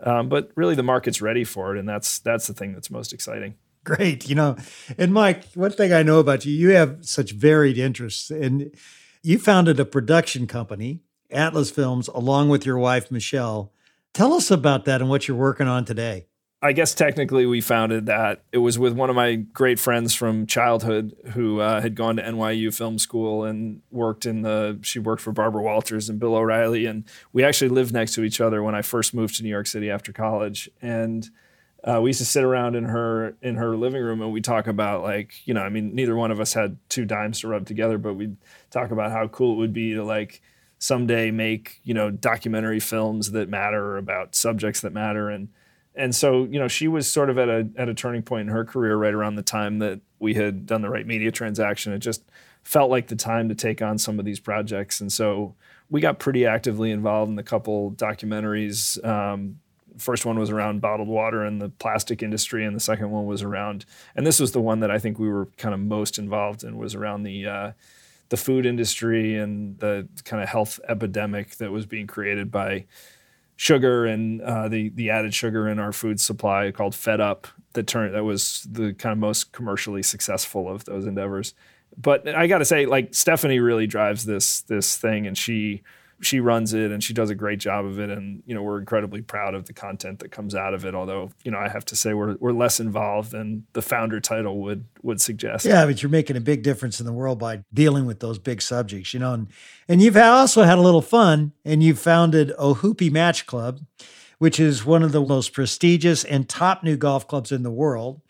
Um, 0.00 0.28
but 0.28 0.50
really, 0.54 0.74
the 0.74 0.82
market's 0.82 1.20
ready 1.20 1.44
for 1.44 1.74
it, 1.74 1.78
and 1.78 1.88
that's 1.88 2.18
that's 2.20 2.46
the 2.46 2.54
thing 2.54 2.72
that's 2.72 2.90
most 2.90 3.12
exciting. 3.12 3.54
Great, 3.84 4.28
you 4.28 4.34
know, 4.34 4.56
and 4.96 5.12
Mike, 5.12 5.44
one 5.54 5.70
thing 5.70 5.92
I 5.92 6.02
know 6.02 6.18
about 6.18 6.44
you, 6.44 6.52
you 6.52 6.70
have 6.70 6.98
such 7.00 7.32
varied 7.32 7.78
interests, 7.78 8.30
and 8.30 8.74
you 9.22 9.38
founded 9.38 9.80
a 9.80 9.84
production 9.84 10.46
company, 10.46 11.00
Atlas 11.30 11.70
Films, 11.70 12.08
along 12.08 12.48
with 12.48 12.64
your 12.64 12.78
wife 12.78 13.10
Michelle. 13.10 13.72
Tell 14.14 14.34
us 14.34 14.50
about 14.50 14.84
that 14.84 15.00
and 15.00 15.10
what 15.10 15.26
you're 15.26 15.36
working 15.36 15.68
on 15.68 15.84
today. 15.84 16.27
I 16.60 16.72
guess 16.72 16.92
technically 16.92 17.46
we 17.46 17.60
founded 17.60 18.06
that. 18.06 18.42
It 18.50 18.58
was 18.58 18.80
with 18.80 18.92
one 18.92 19.10
of 19.10 19.16
my 19.16 19.36
great 19.36 19.78
friends 19.78 20.12
from 20.12 20.44
childhood 20.44 21.14
who 21.34 21.60
uh, 21.60 21.80
had 21.80 21.94
gone 21.94 22.16
to 22.16 22.22
NYU 22.22 22.74
Film 22.74 22.98
School 22.98 23.44
and 23.44 23.80
worked 23.92 24.26
in 24.26 24.42
the. 24.42 24.78
She 24.82 24.98
worked 24.98 25.22
for 25.22 25.30
Barbara 25.30 25.62
Walters 25.62 26.08
and 26.08 26.18
Bill 26.18 26.34
O'Reilly, 26.34 26.86
and 26.86 27.04
we 27.32 27.44
actually 27.44 27.68
lived 27.68 27.92
next 27.92 28.14
to 28.14 28.24
each 28.24 28.40
other 28.40 28.60
when 28.60 28.74
I 28.74 28.82
first 28.82 29.14
moved 29.14 29.36
to 29.36 29.44
New 29.44 29.48
York 29.48 29.68
City 29.68 29.88
after 29.88 30.12
college. 30.12 30.68
And 30.82 31.30
uh, 31.84 32.00
we 32.02 32.08
used 32.08 32.18
to 32.18 32.26
sit 32.26 32.42
around 32.42 32.74
in 32.74 32.86
her 32.86 33.36
in 33.40 33.54
her 33.54 33.76
living 33.76 34.02
room 34.02 34.20
and 34.20 34.32
we 34.32 34.40
talk 34.40 34.66
about 34.66 35.04
like 35.04 35.46
you 35.46 35.54
know 35.54 35.62
I 35.62 35.68
mean 35.68 35.94
neither 35.94 36.16
one 36.16 36.32
of 36.32 36.40
us 36.40 36.54
had 36.54 36.76
two 36.88 37.04
dimes 37.04 37.40
to 37.40 37.48
rub 37.48 37.66
together, 37.66 37.98
but 37.98 38.14
we'd 38.14 38.36
talk 38.72 38.90
about 38.90 39.12
how 39.12 39.28
cool 39.28 39.52
it 39.52 39.58
would 39.58 39.72
be 39.72 39.94
to 39.94 40.02
like 40.02 40.42
someday 40.80 41.30
make 41.30 41.80
you 41.84 41.94
know 41.94 42.10
documentary 42.10 42.80
films 42.80 43.30
that 43.30 43.48
matter 43.48 43.96
about 43.96 44.34
subjects 44.34 44.80
that 44.80 44.92
matter 44.92 45.28
and 45.30 45.50
and 45.98 46.14
so 46.14 46.44
you 46.44 46.58
know 46.58 46.68
she 46.68 46.88
was 46.88 47.10
sort 47.10 47.28
of 47.28 47.38
at 47.38 47.48
a 47.48 47.68
at 47.76 47.88
a 47.88 47.94
turning 47.94 48.22
point 48.22 48.48
in 48.48 48.54
her 48.54 48.64
career 48.64 48.96
right 48.96 49.12
around 49.12 49.34
the 49.34 49.42
time 49.42 49.80
that 49.80 50.00
we 50.18 50.34
had 50.34 50.64
done 50.64 50.80
the 50.80 50.88
right 50.88 51.06
media 51.06 51.30
transaction. 51.30 51.92
It 51.92 51.98
just 51.98 52.22
felt 52.62 52.90
like 52.90 53.08
the 53.08 53.16
time 53.16 53.48
to 53.48 53.54
take 53.54 53.82
on 53.82 53.98
some 53.98 54.18
of 54.18 54.24
these 54.24 54.40
projects. 54.40 55.00
And 55.00 55.12
so 55.12 55.54
we 55.90 56.00
got 56.00 56.18
pretty 56.18 56.46
actively 56.46 56.90
involved 56.90 57.30
in 57.30 57.38
a 57.38 57.42
couple 57.42 57.92
documentaries. 57.92 59.02
Um, 59.06 59.60
first 59.96 60.24
one 60.24 60.38
was 60.38 60.50
around 60.50 60.80
bottled 60.80 61.08
water 61.08 61.44
and 61.44 61.60
the 61.60 61.68
plastic 61.68 62.22
industry 62.22 62.64
and 62.64 62.76
the 62.76 62.80
second 62.80 63.10
one 63.10 63.26
was 63.26 63.42
around 63.42 63.84
and 64.14 64.24
this 64.24 64.38
was 64.38 64.52
the 64.52 64.60
one 64.60 64.78
that 64.78 64.92
i 64.92 64.98
think 64.98 65.18
we 65.18 65.28
were 65.28 65.46
kind 65.56 65.74
of 65.74 65.80
most 65.80 66.18
involved 66.18 66.62
in 66.62 66.76
was 66.76 66.94
around 66.94 67.24
the 67.24 67.44
uh, 67.44 67.72
the 68.28 68.36
food 68.36 68.64
industry 68.64 69.36
and 69.36 69.76
the 69.80 70.06
kind 70.24 70.40
of 70.40 70.48
health 70.48 70.78
epidemic 70.88 71.56
that 71.56 71.72
was 71.72 71.84
being 71.84 72.06
created 72.06 72.48
by 72.48 72.84
sugar 73.58 74.06
and 74.06 74.40
uh, 74.40 74.68
the 74.68 74.88
the 74.90 75.10
added 75.10 75.34
sugar 75.34 75.68
in 75.68 75.80
our 75.80 75.92
food 75.92 76.20
supply 76.20 76.70
called 76.70 76.94
Fed 76.94 77.20
Up 77.20 77.48
that 77.72 77.88
turned 77.88 78.14
that 78.14 78.22
was 78.22 78.66
the 78.70 78.94
kind 78.94 79.12
of 79.12 79.18
most 79.18 79.52
commercially 79.52 80.02
successful 80.02 80.70
of 80.70 80.84
those 80.84 81.06
endeavors. 81.06 81.54
But 81.96 82.28
I 82.28 82.46
got 82.46 82.58
to 82.58 82.64
say, 82.64 82.86
like 82.86 83.14
Stephanie 83.14 83.58
really 83.58 83.88
drives 83.88 84.24
this 84.24 84.60
this 84.62 84.96
thing, 84.96 85.26
and 85.26 85.36
she 85.36 85.82
she 86.20 86.40
runs 86.40 86.74
it 86.74 86.90
and 86.90 87.02
she 87.02 87.12
does 87.12 87.30
a 87.30 87.34
great 87.34 87.60
job 87.60 87.84
of 87.84 87.98
it. 88.00 88.10
And, 88.10 88.42
you 88.44 88.54
know, 88.54 88.62
we're 88.62 88.78
incredibly 88.78 89.22
proud 89.22 89.54
of 89.54 89.66
the 89.66 89.72
content 89.72 90.18
that 90.18 90.30
comes 90.30 90.54
out 90.54 90.74
of 90.74 90.84
it. 90.84 90.94
Although, 90.94 91.30
you 91.44 91.50
know, 91.50 91.58
I 91.58 91.68
have 91.68 91.84
to 91.86 91.96
say 91.96 92.12
we're, 92.12 92.36
we're 92.40 92.52
less 92.52 92.80
involved 92.80 93.30
than 93.30 93.66
the 93.72 93.82
founder 93.82 94.20
title 94.20 94.60
would, 94.62 94.84
would 95.02 95.20
suggest. 95.20 95.64
Yeah. 95.64 95.86
But 95.86 96.02
you're 96.02 96.10
making 96.10 96.36
a 96.36 96.40
big 96.40 96.62
difference 96.62 96.98
in 96.98 97.06
the 97.06 97.12
world 97.12 97.38
by 97.38 97.62
dealing 97.72 98.06
with 98.06 98.20
those 98.20 98.38
big 98.38 98.62
subjects, 98.62 99.14
you 99.14 99.20
know, 99.20 99.32
and, 99.32 99.48
and 99.88 100.02
you've 100.02 100.16
also 100.16 100.62
had 100.62 100.78
a 100.78 100.82
little 100.82 101.02
fun 101.02 101.52
and 101.64 101.82
you've 101.82 102.00
founded 102.00 102.52
Ohoopee 102.58 103.10
Match 103.10 103.46
Club, 103.46 103.80
which 104.38 104.58
is 104.58 104.84
one 104.84 105.02
of 105.02 105.12
the 105.12 105.24
most 105.24 105.52
prestigious 105.52 106.24
and 106.24 106.48
top 106.48 106.82
new 106.82 106.96
golf 106.96 107.28
clubs 107.28 107.52
in 107.52 107.62
the 107.62 107.70
world. 107.70 108.20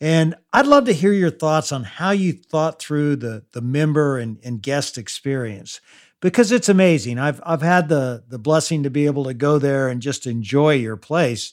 And 0.00 0.34
I'd 0.52 0.66
love 0.66 0.84
to 0.86 0.92
hear 0.92 1.12
your 1.12 1.30
thoughts 1.30 1.72
on 1.72 1.84
how 1.84 2.10
you 2.10 2.32
thought 2.34 2.80
through 2.80 3.16
the, 3.16 3.44
the 3.52 3.62
member 3.62 4.18
and, 4.18 4.38
and 4.44 4.60
guest 4.60 4.98
experience 4.98 5.80
because 6.20 6.52
it's 6.52 6.68
amazing. 6.68 7.18
I've 7.18 7.40
I've 7.44 7.62
had 7.62 7.88
the 7.88 8.24
the 8.28 8.38
blessing 8.38 8.82
to 8.82 8.90
be 8.90 9.06
able 9.06 9.24
to 9.24 9.34
go 9.34 9.58
there 9.58 9.88
and 9.88 10.00
just 10.00 10.26
enjoy 10.26 10.74
your 10.74 10.96
place, 10.96 11.52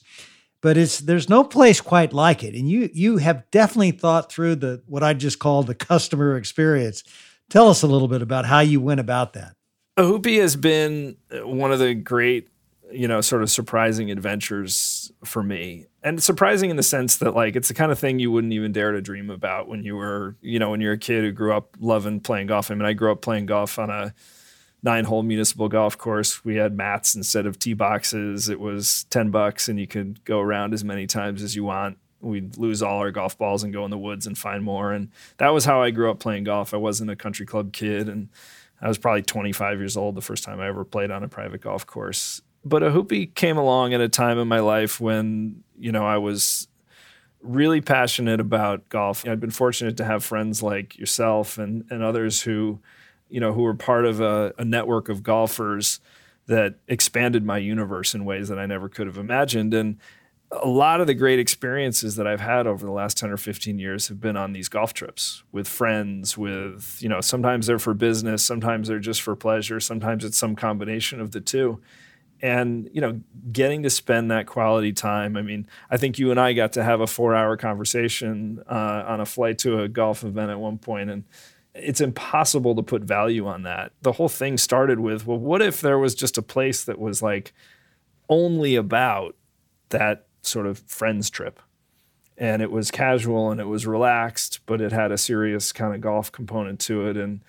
but 0.60 0.76
it's 0.76 0.98
there's 0.98 1.28
no 1.28 1.44
place 1.44 1.80
quite 1.80 2.12
like 2.12 2.42
it. 2.42 2.54
And 2.54 2.68
you 2.68 2.90
you 2.92 3.18
have 3.18 3.50
definitely 3.50 3.92
thought 3.92 4.32
through 4.32 4.56
the 4.56 4.82
what 4.86 5.02
I 5.02 5.14
just 5.14 5.38
call 5.38 5.62
the 5.62 5.74
customer 5.74 6.36
experience. 6.36 7.04
Tell 7.50 7.68
us 7.68 7.82
a 7.82 7.86
little 7.86 8.08
bit 8.08 8.22
about 8.22 8.46
how 8.46 8.60
you 8.60 8.80
went 8.80 9.00
about 9.00 9.34
that. 9.34 9.54
Ohoopee 9.96 10.40
has 10.40 10.56
been 10.56 11.16
uh, 11.30 11.46
one 11.46 11.70
of 11.70 11.78
the 11.78 11.94
great, 11.94 12.48
you 12.90 13.06
know, 13.06 13.20
sort 13.20 13.42
of 13.42 13.50
surprising 13.50 14.10
adventures 14.10 15.12
for 15.24 15.42
me. 15.42 15.86
And 16.02 16.22
surprising 16.22 16.70
in 16.70 16.76
the 16.76 16.82
sense 16.82 17.18
that 17.18 17.34
like 17.34 17.54
it's 17.54 17.68
the 17.68 17.74
kind 17.74 17.92
of 17.92 17.98
thing 17.98 18.18
you 18.18 18.30
wouldn't 18.30 18.52
even 18.52 18.72
dare 18.72 18.92
to 18.92 19.00
dream 19.00 19.30
about 19.30 19.68
when 19.68 19.84
you 19.84 19.94
were, 19.94 20.36
you 20.40 20.58
know, 20.58 20.70
when 20.70 20.80
you're 20.80 20.94
a 20.94 20.98
kid 20.98 21.22
who 21.22 21.32
grew 21.32 21.52
up 21.52 21.76
loving 21.78 22.20
playing 22.20 22.48
golf. 22.48 22.70
I 22.70 22.74
mean, 22.74 22.86
I 22.86 22.92
grew 22.92 23.12
up 23.12 23.20
playing 23.22 23.46
golf 23.46 23.78
on 23.78 23.90
a 23.90 24.14
nine 24.84 25.04
hole 25.04 25.22
municipal 25.22 25.68
golf 25.68 25.96
course. 25.96 26.44
We 26.44 26.56
had 26.56 26.76
mats 26.76 27.14
instead 27.14 27.46
of 27.46 27.58
tee 27.58 27.72
boxes. 27.72 28.50
It 28.50 28.60
was 28.60 29.04
10 29.04 29.30
bucks 29.30 29.68
and 29.68 29.80
you 29.80 29.86
could 29.86 30.22
go 30.24 30.40
around 30.40 30.74
as 30.74 30.84
many 30.84 31.06
times 31.06 31.42
as 31.42 31.56
you 31.56 31.64
want. 31.64 31.96
We'd 32.20 32.58
lose 32.58 32.82
all 32.82 32.98
our 32.98 33.10
golf 33.10 33.36
balls 33.36 33.64
and 33.64 33.72
go 33.72 33.84
in 33.86 33.90
the 33.90 33.98
woods 33.98 34.26
and 34.26 34.36
find 34.36 34.62
more. 34.62 34.92
And 34.92 35.10
that 35.38 35.48
was 35.48 35.64
how 35.64 35.82
I 35.82 35.90
grew 35.90 36.10
up 36.10 36.20
playing 36.20 36.44
golf. 36.44 36.74
I 36.74 36.76
wasn't 36.76 37.10
a 37.10 37.16
country 37.16 37.46
club 37.46 37.72
kid. 37.72 38.08
And 38.10 38.28
I 38.80 38.88
was 38.88 38.98
probably 38.98 39.22
25 39.22 39.78
years 39.78 39.96
old 39.96 40.14
the 40.14 40.20
first 40.20 40.44
time 40.44 40.60
I 40.60 40.68
ever 40.68 40.84
played 40.84 41.10
on 41.10 41.22
a 41.22 41.28
private 41.28 41.62
golf 41.62 41.86
course. 41.86 42.42
But 42.62 42.82
Ohoopee 42.82 43.34
came 43.34 43.56
along 43.56 43.94
at 43.94 44.00
a 44.00 44.08
time 44.08 44.38
in 44.38 44.48
my 44.48 44.60
life 44.60 45.00
when, 45.00 45.64
you 45.78 45.92
know, 45.92 46.06
I 46.06 46.18
was 46.18 46.68
really 47.42 47.80
passionate 47.80 48.40
about 48.40 48.88
golf. 48.90 49.26
I'd 49.26 49.40
been 49.40 49.50
fortunate 49.50 49.96
to 49.98 50.04
have 50.04 50.24
friends 50.24 50.62
like 50.62 50.98
yourself 50.98 51.58
and, 51.58 51.84
and 51.90 52.02
others 52.02 52.42
who 52.42 52.80
you 53.34 53.40
know, 53.40 53.52
who 53.52 53.62
were 53.62 53.74
part 53.74 54.04
of 54.04 54.20
a, 54.20 54.54
a 54.58 54.64
network 54.64 55.08
of 55.08 55.24
golfers 55.24 55.98
that 56.46 56.76
expanded 56.86 57.44
my 57.44 57.58
universe 57.58 58.14
in 58.14 58.24
ways 58.24 58.46
that 58.46 58.60
I 58.60 58.66
never 58.66 58.88
could 58.88 59.08
have 59.08 59.18
imagined. 59.18 59.74
And 59.74 59.98
a 60.52 60.68
lot 60.68 61.00
of 61.00 61.08
the 61.08 61.14
great 61.14 61.40
experiences 61.40 62.14
that 62.14 62.28
I've 62.28 62.38
had 62.38 62.68
over 62.68 62.86
the 62.86 62.92
last 62.92 63.18
10 63.18 63.30
or 63.30 63.36
15 63.36 63.76
years 63.80 64.06
have 64.06 64.20
been 64.20 64.36
on 64.36 64.52
these 64.52 64.68
golf 64.68 64.94
trips 64.94 65.42
with 65.50 65.66
friends, 65.66 66.38
with, 66.38 66.96
you 67.00 67.08
know, 67.08 67.20
sometimes 67.20 67.66
they're 67.66 67.80
for 67.80 67.92
business, 67.92 68.44
sometimes 68.44 68.86
they're 68.86 69.00
just 69.00 69.20
for 69.20 69.34
pleasure, 69.34 69.80
sometimes 69.80 70.24
it's 70.24 70.38
some 70.38 70.54
combination 70.54 71.20
of 71.20 71.32
the 71.32 71.40
two. 71.40 71.80
And, 72.40 72.88
you 72.92 73.00
know, 73.00 73.20
getting 73.50 73.82
to 73.82 73.90
spend 73.90 74.30
that 74.30 74.46
quality 74.46 74.92
time. 74.92 75.36
I 75.36 75.42
mean, 75.42 75.66
I 75.90 75.96
think 75.96 76.20
you 76.20 76.30
and 76.30 76.38
I 76.38 76.52
got 76.52 76.72
to 76.74 76.84
have 76.84 77.00
a 77.00 77.06
four 77.08 77.34
hour 77.34 77.56
conversation 77.56 78.62
uh, 78.70 79.04
on 79.08 79.20
a 79.20 79.26
flight 79.26 79.58
to 79.60 79.80
a 79.80 79.88
golf 79.88 80.22
event 80.22 80.52
at 80.52 80.60
one 80.60 80.78
point, 80.78 81.10
And, 81.10 81.24
it's 81.74 82.00
impossible 82.00 82.74
to 82.76 82.82
put 82.82 83.02
value 83.02 83.46
on 83.46 83.62
that. 83.64 83.92
The 84.02 84.12
whole 84.12 84.28
thing 84.28 84.58
started 84.58 85.00
with, 85.00 85.26
well, 85.26 85.38
what 85.38 85.60
if 85.60 85.80
there 85.80 85.98
was 85.98 86.14
just 86.14 86.38
a 86.38 86.42
place 86.42 86.84
that 86.84 86.98
was 86.98 87.20
like 87.20 87.52
only 88.28 88.76
about 88.76 89.34
that 89.88 90.26
sort 90.42 90.66
of 90.66 90.78
friends 90.80 91.30
trip? 91.30 91.60
And 92.36 92.62
it 92.62 92.70
was 92.70 92.90
casual 92.90 93.50
and 93.50 93.60
it 93.60 93.66
was 93.66 93.86
relaxed, 93.86 94.60
but 94.66 94.80
it 94.80 94.92
had 94.92 95.12
a 95.12 95.18
serious 95.18 95.72
kind 95.72 95.94
of 95.94 96.00
golf 96.00 96.30
component 96.30 96.80
to 96.80 97.06
it. 97.08 97.16
And 97.16 97.40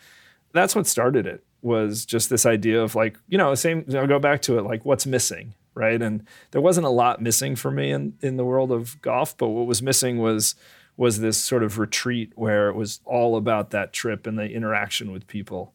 that's 0.53 0.75
what 0.75 0.87
started 0.87 1.25
it 1.25 1.43
was 1.61 2.05
just 2.05 2.29
this 2.29 2.45
idea 2.45 2.81
of 2.81 2.93
like, 2.93 3.17
you 3.27 3.37
know, 3.37 3.53
same, 3.55 3.85
I'll 3.95 4.05
go 4.05 4.19
back 4.19 4.41
to 4.43 4.59
it, 4.59 4.63
like 4.63 4.85
what's 4.85 5.07
missing, 5.07 5.55
right? 5.73 5.99
And 5.99 6.23
there 6.51 6.61
wasn't 6.61 6.85
a 6.85 6.91
lot 6.91 7.21
missing 7.21 7.55
for 7.55 7.71
me 7.71 7.91
in, 7.91 8.13
in 8.21 8.37
the 8.37 8.45
world 8.45 8.71
of 8.71 9.01
golf, 9.01 9.35
but 9.35 9.47
what 9.47 9.65
was 9.65 9.81
missing 9.81 10.19
was 10.19 10.55
was 10.97 11.19
this 11.19 11.37
sort 11.37 11.63
of 11.63 11.77
retreat 11.77 12.31
where 12.35 12.69
it 12.69 12.75
was 12.75 12.99
all 13.05 13.35
about 13.35 13.71
that 13.71 13.93
trip 13.93 14.25
and 14.25 14.37
the 14.37 14.49
interaction 14.49 15.11
with 15.11 15.27
people. 15.27 15.73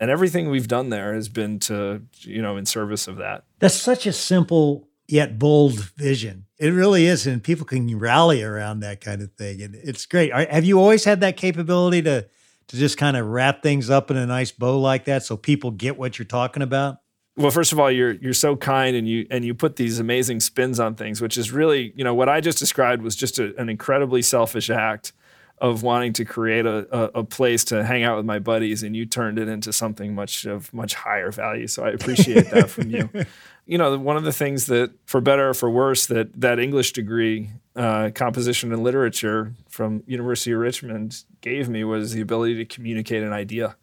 And 0.00 0.10
everything 0.10 0.50
we've 0.50 0.68
done 0.68 0.90
there 0.90 1.14
has 1.14 1.28
been 1.28 1.58
to, 1.60 2.02
you 2.20 2.42
know, 2.42 2.56
in 2.56 2.66
service 2.66 3.08
of 3.08 3.16
that. 3.16 3.44
That's 3.58 3.74
such 3.74 4.06
a 4.06 4.12
simple 4.12 4.88
yet 5.08 5.38
bold 5.38 5.80
vision. 5.96 6.46
It 6.58 6.70
really 6.70 7.06
is. 7.06 7.26
And 7.26 7.42
people 7.42 7.66
can 7.66 7.98
rally 7.98 8.42
around 8.42 8.80
that 8.80 9.00
kind 9.00 9.22
of 9.22 9.32
thing. 9.32 9.62
And 9.62 9.74
it's 9.74 10.06
great. 10.06 10.32
Have 10.32 10.64
you 10.64 10.78
always 10.78 11.04
had 11.04 11.20
that 11.22 11.36
capability 11.36 12.02
to, 12.02 12.28
to 12.68 12.76
just 12.76 12.98
kind 12.98 13.16
of 13.16 13.26
wrap 13.26 13.62
things 13.62 13.90
up 13.90 14.10
in 14.10 14.16
a 14.16 14.26
nice 14.26 14.52
bow 14.52 14.78
like 14.78 15.06
that 15.06 15.24
so 15.24 15.36
people 15.36 15.70
get 15.70 15.98
what 15.98 16.18
you're 16.18 16.26
talking 16.26 16.62
about? 16.62 16.98
Well 17.38 17.50
first 17.50 17.72
of 17.72 17.80
all 17.80 17.90
you're 17.90 18.12
you're 18.12 18.34
so 18.34 18.56
kind 18.56 18.94
and 18.96 19.08
you 19.08 19.26
and 19.30 19.44
you 19.44 19.54
put 19.54 19.76
these 19.76 19.98
amazing 19.98 20.40
spins 20.40 20.78
on 20.78 20.94
things 20.94 21.20
which 21.20 21.38
is 21.38 21.50
really 21.50 21.92
you 21.96 22.04
know 22.04 22.14
what 22.14 22.28
i 22.28 22.40
just 22.40 22.58
described 22.58 23.02
was 23.02 23.16
just 23.16 23.38
a, 23.38 23.58
an 23.58 23.68
incredibly 23.68 24.20
selfish 24.20 24.68
act 24.68 25.12
of 25.60 25.82
wanting 25.82 26.12
to 26.12 26.24
create 26.24 26.66
a, 26.66 26.86
a, 26.96 27.20
a, 27.20 27.24
place 27.24 27.64
to 27.64 27.84
hang 27.84 28.04
out 28.04 28.16
with 28.16 28.24
my 28.24 28.38
buddies 28.38 28.82
and 28.82 28.94
you 28.94 29.04
turned 29.04 29.38
it 29.38 29.48
into 29.48 29.72
something 29.72 30.14
much 30.14 30.44
of 30.44 30.72
much 30.72 30.94
higher 30.94 31.30
value. 31.30 31.66
So 31.66 31.84
i 31.84 31.90
appreciate 31.90 32.50
that 32.50 32.70
from 32.70 32.90
you. 32.90 33.08
You 33.70 33.76
know 33.76 33.98
one 33.98 34.16
of 34.16 34.24
the 34.24 34.32
things 34.32 34.64
that 34.66 34.92
for 35.04 35.20
better 35.20 35.50
or 35.50 35.52
for 35.52 35.68
worse 35.68 36.06
that 36.06 36.40
that 36.40 36.58
english 36.58 36.92
degree 36.92 37.50
uh, 37.76 38.08
composition 38.14 38.72
and 38.72 38.82
literature 38.82 39.52
from 39.68 40.02
university 40.06 40.52
of 40.52 40.58
richmond 40.60 41.22
gave 41.42 41.68
me 41.68 41.84
was 41.84 42.14
the 42.14 42.22
ability 42.22 42.54
to 42.54 42.64
communicate 42.64 43.22
an 43.22 43.34
idea. 43.34 43.76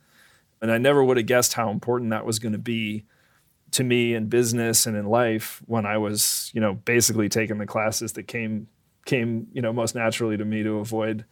And 0.59 0.71
i 0.71 0.79
never 0.79 1.03
would 1.03 1.17
have 1.17 1.27
guessed 1.27 1.53
how 1.53 1.69
important 1.69 2.09
that 2.09 2.25
was 2.25 2.39
going 2.39 2.53
to 2.53 2.57
be 2.57 3.05
to 3.75 3.83
me 3.83 4.13
in 4.13 4.27
business 4.27 4.85
and 4.85 4.95
in 4.95 5.05
life 5.05 5.61
when 5.65 5.85
I 5.85 5.97
was, 5.97 6.49
you 6.53 6.61
know, 6.61 6.73
basically 6.73 7.27
taking 7.27 7.57
the 7.57 7.65
classes 7.65 8.13
that 8.13 8.23
came 8.23 8.67
came, 9.05 9.47
you 9.51 9.61
know, 9.61 9.71
most 9.71 9.95
naturally 9.95 10.37
to 10.37 10.45
me 10.45 10.63
to 10.63 10.79
avoid, 10.79 11.25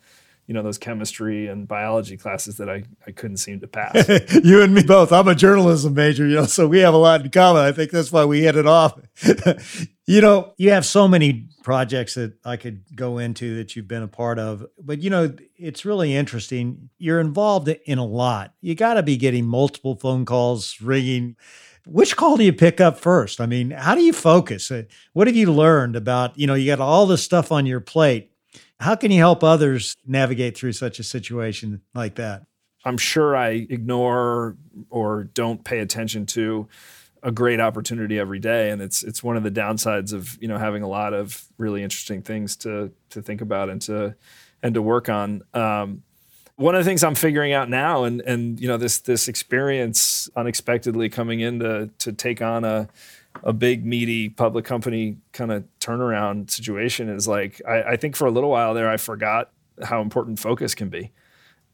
you 0.45 0.53
know, 0.53 0.61
those 0.61 0.77
chemistry 0.77 1.47
and 1.47 1.67
biology 1.67 2.17
classes 2.17 2.57
that 2.57 2.69
I, 2.69 2.83
I 3.07 3.11
couldn't 3.11 3.37
seem 3.37 3.61
to 3.61 3.67
pass. 3.67 4.07
you 4.43 4.61
and 4.61 4.73
me 4.73 4.83
both. 4.83 5.11
I'm 5.11 5.27
a 5.27 5.33
journalism 5.33 5.93
major, 5.93 6.27
you 6.27 6.35
know, 6.35 6.45
so 6.45 6.67
we 6.67 6.79
have 6.79 6.93
a 6.93 6.97
lot 6.97 7.21
in 7.21 7.31
common. 7.31 7.63
I 7.63 7.71
think 7.71 7.91
that's 7.91 8.11
why 8.11 8.25
we 8.25 8.41
hit 8.41 8.57
it 8.57 8.67
off. 8.67 8.99
you 10.05 10.19
know, 10.21 10.53
you 10.57 10.71
have 10.71 10.85
so 10.85 11.07
many 11.07 11.47
projects 11.63 12.15
that 12.15 12.33
I 12.45 12.57
could 12.57 12.83
go 12.93 13.19
into 13.19 13.55
that 13.55 13.75
you've 13.75 13.87
been 13.87 14.03
a 14.03 14.07
part 14.07 14.37
of, 14.37 14.65
but 14.77 15.01
you 15.01 15.09
know, 15.09 15.33
it's 15.55 15.85
really 15.85 16.13
interesting. 16.13 16.89
You're 16.97 17.21
involved 17.21 17.69
in 17.69 17.97
a 17.97 18.05
lot. 18.05 18.53
You 18.59 18.75
got 18.75 18.95
to 18.95 19.03
be 19.03 19.15
getting 19.15 19.47
multiple 19.47 19.95
phone 19.95 20.25
calls 20.25 20.81
ringing 20.81 21.37
which 21.85 22.15
call 22.15 22.37
do 22.37 22.43
you 22.43 22.53
pick 22.53 22.79
up 22.79 22.97
first? 22.97 23.41
I 23.41 23.45
mean, 23.45 23.71
how 23.71 23.95
do 23.95 24.01
you 24.01 24.13
focus? 24.13 24.71
Uh, 24.71 24.83
what 25.13 25.27
have 25.27 25.35
you 25.35 25.51
learned 25.51 25.95
about, 25.95 26.37
you 26.37 26.47
know, 26.47 26.53
you 26.53 26.67
got 26.67 26.79
all 26.79 27.05
this 27.05 27.23
stuff 27.23 27.51
on 27.51 27.65
your 27.65 27.79
plate. 27.79 28.31
How 28.79 28.95
can 28.95 29.11
you 29.11 29.19
help 29.19 29.43
others 29.43 29.95
navigate 30.05 30.57
through 30.57 30.73
such 30.73 30.99
a 30.99 31.03
situation 31.03 31.81
like 31.93 32.15
that? 32.15 32.45
I'm 32.85 32.97
sure 32.97 33.35
I 33.35 33.49
ignore 33.49 34.57
or 34.89 35.25
don't 35.25 35.63
pay 35.63 35.79
attention 35.79 36.25
to 36.27 36.67
a 37.21 37.31
great 37.31 37.61
opportunity 37.61 38.19
every 38.19 38.39
day 38.39 38.69
and 38.69 38.81
it's 38.81 39.01
it's 39.01 39.23
one 39.23 39.37
of 39.37 39.43
the 39.43 39.51
downsides 39.51 40.11
of 40.11 40.37
you 40.41 40.47
know 40.49 40.57
having 40.57 40.83
a 40.83 40.87
lot 40.89 41.13
of 41.13 41.45
really 41.57 41.81
interesting 41.81 42.21
things 42.21 42.57
to 42.57 42.91
to 43.11 43.21
think 43.21 43.39
about 43.39 43.69
and 43.69 43.81
to 43.81 44.13
and 44.61 44.73
to 44.73 44.81
work 44.81 45.07
on 45.07 45.41
um, 45.53 46.03
one 46.55 46.75
of 46.75 46.83
the 46.83 46.89
things 46.89 47.03
I'm 47.03 47.15
figuring 47.15 47.53
out 47.53 47.69
now, 47.69 48.03
and 48.03 48.21
and 48.21 48.59
you 48.59 48.67
know 48.67 48.77
this 48.77 48.99
this 48.99 49.27
experience 49.27 50.29
unexpectedly 50.35 51.09
coming 51.09 51.39
in 51.39 51.59
to 51.59 51.89
to 51.99 52.13
take 52.13 52.41
on 52.41 52.63
a 52.63 52.87
a 53.43 53.53
big 53.53 53.85
meaty 53.85 54.29
public 54.29 54.63
company 54.63 55.17
kind 55.31 55.51
of 55.51 55.63
turnaround 55.79 56.51
situation 56.51 57.09
is 57.09 57.27
like 57.27 57.61
I, 57.67 57.83
I 57.83 57.95
think 57.97 58.15
for 58.15 58.27
a 58.27 58.31
little 58.31 58.51
while 58.51 58.75
there 58.75 58.89
I 58.89 58.97
forgot 58.97 59.49
how 59.83 60.01
important 60.01 60.37
focus 60.37 60.75
can 60.75 60.89
be 60.89 61.11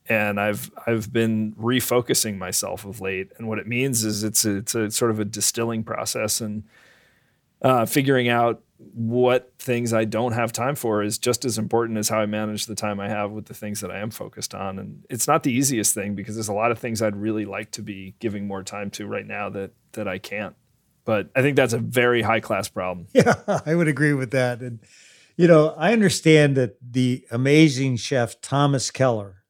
and 0.10 0.40
I've 0.40 0.72
I've 0.88 1.14
been 1.14 1.54
refocusing 1.54 2.38
myself 2.38 2.84
of 2.84 3.00
late. 3.00 3.32
And 3.38 3.48
what 3.48 3.60
it 3.60 3.68
means 3.68 4.04
is 4.04 4.24
it's 4.24 4.44
a, 4.44 4.58
it's 4.58 4.76
a 4.76 4.90
sort 4.92 5.12
of 5.12 5.20
a 5.20 5.26
distilling 5.26 5.84
process 5.84 6.42
and 6.42 6.64
uh, 7.62 7.86
figuring 7.86 8.28
out 8.28 8.62
what 8.80 9.54
things 9.60 9.94
I 9.94 10.06
don't 10.06 10.32
have 10.32 10.54
time 10.54 10.76
for 10.76 11.04
is 11.04 11.18
just 11.18 11.44
as 11.44 11.58
important 11.58 11.98
as 11.98 12.08
how 12.08 12.20
I 12.20 12.26
manage 12.26 12.66
the 12.66 12.76
time 12.76 13.00
I 13.00 13.10
have 13.10 13.32
with 13.32 13.46
the 13.46 13.54
things 13.54 13.82
that 13.82 13.92
I 13.92 14.00
am 14.00 14.10
focused 14.10 14.56
on. 14.56 14.80
And 14.80 15.04
it's 15.10 15.28
not 15.28 15.44
the 15.44 15.52
easiest 15.52 15.94
thing 15.94 16.16
because 16.16 16.36
there's 16.36 16.48
a 16.48 16.54
lot 16.54 16.72
of 16.72 16.80
things 16.80 17.02
I'd 17.02 17.16
really 17.16 17.44
like 17.44 17.72
to 17.72 17.82
be 17.82 18.16
giving 18.20 18.48
more 18.48 18.64
time 18.64 18.90
to 18.92 19.06
right 19.06 19.28
now 19.28 19.50
that 19.50 19.72
that 19.94 20.08
I 20.08 20.18
can't. 20.18 20.56
But 21.04 21.30
I 21.36 21.42
think 21.42 21.58
that's 21.58 21.74
a 21.74 21.80
very 21.80 22.22
high 22.22 22.40
class 22.40 22.70
problem. 22.70 23.08
Yeah, 23.14 23.36
I 23.66 23.76
would 23.76 23.88
agree 23.90 24.14
with 24.14 24.32
that. 24.32 24.62
And 24.62 24.80
you 25.36 25.48
know, 25.48 25.74
I 25.78 25.92
understand 25.92 26.56
that 26.56 26.78
the 26.82 27.26
amazing 27.32 27.98
chef 27.98 28.40
Thomas 28.40 28.92
Keller 28.92 29.44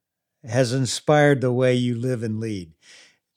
has 0.44 0.74
inspired 0.74 1.42
the 1.42 1.52
way 1.52 1.76
you 1.76 1.96
live 1.96 2.24
and 2.24 2.40
lead. 2.40 2.74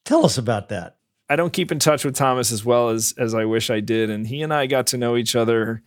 Tell 0.04 0.24
us 0.24 0.38
about 0.38 0.68
that. 0.70 0.96
I 1.32 1.36
don't 1.36 1.52
keep 1.52 1.72
in 1.72 1.78
touch 1.78 2.04
with 2.04 2.14
Thomas 2.14 2.52
as 2.52 2.62
well 2.62 2.90
as 2.90 3.14
as 3.16 3.34
I 3.34 3.46
wish 3.46 3.70
I 3.70 3.80
did, 3.80 4.10
and 4.10 4.26
he 4.26 4.42
and 4.42 4.52
I 4.52 4.66
got 4.66 4.86
to 4.88 4.98
know 4.98 5.16
each 5.16 5.34
other. 5.34 5.82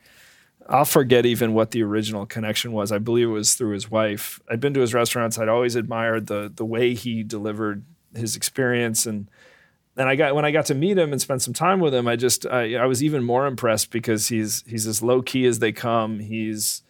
I'll 0.68 0.86
forget 0.86 1.24
even 1.24 1.54
what 1.54 1.70
the 1.70 1.84
original 1.84 2.26
connection 2.26 2.72
was. 2.72 2.92
I 2.92 2.98
believe 2.98 3.28
it 3.28 3.32
was 3.32 3.54
through 3.54 3.74
his 3.74 3.92
wife. 3.92 4.40
I'd 4.50 4.60
been 4.60 4.74
to 4.74 4.80
his 4.80 4.96
restaurants. 4.96 5.38
I'd 5.38 5.48
always 5.48 5.76
admired 5.76 6.26
the 6.26 6.52
the 6.54 6.66
way 6.66 6.96
he 6.96 7.22
delivered 7.22 7.84
his 8.16 8.36
experience 8.36 9.06
and 9.06 9.30
and 9.96 10.10
I 10.10 10.16
got 10.16 10.34
when 10.34 10.46
I 10.46 10.52
got 10.52 10.66
to 10.66 10.74
meet 10.74 10.98
him 10.98 11.12
and 11.12 11.22
spend 11.22 11.44
some 11.44 11.54
time 11.54 11.80
with 11.80 11.94
him, 11.94 12.08
I 12.08 12.16
just 12.16 12.48
I, 12.48 12.74
I 12.74 12.88
was 12.88 13.04
even 13.04 13.24
more 13.24 13.46
impressed 13.46 13.92
because 13.92 14.30
he's 14.30 14.64
he's 14.66 14.88
as 14.88 15.04
low 15.04 15.22
key 15.22 15.46
as 15.46 15.60
they 15.60 15.72
come. 15.72 16.22
He's 16.22 16.82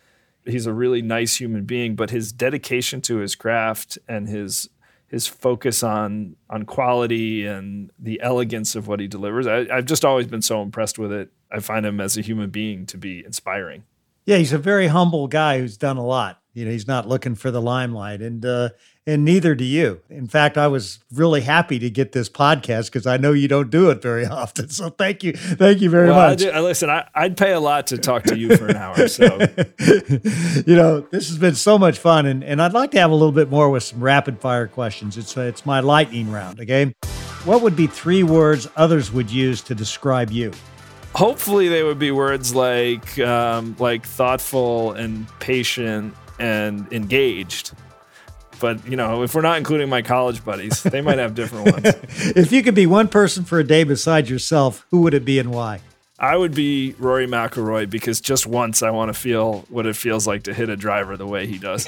he's 0.46 0.66
a 0.66 0.74
really 0.74 1.02
nice 1.02 1.42
human 1.42 1.66
being, 1.66 1.98
but 1.98 2.10
his 2.10 2.32
dedication 2.32 3.02
to 3.02 3.18
his 3.18 3.36
craft 3.36 3.98
and 4.08 4.30
his 4.30 4.70
his 5.08 5.28
focus 5.28 5.84
on 5.84 6.36
on 6.50 6.64
quality 6.64 7.46
and 7.46 7.92
the 8.00 8.22
elegance 8.22 8.76
of 8.76 8.88
what 8.88 9.00
he 9.00 9.08
delivers, 9.08 9.48
I, 9.48 9.68
I've 9.72 9.86
just 9.86 10.06
always 10.06 10.28
been 10.28 10.42
so 10.42 10.62
impressed 10.62 11.00
with 11.00 11.12
it. 11.12 11.30
I 11.52 11.60
find 11.60 11.86
him 11.86 12.02
as 12.02 12.18
a 12.18 12.22
human 12.22 12.50
being 12.50 12.86
to 12.88 12.98
be 12.98 13.24
inspiring. 13.26 13.84
Yeah, 14.26 14.38
he's 14.38 14.54
a 14.54 14.58
very 14.58 14.88
humble 14.88 15.28
guy 15.28 15.60
who's 15.60 15.78
done 15.78 15.98
a 15.98 16.06
lot. 16.06 16.42
You 16.56 16.64
know, 16.64 16.72
he's 16.72 16.88
not 16.88 17.06
looking 17.06 17.36
for 17.36 17.52
the 17.52 17.62
limelight, 17.62 18.22
and 18.22 18.46
uh, 18.46 18.70
and 19.06 19.26
neither 19.26 19.56
do 19.56 19.66
you. 19.66 20.00
In 20.10 20.26
fact, 20.26 20.58
I 20.58 20.68
was 20.68 21.00
really 21.14 21.42
happy 21.42 21.80
to 21.80 21.90
get 21.90 22.14
this 22.14 22.30
podcast 22.30 22.86
because 22.86 23.06
I 23.06 23.18
know 23.18 23.34
you 23.34 23.50
don't 23.50 23.70
do 23.70 23.90
it 23.90 24.02
very 24.02 24.26
often. 24.26 24.70
So 24.70 24.90
thank 24.90 25.22
you, 25.22 25.34
thank 25.34 25.82
you 25.82 25.90
very 25.90 26.08
well, 26.08 26.30
much. 26.30 26.44
I 26.44 26.52
do, 26.52 26.60
listen, 26.62 26.90
I, 26.90 27.06
would 27.24 27.36
pay 27.36 27.52
a 27.52 27.60
lot 27.60 27.88
to 27.88 27.98
talk 27.98 28.24
to 28.24 28.38
you 28.38 28.56
for 28.56 28.68
an 28.68 28.78
hour. 28.78 29.10
So, 29.10 29.26
you 30.66 30.76
know, 30.78 31.02
this 31.12 31.28
has 31.28 31.38
been 31.38 31.56
so 31.56 31.78
much 31.78 32.00
fun, 32.00 32.26
and, 32.26 32.42
and 32.42 32.62
I'd 32.62 32.72
like 32.72 32.92
to 32.92 33.00
have 33.02 33.12
a 33.12 33.16
little 33.16 33.34
bit 33.34 33.50
more 33.50 33.70
with 33.70 33.84
some 33.84 34.02
rapid 34.02 34.40
fire 34.40 34.68
questions. 34.68 35.18
It's 35.18 35.36
it's 35.36 35.66
my 35.66 35.82
lightning 35.82 36.32
round. 36.32 36.62
Okay, 36.62 36.96
what 37.44 37.64
would 37.64 37.76
be 37.76 37.88
three 37.88 38.24
words 38.24 38.66
others 38.78 39.12
would 39.12 39.30
use 39.30 39.62
to 39.64 39.76
describe 39.76 40.32
you? 40.32 40.54
Hopefully, 41.16 41.68
they 41.68 41.84
would 41.84 42.00
be 42.00 42.12
words 42.12 42.56
like 42.56 43.20
um, 43.20 43.76
like 43.78 44.06
thoughtful 44.06 44.94
and 44.94 45.28
patient 45.40 46.16
and 46.40 46.92
engaged 46.92 47.72
but 48.60 48.88
you 48.88 48.96
know, 48.96 49.24
if 49.24 49.36
we're 49.36 49.42
not 49.42 49.58
including 49.58 49.90
my 49.90 50.02
college 50.02 50.44
buddies, 50.44 50.82
they 50.84 51.02
might 51.02 51.18
have 51.18 51.36
different 51.36 51.72
ones. 51.72 51.86
if 52.36 52.52
you 52.52 52.64
could 52.64 52.76
be 52.76 52.86
one 52.86 53.08
person 53.08 53.44
for 53.44 53.60
a 53.60 53.64
day 53.64 53.84
besides 53.84 54.30
yourself, 54.30 54.86
who 54.92 55.02
would 55.02 55.14
it 55.14 55.26
be 55.26 55.40
and 55.40 55.52
why? 55.52 55.82
I 56.18 56.38
would 56.38 56.56
be 56.56 56.96
Rory 56.98 57.28
McIlroy 57.28 57.90
because 57.90 58.22
just 58.22 58.48
once 58.48 58.82
I 58.82 58.90
want 58.90 59.10
to 59.10 59.14
feel 59.14 59.66
what 59.70 59.86
it 59.86 59.98
feels 59.98 60.26
like 60.26 60.44
to 60.44 60.54
hit 60.54 60.70
a 60.70 60.78
driver 60.78 61.18
the 61.18 61.28
way 61.28 61.46
he 61.46 61.58
does. 61.58 61.88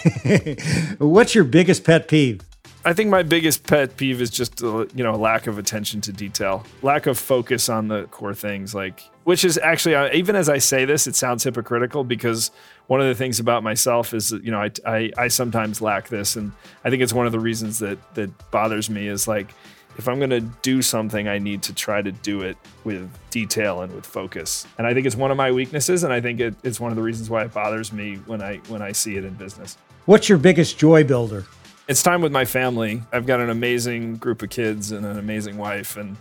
What's 0.97 1.33
your 1.33 1.45
biggest 1.45 1.85
pet 1.85 2.09
peeve? 2.09 2.41
I 2.87 2.93
think 2.93 3.09
my 3.09 3.21
biggest 3.21 3.67
pet 3.67 3.97
peeve 3.97 4.21
is 4.21 4.29
just 4.29 4.63
uh, 4.63 4.85
you 4.95 5.03
know 5.03 5.17
lack 5.17 5.47
of 5.47 5.57
attention 5.57 5.99
to 6.01 6.13
detail, 6.13 6.65
lack 6.81 7.05
of 7.05 7.19
focus 7.19 7.67
on 7.67 7.89
the 7.89 8.05
core 8.05 8.33
things. 8.33 8.73
Like, 8.73 9.01
which 9.25 9.43
is 9.43 9.57
actually 9.57 9.95
uh, 9.95 10.09
even 10.13 10.37
as 10.37 10.47
I 10.47 10.59
say 10.59 10.85
this, 10.85 11.05
it 11.05 11.15
sounds 11.15 11.43
hypocritical 11.43 12.05
because 12.05 12.49
one 12.87 13.01
of 13.01 13.07
the 13.07 13.15
things 13.15 13.41
about 13.41 13.61
myself 13.61 14.13
is 14.13 14.31
you 14.31 14.51
know 14.51 14.61
I, 14.61 14.71
I, 14.85 15.11
I 15.17 15.27
sometimes 15.27 15.81
lack 15.81 16.07
this 16.09 16.35
and 16.35 16.51
i 16.83 16.89
think 16.89 17.03
it's 17.03 17.13
one 17.13 17.25
of 17.25 17.31
the 17.31 17.39
reasons 17.39 17.79
that 17.79 17.97
that 18.15 18.31
bothers 18.51 18.89
me 18.89 19.07
is 19.07 19.27
like 19.27 19.53
if 19.97 20.07
i'm 20.07 20.17
going 20.17 20.29
to 20.29 20.41
do 20.41 20.81
something 20.81 21.27
i 21.27 21.37
need 21.37 21.61
to 21.63 21.73
try 21.73 22.01
to 22.01 22.11
do 22.11 22.41
it 22.41 22.57
with 22.83 23.09
detail 23.29 23.81
and 23.81 23.93
with 23.93 24.05
focus 24.05 24.65
and 24.77 24.87
i 24.87 24.93
think 24.93 25.05
it's 25.05 25.15
one 25.15 25.31
of 25.31 25.37
my 25.37 25.51
weaknesses 25.51 26.03
and 26.03 26.11
i 26.13 26.19
think 26.19 26.39
it, 26.39 26.55
it's 26.63 26.79
one 26.79 26.91
of 26.91 26.95
the 26.95 27.03
reasons 27.03 27.29
why 27.29 27.43
it 27.43 27.53
bothers 27.53 27.93
me 27.93 28.15
when 28.25 28.41
i 28.41 28.57
when 28.69 28.81
i 28.81 28.91
see 28.91 29.17
it 29.17 29.23
in 29.23 29.33
business 29.33 29.77
what's 30.05 30.29
your 30.29 30.37
biggest 30.37 30.77
joy 30.77 31.03
builder 31.03 31.45
it's 31.87 32.03
time 32.03 32.21
with 32.21 32.31
my 32.31 32.45
family 32.45 33.01
i've 33.11 33.25
got 33.25 33.39
an 33.39 33.49
amazing 33.49 34.15
group 34.17 34.41
of 34.41 34.49
kids 34.49 34.91
and 34.91 35.05
an 35.05 35.17
amazing 35.17 35.57
wife 35.57 35.97
and 35.97 36.17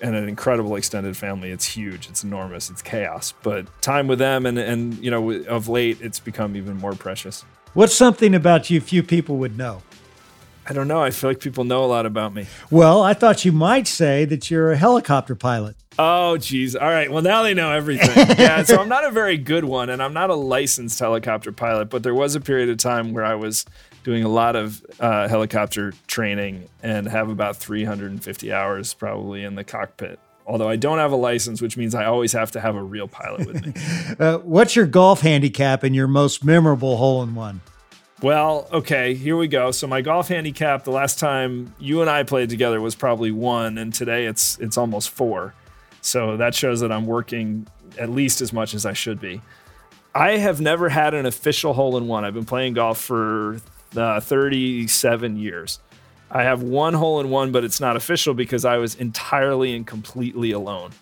and 0.00 0.14
an 0.14 0.28
incredible 0.28 0.76
extended 0.76 1.16
family. 1.16 1.50
It's 1.50 1.66
huge. 1.66 2.08
It's 2.08 2.24
enormous. 2.24 2.68
It's 2.68 2.82
chaos. 2.82 3.32
But 3.42 3.66
time 3.80 4.06
with 4.06 4.18
them 4.18 4.46
and 4.46 4.58
and 4.58 4.98
you 4.98 5.10
know 5.10 5.30
of 5.44 5.68
late 5.68 6.00
it's 6.00 6.20
become 6.20 6.56
even 6.56 6.76
more 6.76 6.94
precious. 6.94 7.44
What's 7.74 7.94
something 7.94 8.34
about 8.34 8.70
you 8.70 8.80
few 8.80 9.02
people 9.02 9.36
would 9.38 9.58
know? 9.58 9.82
I 10.66 10.72
don't 10.72 10.88
know. 10.88 11.02
I 11.02 11.10
feel 11.10 11.28
like 11.28 11.40
people 11.40 11.64
know 11.64 11.84
a 11.84 11.86
lot 11.86 12.06
about 12.06 12.32
me. 12.32 12.46
Well, 12.70 13.02
I 13.02 13.12
thought 13.12 13.44
you 13.44 13.52
might 13.52 13.86
say 13.86 14.24
that 14.24 14.50
you're 14.50 14.72
a 14.72 14.76
helicopter 14.76 15.34
pilot. 15.34 15.76
Oh, 15.98 16.38
geez. 16.38 16.74
All 16.74 16.88
right. 16.88 17.10
Well, 17.10 17.22
now 17.22 17.42
they 17.42 17.52
know 17.52 17.70
everything. 17.70 18.36
yeah. 18.38 18.62
So 18.62 18.80
I'm 18.80 18.88
not 18.88 19.04
a 19.04 19.10
very 19.10 19.36
good 19.36 19.64
one, 19.64 19.90
and 19.90 20.02
I'm 20.02 20.14
not 20.14 20.30
a 20.30 20.34
licensed 20.34 20.98
helicopter 20.98 21.52
pilot, 21.52 21.90
but 21.90 22.02
there 22.02 22.14
was 22.14 22.34
a 22.34 22.40
period 22.40 22.70
of 22.70 22.78
time 22.78 23.12
where 23.12 23.26
I 23.26 23.34
was 23.34 23.66
doing 24.04 24.22
a 24.22 24.28
lot 24.28 24.54
of 24.54 24.84
uh, 25.00 25.26
helicopter 25.26 25.92
training 26.06 26.68
and 26.82 27.08
have 27.08 27.28
about 27.28 27.56
350 27.56 28.52
hours 28.52 28.94
probably 28.94 29.42
in 29.42 29.56
the 29.56 29.64
cockpit. 29.64 30.20
Although 30.46 30.68
I 30.68 30.76
don't 30.76 30.98
have 30.98 31.10
a 31.10 31.16
license, 31.16 31.62
which 31.62 31.76
means 31.76 31.94
I 31.94 32.04
always 32.04 32.32
have 32.32 32.50
to 32.52 32.60
have 32.60 32.76
a 32.76 32.82
real 32.82 33.08
pilot 33.08 33.46
with 33.46 33.66
me. 33.66 33.72
uh, 34.24 34.38
what's 34.38 34.76
your 34.76 34.86
golf 34.86 35.22
handicap 35.22 35.82
and 35.82 35.94
your 35.94 36.06
most 36.06 36.44
memorable 36.44 36.98
hole 36.98 37.22
in 37.22 37.34
one? 37.34 37.62
Well, 38.22 38.68
okay, 38.70 39.14
here 39.14 39.36
we 39.36 39.48
go. 39.48 39.70
So 39.70 39.86
my 39.86 40.02
golf 40.02 40.28
handicap 40.28 40.84
the 40.84 40.90
last 40.90 41.18
time 41.18 41.74
you 41.78 42.02
and 42.02 42.10
I 42.10 42.22
played 42.22 42.50
together 42.50 42.80
was 42.80 42.94
probably 42.94 43.30
one, 43.30 43.76
and 43.78 43.92
today 43.92 44.26
it's 44.26 44.58
it's 44.58 44.78
almost 44.78 45.10
four. 45.10 45.54
So 46.00 46.36
that 46.36 46.54
shows 46.54 46.80
that 46.80 46.92
I'm 46.92 47.06
working 47.06 47.66
at 47.98 48.10
least 48.10 48.40
as 48.40 48.52
much 48.52 48.74
as 48.74 48.86
I 48.86 48.92
should 48.92 49.20
be. 49.20 49.40
I 50.14 50.36
have 50.36 50.60
never 50.60 50.90
had 50.90 51.12
an 51.14 51.26
official 51.26 51.72
hole 51.72 51.96
in 51.96 52.06
one. 52.06 52.24
I've 52.24 52.34
been 52.34 52.44
playing 52.44 52.74
golf 52.74 53.00
for 53.00 53.60
uh, 53.96 54.20
37 54.20 55.36
years. 55.36 55.78
I 56.30 56.42
have 56.42 56.62
one 56.62 56.94
hole 56.94 57.20
in 57.20 57.30
one, 57.30 57.52
but 57.52 57.64
it's 57.64 57.80
not 57.80 57.96
official 57.96 58.34
because 58.34 58.64
I 58.64 58.78
was 58.78 58.94
entirely 58.96 59.74
and 59.74 59.86
completely 59.86 60.50
alone. 60.50 60.92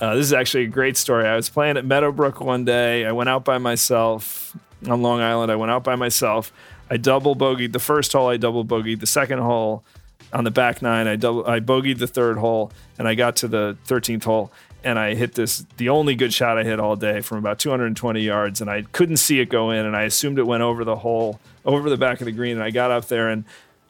Uh, 0.00 0.14
this 0.14 0.26
is 0.26 0.32
actually 0.32 0.64
a 0.64 0.68
great 0.68 0.96
story. 0.96 1.26
I 1.26 1.36
was 1.36 1.48
playing 1.48 1.76
at 1.76 1.84
Meadowbrook 1.84 2.40
one 2.40 2.64
day. 2.64 3.04
I 3.04 3.12
went 3.12 3.28
out 3.28 3.44
by 3.44 3.58
myself 3.58 4.56
on 4.88 5.02
Long 5.02 5.20
Island. 5.20 5.52
I 5.52 5.56
went 5.56 5.70
out 5.70 5.84
by 5.84 5.96
myself. 5.96 6.52
I 6.90 6.96
double 6.96 7.36
bogeyed 7.36 7.72
the 7.72 7.78
first 7.78 8.12
hole. 8.12 8.28
I 8.28 8.36
double 8.36 8.64
bogeyed 8.64 9.00
the 9.00 9.06
second 9.06 9.38
hole 9.38 9.84
on 10.32 10.44
the 10.44 10.50
back 10.50 10.82
nine. 10.82 11.06
I 11.06 11.16
double 11.16 11.46
I 11.46 11.60
bogeyed 11.60 11.98
the 11.98 12.06
third 12.06 12.38
hole, 12.38 12.72
and 12.98 13.06
I 13.06 13.14
got 13.14 13.36
to 13.36 13.48
the 13.48 13.76
13th 13.86 14.24
hole, 14.24 14.52
and 14.84 14.98
I 14.98 15.14
hit 15.14 15.34
this 15.34 15.64
the 15.76 15.88
only 15.88 16.14
good 16.14 16.32
shot 16.32 16.58
I 16.58 16.64
hit 16.64 16.78
all 16.78 16.96
day 16.96 17.20
from 17.20 17.38
about 17.38 17.58
220 17.58 18.20
yards, 18.20 18.60
and 18.60 18.70
I 18.70 18.82
couldn't 18.92 19.16
see 19.16 19.40
it 19.40 19.48
go 19.48 19.70
in, 19.70 19.84
and 19.86 19.96
I 19.96 20.02
assumed 20.02 20.38
it 20.38 20.46
went 20.46 20.62
over 20.62 20.84
the 20.84 20.96
hole 20.96 21.40
over 21.64 21.88
the 21.88 21.96
back 21.96 22.20
of 22.20 22.26
the 22.26 22.32
green. 22.32 22.56
And 22.56 22.62
I 22.62 22.70
got 22.70 22.90
up 22.90 23.08
there 23.08 23.28
and 23.28 23.44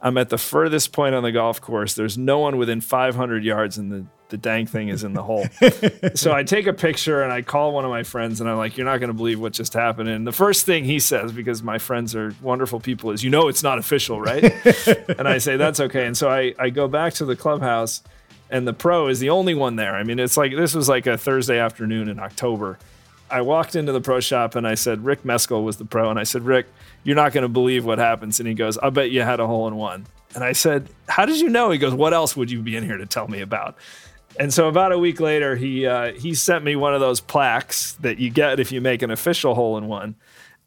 I'm 0.05 0.19
at 0.19 0.29
the 0.29 0.39
furthest 0.39 0.93
point 0.93 1.15
on 1.15 1.23
the 1.23 1.33
golf 1.33 1.63
course. 1.63 1.95
There's 1.95 2.19
no 2.19 2.39
one 2.39 2.59
within 2.59 2.83
500 2.83 3.43
yards, 3.43 3.79
and 3.79 3.91
the, 3.91 4.05
the 4.29 4.37
dang 4.37 4.67
thing 4.67 4.91
is 4.91 5.03
in 5.03 5.15
the 5.15 5.23
hole. 5.23 5.47
so 6.15 6.31
I 6.31 6.43
take 6.43 6.67
a 6.67 6.75
picture 6.75 7.23
and 7.23 7.33
I 7.33 7.41
call 7.41 7.73
one 7.73 7.87
of 7.87 7.91
my 7.91 8.03
friends, 8.03 8.43
and 8.43 8.51
I'm 8.51 8.59
like, 8.59 8.77
You're 8.77 8.85
not 8.85 8.99
going 8.99 9.09
to 9.09 9.15
believe 9.15 9.41
what 9.41 9.55
just 9.55 9.73
happened. 9.73 10.11
And 10.11 10.27
the 10.27 10.33
first 10.33 10.67
thing 10.67 10.85
he 10.85 10.99
says, 10.99 11.33
because 11.33 11.63
my 11.63 11.79
friends 11.79 12.15
are 12.15 12.35
wonderful 12.43 12.81
people, 12.81 13.13
is, 13.13 13.25
You 13.25 13.31
know, 13.31 13.49
it's 13.49 13.63
not 13.63 13.79
official, 13.79 14.21
right? 14.21 14.45
and 15.19 15.27
I 15.27 15.39
say, 15.39 15.57
That's 15.57 15.81
okay. 15.81 16.07
And 16.07 16.15
so 16.15 16.29
I, 16.29 16.55
I 16.59 16.69
go 16.69 16.87
back 16.87 17.15
to 17.15 17.25
the 17.25 17.35
clubhouse, 17.35 18.03
and 18.51 18.67
the 18.67 18.73
pro 18.73 19.09
is 19.09 19.21
the 19.21 19.31
only 19.31 19.55
one 19.55 19.77
there. 19.77 19.95
I 19.95 20.05
mean, 20.05 20.19
it's 20.19 20.37
like 20.37 20.55
this 20.55 20.75
was 20.75 20.89
like 20.89 21.07
a 21.07 21.17
Thursday 21.17 21.59
afternoon 21.59 22.09
in 22.09 22.19
October. 22.19 22.79
I 23.31 23.41
walked 23.41 23.75
into 23.75 23.93
the 23.93 24.01
pro 24.01 24.21
shop 24.21 24.55
and 24.55 24.67
I 24.67 24.75
said, 24.75 25.05
Rick 25.05 25.23
Meskel 25.23 25.65
was 25.65 25.79
the 25.79 25.85
pro. 25.85 26.11
And 26.11 26.19
I 26.19 26.25
said, 26.25 26.43
Rick, 26.43 26.67
you're 27.03 27.17
not 27.17 27.33
going 27.33 27.43
to 27.43 27.49
believe 27.49 27.85
what 27.85 27.99
happens. 27.99 28.39
And 28.39 28.49
he 28.49 28.55
goes, 28.55 28.79
I 28.79 28.91
bet 28.91 29.11
you 29.11 29.23
had 29.23 29.41
a 29.41 29.47
hole 29.47 29.67
in 29.67 29.77
one. 29.77 30.07
And 30.35 30.45
I 30.45 30.53
said, 30.53 30.89
How 31.09 31.27
did 31.27 31.41
you 31.41 31.49
know? 31.49 31.71
He 31.71 31.79
goes, 31.79 31.95
What 31.95 32.13
else 32.13 32.37
would 32.37 32.51
you 32.51 32.61
be 32.61 32.77
in 32.77 32.85
here 32.85 32.99
to 32.99 33.07
tell 33.07 33.29
me 33.29 33.41
about? 33.41 33.77
And 34.39 34.53
so 34.53 34.69
about 34.69 34.93
a 34.93 34.99
week 34.99 35.21
later, 35.21 35.57
he 35.57 35.87
uh, 35.87 36.13
he 36.13 36.35
sent 36.35 36.65
me 36.65 36.77
one 36.77 36.95
of 36.95 37.01
those 37.01 37.21
plaques 37.21 37.93
that 37.95 38.19
you 38.19 38.31
get 38.31 38.59
if 38.59 38.73
you 38.73 38.81
make 38.81 39.03
an 39.03 39.11
official 39.11 39.55
hole 39.55 39.79
in 39.79 39.87
one. 39.87 40.17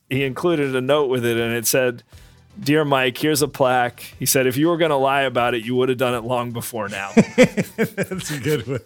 He 0.09 0.23
included 0.23 0.73
a 0.73 0.81
note 0.81 1.09
with 1.09 1.25
it, 1.25 1.37
and 1.37 1.53
it 1.53 1.67
said, 1.67 2.03
Dear 2.59 2.83
Mike, 2.83 3.17
here's 3.17 3.41
a 3.41 3.47
plaque. 3.47 3.99
He 4.19 4.25
said, 4.25 4.47
if 4.47 4.57
you 4.57 4.67
were 4.67 4.77
going 4.77 4.89
to 4.89 4.97
lie 4.97 5.21
about 5.21 5.53
it, 5.53 5.63
you 5.63 5.75
would 5.75 5.89
have 5.89 5.97
done 5.97 6.15
it 6.15 6.23
long 6.23 6.51
before 6.51 6.89
now. 6.89 7.11
That's 7.35 8.31
a 8.31 8.39
good 8.39 8.67
one. 8.67 8.79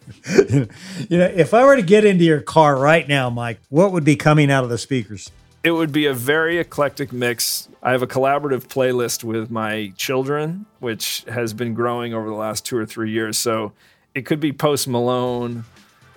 you 1.10 1.18
know, 1.18 1.26
if 1.26 1.54
I 1.54 1.64
were 1.64 1.76
to 1.76 1.82
get 1.82 2.04
into 2.06 2.24
your 2.24 2.42
car 2.42 2.78
right 2.78 3.08
now, 3.08 3.30
Mike, 3.30 3.60
what 3.70 3.92
would 3.92 4.04
be 4.04 4.16
coming 4.16 4.52
out 4.52 4.64
of 4.64 4.70
the 4.70 4.78
speakers? 4.78 5.32
It 5.64 5.72
would 5.72 5.92
be 5.92 6.06
a 6.08 6.14
very 6.14 6.58
eclectic 6.58 7.14
mix. 7.14 7.70
I 7.84 7.92
have 7.92 8.02
a 8.02 8.08
collaborative 8.08 8.66
playlist 8.68 9.24
with 9.24 9.52
my 9.52 9.94
children, 9.96 10.66
which 10.80 11.24
has 11.28 11.54
been 11.54 11.74
growing 11.74 12.14
over 12.14 12.28
the 12.28 12.36
last 12.36 12.66
two 12.66 12.78
or 12.78 12.86
three 12.86 13.12
years. 13.12 13.38
So 13.38 13.72
it 14.16 14.26
could 14.26 14.40
be 14.40 14.52
Post 14.52 14.88
Malone. 14.88 15.64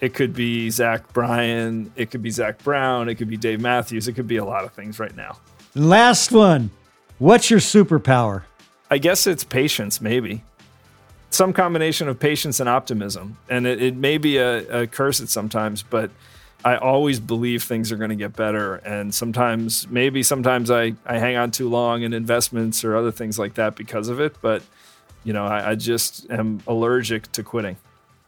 It 0.00 0.14
could 0.14 0.34
be 0.34 0.70
Zach 0.70 1.12
Bryan. 1.12 1.92
It 1.94 2.11
could 2.11 2.22
be 2.22 2.30
Zac 2.30 2.62
Brown. 2.64 3.09
It 3.09 3.14
could 3.14 3.28
be 3.28 3.36
Dave 3.36 3.61
Matthews. 3.61 4.09
It 4.09 4.14
could 4.14 4.26
be 4.26 4.38
a 4.38 4.44
lot 4.44 4.64
of 4.64 4.72
things 4.72 4.98
right 4.98 5.14
now. 5.14 5.38
Last 5.74 6.32
one. 6.32 6.70
What's 7.19 7.49
your 7.49 7.61
superpower? 7.61 8.43
I 8.91 8.99
guess 8.99 9.27
it's 9.27 9.45
patience, 9.45 10.01
maybe. 10.01 10.43
Some 11.31 11.53
combination 11.53 12.09
of 12.09 12.19
patience 12.19 12.59
and 12.59 12.69
optimism. 12.69 13.39
And 13.49 13.67
it, 13.67 13.81
it 13.81 13.97
may 13.97 14.19
be 14.19 14.39
a, 14.39 14.83
a 14.83 14.87
curse 14.87 15.21
at 15.21 15.29
sometimes, 15.29 15.83
but 15.83 16.11
I 16.65 16.77
always 16.77 17.21
believe 17.21 17.62
things 17.62 17.93
are 17.93 17.97
going 17.97 18.11
to 18.11 18.17
get 18.17 18.35
better. 18.35 18.77
And 18.77 19.15
sometimes, 19.15 19.89
maybe 19.89 20.23
sometimes 20.23 20.71
I, 20.71 20.95
I 21.07 21.19
hang 21.19 21.37
on 21.37 21.51
too 21.51 21.69
long 21.69 22.03
in 22.03 22.12
investments 22.12 22.85
or 22.85 22.97
other 22.97 23.12
things 23.12 23.39
like 23.39 23.55
that 23.55 23.77
because 23.77 24.09
of 24.09 24.19
it. 24.19 24.37
But, 24.41 24.62
you 25.23 25.33
know, 25.33 25.45
I, 25.45 25.71
I 25.71 25.75
just 25.77 26.29
am 26.31 26.62
allergic 26.67 27.31
to 27.33 27.43
quitting. 27.45 27.77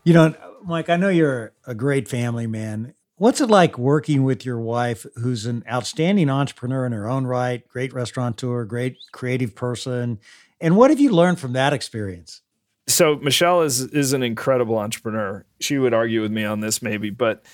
You 0.05 0.14
know, 0.14 0.34
Mike, 0.64 0.89
I 0.89 0.97
know 0.97 1.09
you're 1.09 1.53
a 1.66 1.74
great 1.74 2.09
family 2.09 2.47
man. 2.47 2.95
What's 3.18 3.40
it 3.40 3.48
like 3.48 3.78
working 3.78 4.24
with 4.24 4.44
your 4.44 4.60
wife, 4.60 5.06
who's 5.16 5.46
an 5.46 5.64
outstanding 5.70 6.28
entrepreneur 6.28 6.84
in 6.84 6.92
her 6.92 7.08
own 7.08 7.26
right, 7.26 7.66
great 7.66 7.94
restaurateur, 7.94 8.66
great 8.66 8.98
creative 9.10 9.54
person? 9.54 10.18
And 10.60 10.76
what 10.76 10.90
have 10.90 11.00
you 11.00 11.10
learned 11.10 11.40
from 11.40 11.54
that 11.54 11.72
experience? 11.72 12.42
So 12.88 13.16
Michelle 13.16 13.62
is 13.62 13.80
is 13.80 14.12
an 14.12 14.22
incredible 14.22 14.78
entrepreneur. 14.78 15.46
She 15.60 15.78
would 15.78 15.94
argue 15.94 16.20
with 16.20 16.30
me 16.30 16.44
on 16.44 16.60
this 16.60 16.82
maybe, 16.82 17.08
but 17.08 17.44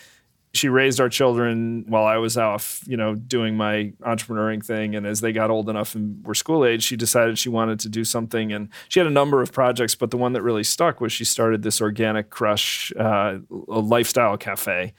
she 0.53 0.69
raised 0.69 1.01
our 1.01 1.09
children 1.09 1.85
while 1.87 2.05
I 2.05 2.17
was 2.17 2.37
off, 2.37 2.83
you 2.87 2.97
know, 2.97 3.15
doing 3.15 3.57
my 3.57 3.93
entrepreneuring 4.03 4.65
thing. 4.65 4.97
And 4.97 5.07
as 5.07 5.21
they 5.21 5.33
got 5.33 5.51
old 5.51 5.71
enough 5.71 5.95
and 5.95 6.27
were 6.27 6.35
school 6.35 6.67
age, 6.67 6.83
she 6.83 6.97
decided 6.97 7.39
she 7.39 7.49
wanted 7.49 7.79
to 7.81 7.89
do 7.89 8.05
something. 8.05 8.53
And 8.53 8.69
she 8.89 8.99
had 8.99 9.07
a 9.07 9.11
number 9.11 9.41
of 9.41 9.53
projects, 9.53 9.95
but 9.95 10.11
the 10.11 10.19
one 10.19 10.33
that 10.33 10.43
really 10.43 10.65
stuck 10.65 11.01
was 11.01 11.13
she 11.13 11.25
started 11.25 11.63
this 11.63 11.81
Organic 11.81 12.31
Krush, 12.31 12.93
uh, 12.99 13.39
lifestyle 13.49 14.37
cafe. 14.37 14.93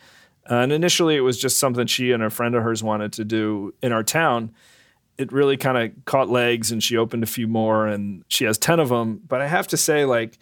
And 0.45 0.71
initially, 0.71 1.15
it 1.15 1.21
was 1.21 1.39
just 1.39 1.57
something 1.57 1.87
she 1.87 2.11
and 2.11 2.23
a 2.23 2.29
friend 2.29 2.55
of 2.55 2.63
hers 2.63 2.83
wanted 2.83 3.13
to 3.13 3.25
do 3.25 3.73
in 3.81 3.91
our 3.91 4.03
town. 4.03 4.51
It 5.17 5.31
really 5.31 5.57
kind 5.57 5.77
of 5.77 6.05
caught 6.05 6.29
legs, 6.29 6.71
and 6.71 6.83
she 6.83 6.97
opened 6.97 7.23
a 7.23 7.27
few 7.27 7.47
more, 7.47 7.87
and 7.87 8.23
she 8.27 8.45
has 8.45 8.57
10 8.57 8.79
of 8.79 8.89
them. 8.89 9.21
But 9.27 9.41
I 9.41 9.47
have 9.47 9.67
to 9.67 9.77
say, 9.77 10.05
like, 10.05 10.37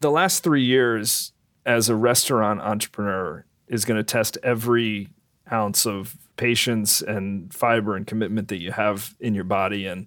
the 0.00 0.10
last 0.10 0.42
three 0.42 0.64
years 0.64 1.32
as 1.64 1.88
a 1.88 1.96
restaurant 1.96 2.60
entrepreneur, 2.60 3.44
is 3.68 3.84
going 3.84 3.96
to 3.96 4.04
test 4.04 4.36
every 4.42 5.08
ounce 5.50 5.86
of 5.86 6.16
patience 6.36 7.00
and 7.00 7.52
fiber 7.52 7.96
and 7.96 8.06
commitment 8.06 8.48
that 8.48 8.60
you 8.60 8.72
have 8.72 9.14
in 9.20 9.34
your 9.34 9.44
body. 9.44 9.86
And 9.86 10.06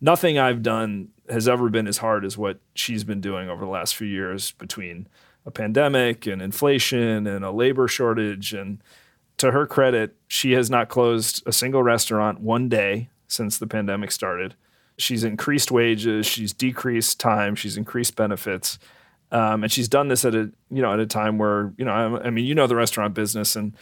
nothing 0.00 0.38
I've 0.38 0.62
done 0.62 1.08
has 1.28 1.48
ever 1.48 1.70
been 1.70 1.86
as 1.86 1.98
hard 1.98 2.24
as 2.24 2.36
what 2.36 2.60
she's 2.74 3.04
been 3.04 3.20
doing 3.20 3.48
over 3.48 3.64
the 3.64 3.70
last 3.70 3.96
few 3.96 4.06
years 4.06 4.52
between 4.52 5.08
a 5.46 5.50
pandemic 5.50 6.26
and 6.26 6.42
inflation 6.42 7.26
and 7.26 7.44
a 7.44 7.50
labor 7.50 7.88
shortage. 7.88 8.52
And 8.52 8.82
to 9.38 9.52
her 9.52 9.66
credit, 9.66 10.16
she 10.26 10.52
has 10.52 10.68
not 10.68 10.88
closed 10.88 11.42
a 11.46 11.52
single 11.52 11.82
restaurant 11.82 12.40
one 12.40 12.68
day 12.68 13.08
since 13.28 13.58
the 13.58 13.66
pandemic 13.66 14.10
started. 14.10 14.54
She's 14.98 15.24
increased 15.24 15.70
wages, 15.70 16.26
she's 16.26 16.52
decreased 16.52 17.20
time, 17.20 17.54
she's 17.54 17.76
increased 17.76 18.16
benefits. 18.16 18.78
Um, 19.30 19.64
and 19.64 19.72
she's 19.72 19.88
done 19.88 20.08
this 20.08 20.24
at 20.24 20.34
a 20.34 20.50
you 20.70 20.82
know 20.82 20.92
at 20.92 21.00
a 21.00 21.06
time 21.06 21.36
where 21.36 21.72
you 21.76 21.84
know 21.84 21.92
I, 21.92 22.26
I 22.26 22.30
mean 22.30 22.44
you 22.44 22.54
know 22.54 22.68
the 22.68 22.76
restaurant 22.76 23.12
business 23.12 23.56
and 23.56 23.72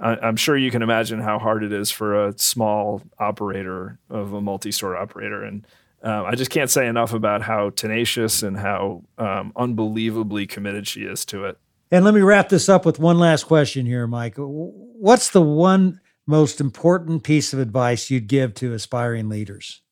I, 0.00 0.26
am 0.26 0.36
sure 0.36 0.56
you 0.56 0.70
can 0.70 0.82
imagine 0.82 1.20
how 1.20 1.38
hard 1.38 1.62
it 1.62 1.72
is 1.72 1.90
for 1.90 2.28
a 2.28 2.38
small 2.38 3.02
operator 3.18 3.98
of 4.08 4.32
a 4.32 4.40
multi-store 4.40 4.96
operator 4.96 5.44
and 5.44 5.66
uh, 6.04 6.24
I 6.24 6.34
just 6.34 6.50
can't 6.50 6.70
say 6.70 6.86
enough 6.86 7.12
about 7.12 7.42
how 7.42 7.70
tenacious 7.70 8.42
and 8.42 8.58
how 8.58 9.02
um, 9.18 9.52
unbelievably 9.56 10.46
committed 10.46 10.86
she 10.86 11.02
is 11.02 11.24
to 11.26 11.44
it. 11.46 11.58
And 11.90 12.04
let 12.04 12.14
me 12.14 12.20
wrap 12.20 12.48
this 12.48 12.68
up 12.68 12.84
with 12.84 12.98
one 12.98 13.18
last 13.18 13.44
question 13.44 13.86
here, 13.86 14.06
Mike. 14.06 14.34
What's 14.36 15.30
the 15.30 15.42
one 15.42 16.00
most 16.26 16.60
important 16.60 17.22
piece 17.22 17.52
of 17.52 17.58
advice 17.58 18.10
you'd 18.10 18.26
give 18.26 18.54
to 18.54 18.72
aspiring 18.72 19.28
leaders? 19.28 19.82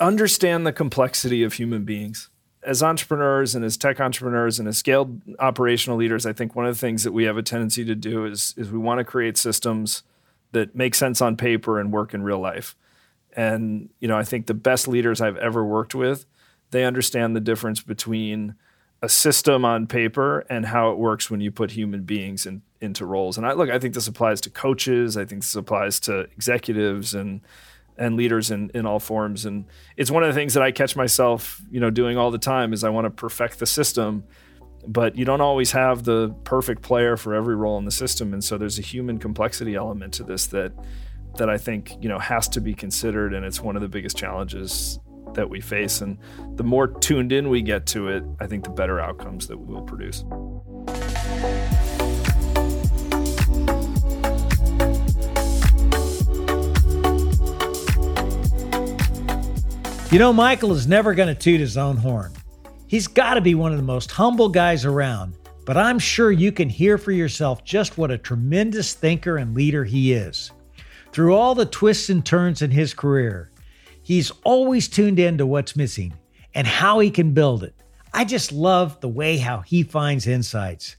Understand 0.00 0.66
the 0.66 0.72
complexity 0.72 1.42
of 1.42 1.54
human 1.54 1.84
beings 1.84 2.28
as 2.62 2.82
entrepreneurs 2.82 3.54
and 3.54 3.64
as 3.64 3.76
tech 3.76 4.00
entrepreneurs 4.00 4.58
and 4.58 4.68
as 4.68 4.78
scaled 4.78 5.20
operational 5.38 5.98
leaders, 5.98 6.26
I 6.26 6.32
think 6.32 6.54
one 6.54 6.66
of 6.66 6.74
the 6.74 6.78
things 6.78 7.02
that 7.04 7.12
we 7.12 7.24
have 7.24 7.36
a 7.36 7.42
tendency 7.42 7.84
to 7.84 7.94
do 7.94 8.24
is 8.24 8.54
is 8.56 8.70
we 8.70 8.78
want 8.78 8.98
to 8.98 9.04
create 9.04 9.36
systems 9.36 10.02
that 10.52 10.74
make 10.74 10.94
sense 10.94 11.20
on 11.20 11.36
paper 11.36 11.80
and 11.80 11.92
work 11.92 12.14
in 12.14 12.22
real 12.22 12.38
life. 12.38 12.76
And 13.34 13.88
you 14.00 14.08
know, 14.08 14.16
I 14.16 14.24
think 14.24 14.46
the 14.46 14.54
best 14.54 14.88
leaders 14.88 15.20
I've 15.20 15.36
ever 15.36 15.64
worked 15.64 15.94
with, 15.94 16.26
they 16.70 16.84
understand 16.84 17.34
the 17.34 17.40
difference 17.40 17.80
between 17.80 18.54
a 19.02 19.08
system 19.08 19.64
on 19.64 19.86
paper 19.86 20.44
and 20.48 20.66
how 20.66 20.90
it 20.92 20.98
works 20.98 21.30
when 21.30 21.40
you 21.40 21.50
put 21.50 21.72
human 21.72 22.02
beings 22.02 22.46
in, 22.46 22.62
into 22.80 23.04
roles. 23.04 23.36
And 23.36 23.46
I 23.46 23.52
look, 23.52 23.68
I 23.68 23.78
think 23.78 23.94
this 23.94 24.06
applies 24.06 24.40
to 24.42 24.50
coaches. 24.50 25.16
I 25.16 25.24
think 25.24 25.42
this 25.42 25.56
applies 25.56 25.98
to 26.00 26.20
executives 26.20 27.14
and 27.14 27.40
and 27.98 28.16
leaders 28.16 28.50
in, 28.50 28.70
in 28.74 28.86
all 28.86 28.98
forms. 28.98 29.44
And 29.44 29.66
it's 29.96 30.10
one 30.10 30.22
of 30.22 30.28
the 30.28 30.34
things 30.34 30.54
that 30.54 30.62
I 30.62 30.72
catch 30.72 30.96
myself, 30.96 31.60
you 31.70 31.78
know, 31.78 31.90
doing 31.90 32.16
all 32.16 32.30
the 32.30 32.38
time 32.38 32.72
is 32.72 32.84
I 32.84 32.88
want 32.88 33.04
to 33.04 33.10
perfect 33.10 33.58
the 33.58 33.66
system, 33.66 34.24
but 34.86 35.16
you 35.16 35.24
don't 35.24 35.42
always 35.42 35.72
have 35.72 36.04
the 36.04 36.34
perfect 36.44 36.82
player 36.82 37.16
for 37.16 37.34
every 37.34 37.54
role 37.54 37.76
in 37.78 37.84
the 37.84 37.90
system. 37.90 38.32
And 38.32 38.42
so 38.42 38.56
there's 38.56 38.78
a 38.78 38.82
human 38.82 39.18
complexity 39.18 39.74
element 39.74 40.14
to 40.14 40.24
this 40.24 40.46
that 40.48 40.72
that 41.36 41.48
I 41.48 41.58
think, 41.58 41.96
you 42.00 42.08
know, 42.08 42.18
has 42.18 42.48
to 42.48 42.60
be 42.60 42.74
considered. 42.74 43.34
And 43.34 43.44
it's 43.44 43.60
one 43.60 43.76
of 43.76 43.82
the 43.82 43.88
biggest 43.88 44.16
challenges 44.16 44.98
that 45.34 45.48
we 45.48 45.60
face. 45.60 46.00
And 46.00 46.18
the 46.56 46.64
more 46.64 46.86
tuned 46.86 47.32
in 47.32 47.48
we 47.48 47.62
get 47.62 47.86
to 47.86 48.08
it, 48.08 48.24
I 48.40 48.46
think 48.46 48.64
the 48.64 48.70
better 48.70 49.00
outcomes 49.00 49.46
that 49.48 49.56
we 49.56 49.72
will 49.72 49.82
produce. 49.82 50.24
You 60.12 60.18
know, 60.18 60.32
Michael 60.32 60.72
is 60.72 60.86
never 60.86 61.14
going 61.14 61.28
to 61.28 61.34
toot 61.34 61.58
his 61.58 61.78
own 61.78 61.96
horn. 61.96 62.32
He's 62.86 63.06
got 63.06 63.34
to 63.34 63.40
be 63.40 63.54
one 63.54 63.72
of 63.72 63.78
the 63.78 63.82
most 63.82 64.10
humble 64.10 64.50
guys 64.50 64.84
around, 64.84 65.34
but 65.64 65.78
I'm 65.78 65.98
sure 65.98 66.30
you 66.30 66.52
can 66.52 66.68
hear 66.68 66.98
for 66.98 67.12
yourself 67.12 67.64
just 67.64 67.96
what 67.96 68.10
a 68.10 68.18
tremendous 68.18 68.92
thinker 68.92 69.38
and 69.38 69.54
leader 69.54 69.84
he 69.84 70.12
is. 70.12 70.52
Through 71.12 71.34
all 71.34 71.54
the 71.54 71.66
twists 71.66 72.08
and 72.08 72.24
turns 72.24 72.62
in 72.62 72.70
his 72.70 72.94
career, 72.94 73.50
he's 74.02 74.30
always 74.44 74.88
tuned 74.88 75.18
in 75.18 75.36
to 75.38 75.46
what's 75.46 75.76
missing 75.76 76.14
and 76.54 76.66
how 76.66 77.00
he 77.00 77.10
can 77.10 77.32
build 77.32 77.62
it. 77.62 77.74
I 78.14 78.24
just 78.24 78.50
love 78.50 79.00
the 79.00 79.08
way 79.08 79.36
how 79.36 79.60
he 79.60 79.82
finds 79.82 80.26
insights. 80.26 80.96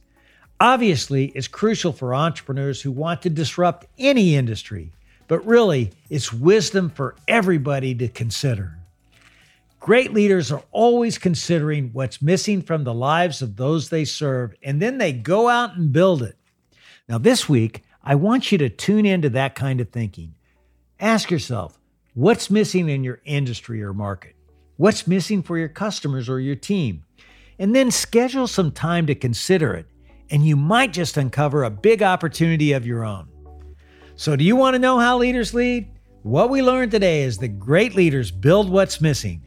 Obviously, 0.59 1.26
it's 1.36 1.47
crucial 1.47 1.91
for 1.91 2.14
entrepreneurs 2.14 2.80
who 2.80 2.91
want 2.91 3.24
to 3.24 3.30
disrupt 3.30 3.88
any 3.97 4.36
industry, 4.36 4.93
but 5.28 5.45
really, 5.47 5.91
it's 6.11 6.32
wisdom 6.32 6.91
for 6.91 7.16
everybody 7.28 7.95
to 7.95 8.07
consider. 8.07 8.78
Great 9.80 10.14
leaders 10.14 10.51
are 10.51 10.64
always 10.72 11.18
considering 11.18 11.89
what's 11.91 12.22
missing 12.22 12.61
from 12.61 12.84
the 12.84 12.93
lives 12.93 13.41
of 13.41 13.57
those 13.57 13.89
they 13.89 14.05
serve, 14.05 14.55
and 14.61 14.82
then 14.82 14.99
they 14.99 15.11
go 15.11 15.49
out 15.49 15.76
and 15.76 15.91
build 15.91 16.22
it. 16.22 16.38
Now, 17.09 17.18
this 17.18 17.49
week, 17.49 17.84
I 18.04 18.16
want 18.16 18.51
you 18.51 18.58
to 18.60 18.70
tune 18.70 19.06
into 19.06 19.30
that 19.30 19.56
kind 19.56 19.80
of 19.80 19.89
thinking. 19.89 20.36
Ask 20.99 21.32
yourself, 21.32 21.80
what's 22.14 22.49
missing 22.49 22.89
in 22.89 23.04
your 23.04 23.22
industry 23.26 23.82
or 23.82 23.93
market? 23.93 24.36
What's 24.78 25.08
missing 25.08 25.41
for 25.41 25.58
your 25.58 25.70
customers 25.70 26.28
or 26.30 26.39
your 26.39 26.56
team? 26.56 27.06
And 27.60 27.76
then 27.76 27.91
schedule 27.91 28.47
some 28.47 28.72
time 28.72 29.06
to 29.08 29.16
consider 29.16 29.74
it, 29.74 29.86
and 30.30 30.45
you 30.45 30.56
might 30.56 30.91
just 30.91 31.18
uncover 31.18 31.64
a 31.64 31.70
big 31.70 32.01
opportunity 32.01 32.74
of 32.74 32.86
your 32.86 33.04
own. 33.04 33.28
So, 34.16 34.36
do 34.36 34.43
you 34.43 34.56
want 34.56 34.74
to 34.76 34.80
know 34.80 34.99
how 34.99 35.18
leaders 35.18 35.54
lead? 35.54 35.89
What 36.24 36.49
we 36.49 36.62
learned 36.62 36.91
today 36.91 37.24
is 37.24 37.38
that 37.39 37.60
great 37.60 37.95
leaders 37.95 38.32
build 38.32 38.70
what's 38.70 39.01
missing 39.01 39.43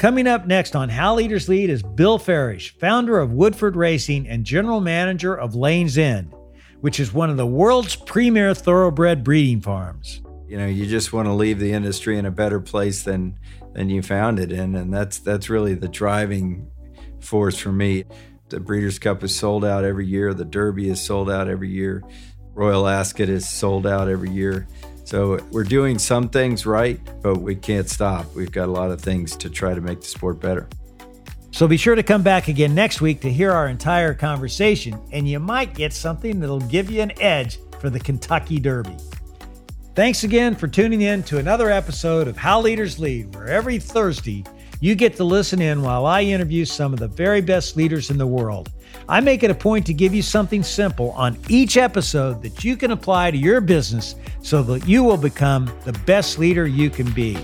Coming 0.00 0.26
up 0.26 0.46
next 0.46 0.74
on 0.74 0.88
How 0.88 1.14
Leaders 1.14 1.46
Lead 1.46 1.68
is 1.68 1.82
Bill 1.82 2.18
Farish, 2.18 2.74
founder 2.78 3.18
of 3.18 3.34
Woodford 3.34 3.76
Racing 3.76 4.26
and 4.26 4.46
general 4.46 4.80
manager 4.80 5.34
of 5.34 5.54
Lane's 5.54 5.98
End, 5.98 6.34
which 6.80 7.00
is 7.00 7.12
one 7.12 7.30
of 7.30 7.36
the 7.36 7.46
world's 7.46 7.96
premier 7.96 8.54
thoroughbred 8.54 9.24
breeding 9.24 9.60
farms. 9.60 10.20
You 10.46 10.58
know, 10.58 10.66
you 10.66 10.86
just 10.86 11.12
want 11.12 11.26
to 11.26 11.32
leave 11.32 11.58
the 11.58 11.72
industry 11.72 12.18
in 12.18 12.26
a 12.26 12.30
better 12.30 12.60
place 12.60 13.02
than 13.04 13.38
than 13.72 13.88
you 13.88 14.02
found 14.02 14.40
it 14.40 14.50
in, 14.50 14.74
and 14.74 14.92
that's 14.92 15.18
that's 15.18 15.48
really 15.48 15.74
the 15.74 15.88
driving 15.88 16.70
force 17.20 17.58
for 17.58 17.70
me. 17.70 18.04
The 18.48 18.58
Breeders' 18.58 18.98
Cup 18.98 19.22
is 19.22 19.34
sold 19.34 19.64
out 19.64 19.84
every 19.84 20.06
year. 20.06 20.34
The 20.34 20.44
Derby 20.44 20.88
is 20.88 21.00
sold 21.00 21.30
out 21.30 21.48
every 21.48 21.70
year. 21.70 22.02
Royal 22.52 22.88
Ascot 22.88 23.28
is 23.28 23.48
sold 23.48 23.86
out 23.86 24.08
every 24.08 24.30
year. 24.30 24.66
So 25.04 25.38
we're 25.50 25.64
doing 25.64 25.98
some 25.98 26.28
things 26.28 26.66
right, 26.66 27.00
but 27.22 27.36
we 27.36 27.54
can't 27.54 27.88
stop. 27.88 28.34
We've 28.34 28.50
got 28.50 28.68
a 28.68 28.72
lot 28.72 28.90
of 28.90 29.00
things 29.00 29.36
to 29.36 29.50
try 29.50 29.74
to 29.74 29.80
make 29.80 30.00
the 30.00 30.06
sport 30.06 30.40
better. 30.40 30.68
So 31.52 31.66
be 31.66 31.76
sure 31.76 31.94
to 31.94 32.02
come 32.02 32.22
back 32.22 32.48
again 32.48 32.74
next 32.74 33.00
week 33.00 33.20
to 33.20 33.30
hear 33.30 33.50
our 33.50 33.68
entire 33.68 34.14
conversation, 34.14 34.98
and 35.12 35.28
you 35.28 35.40
might 35.40 35.74
get 35.74 35.92
something 35.92 36.40
that'll 36.40 36.60
give 36.60 36.90
you 36.90 37.02
an 37.02 37.12
edge 37.20 37.58
for 37.80 37.90
the 37.90 37.98
Kentucky 37.98 38.60
Derby. 38.60 38.96
Thanks 39.94 40.22
again 40.22 40.54
for 40.54 40.68
tuning 40.68 41.02
in 41.02 41.22
to 41.24 41.38
another 41.38 41.68
episode 41.68 42.28
of 42.28 42.36
How 42.36 42.60
Leaders 42.60 42.98
Lead, 42.98 43.34
where 43.34 43.48
every 43.48 43.78
Thursday 43.78 44.44
you 44.80 44.94
get 44.94 45.16
to 45.16 45.24
listen 45.24 45.60
in 45.60 45.82
while 45.82 46.06
I 46.06 46.22
interview 46.22 46.64
some 46.64 46.92
of 46.92 47.00
the 47.00 47.08
very 47.08 47.40
best 47.40 47.76
leaders 47.76 48.10
in 48.10 48.16
the 48.16 48.26
world. 48.26 48.70
I 49.08 49.20
make 49.20 49.42
it 49.42 49.50
a 49.50 49.54
point 49.54 49.84
to 49.86 49.92
give 49.92 50.14
you 50.14 50.22
something 50.22 50.62
simple 50.62 51.10
on 51.10 51.36
each 51.48 51.76
episode 51.76 52.42
that 52.42 52.64
you 52.64 52.76
can 52.76 52.92
apply 52.92 53.32
to 53.32 53.36
your 53.36 53.60
business 53.60 54.14
so 54.40 54.62
that 54.62 54.86
you 54.88 55.02
will 55.02 55.16
become 55.16 55.70
the 55.84 55.92
best 56.06 56.38
leader 56.38 56.66
you 56.66 56.88
can 56.88 57.10
be. 57.10 57.36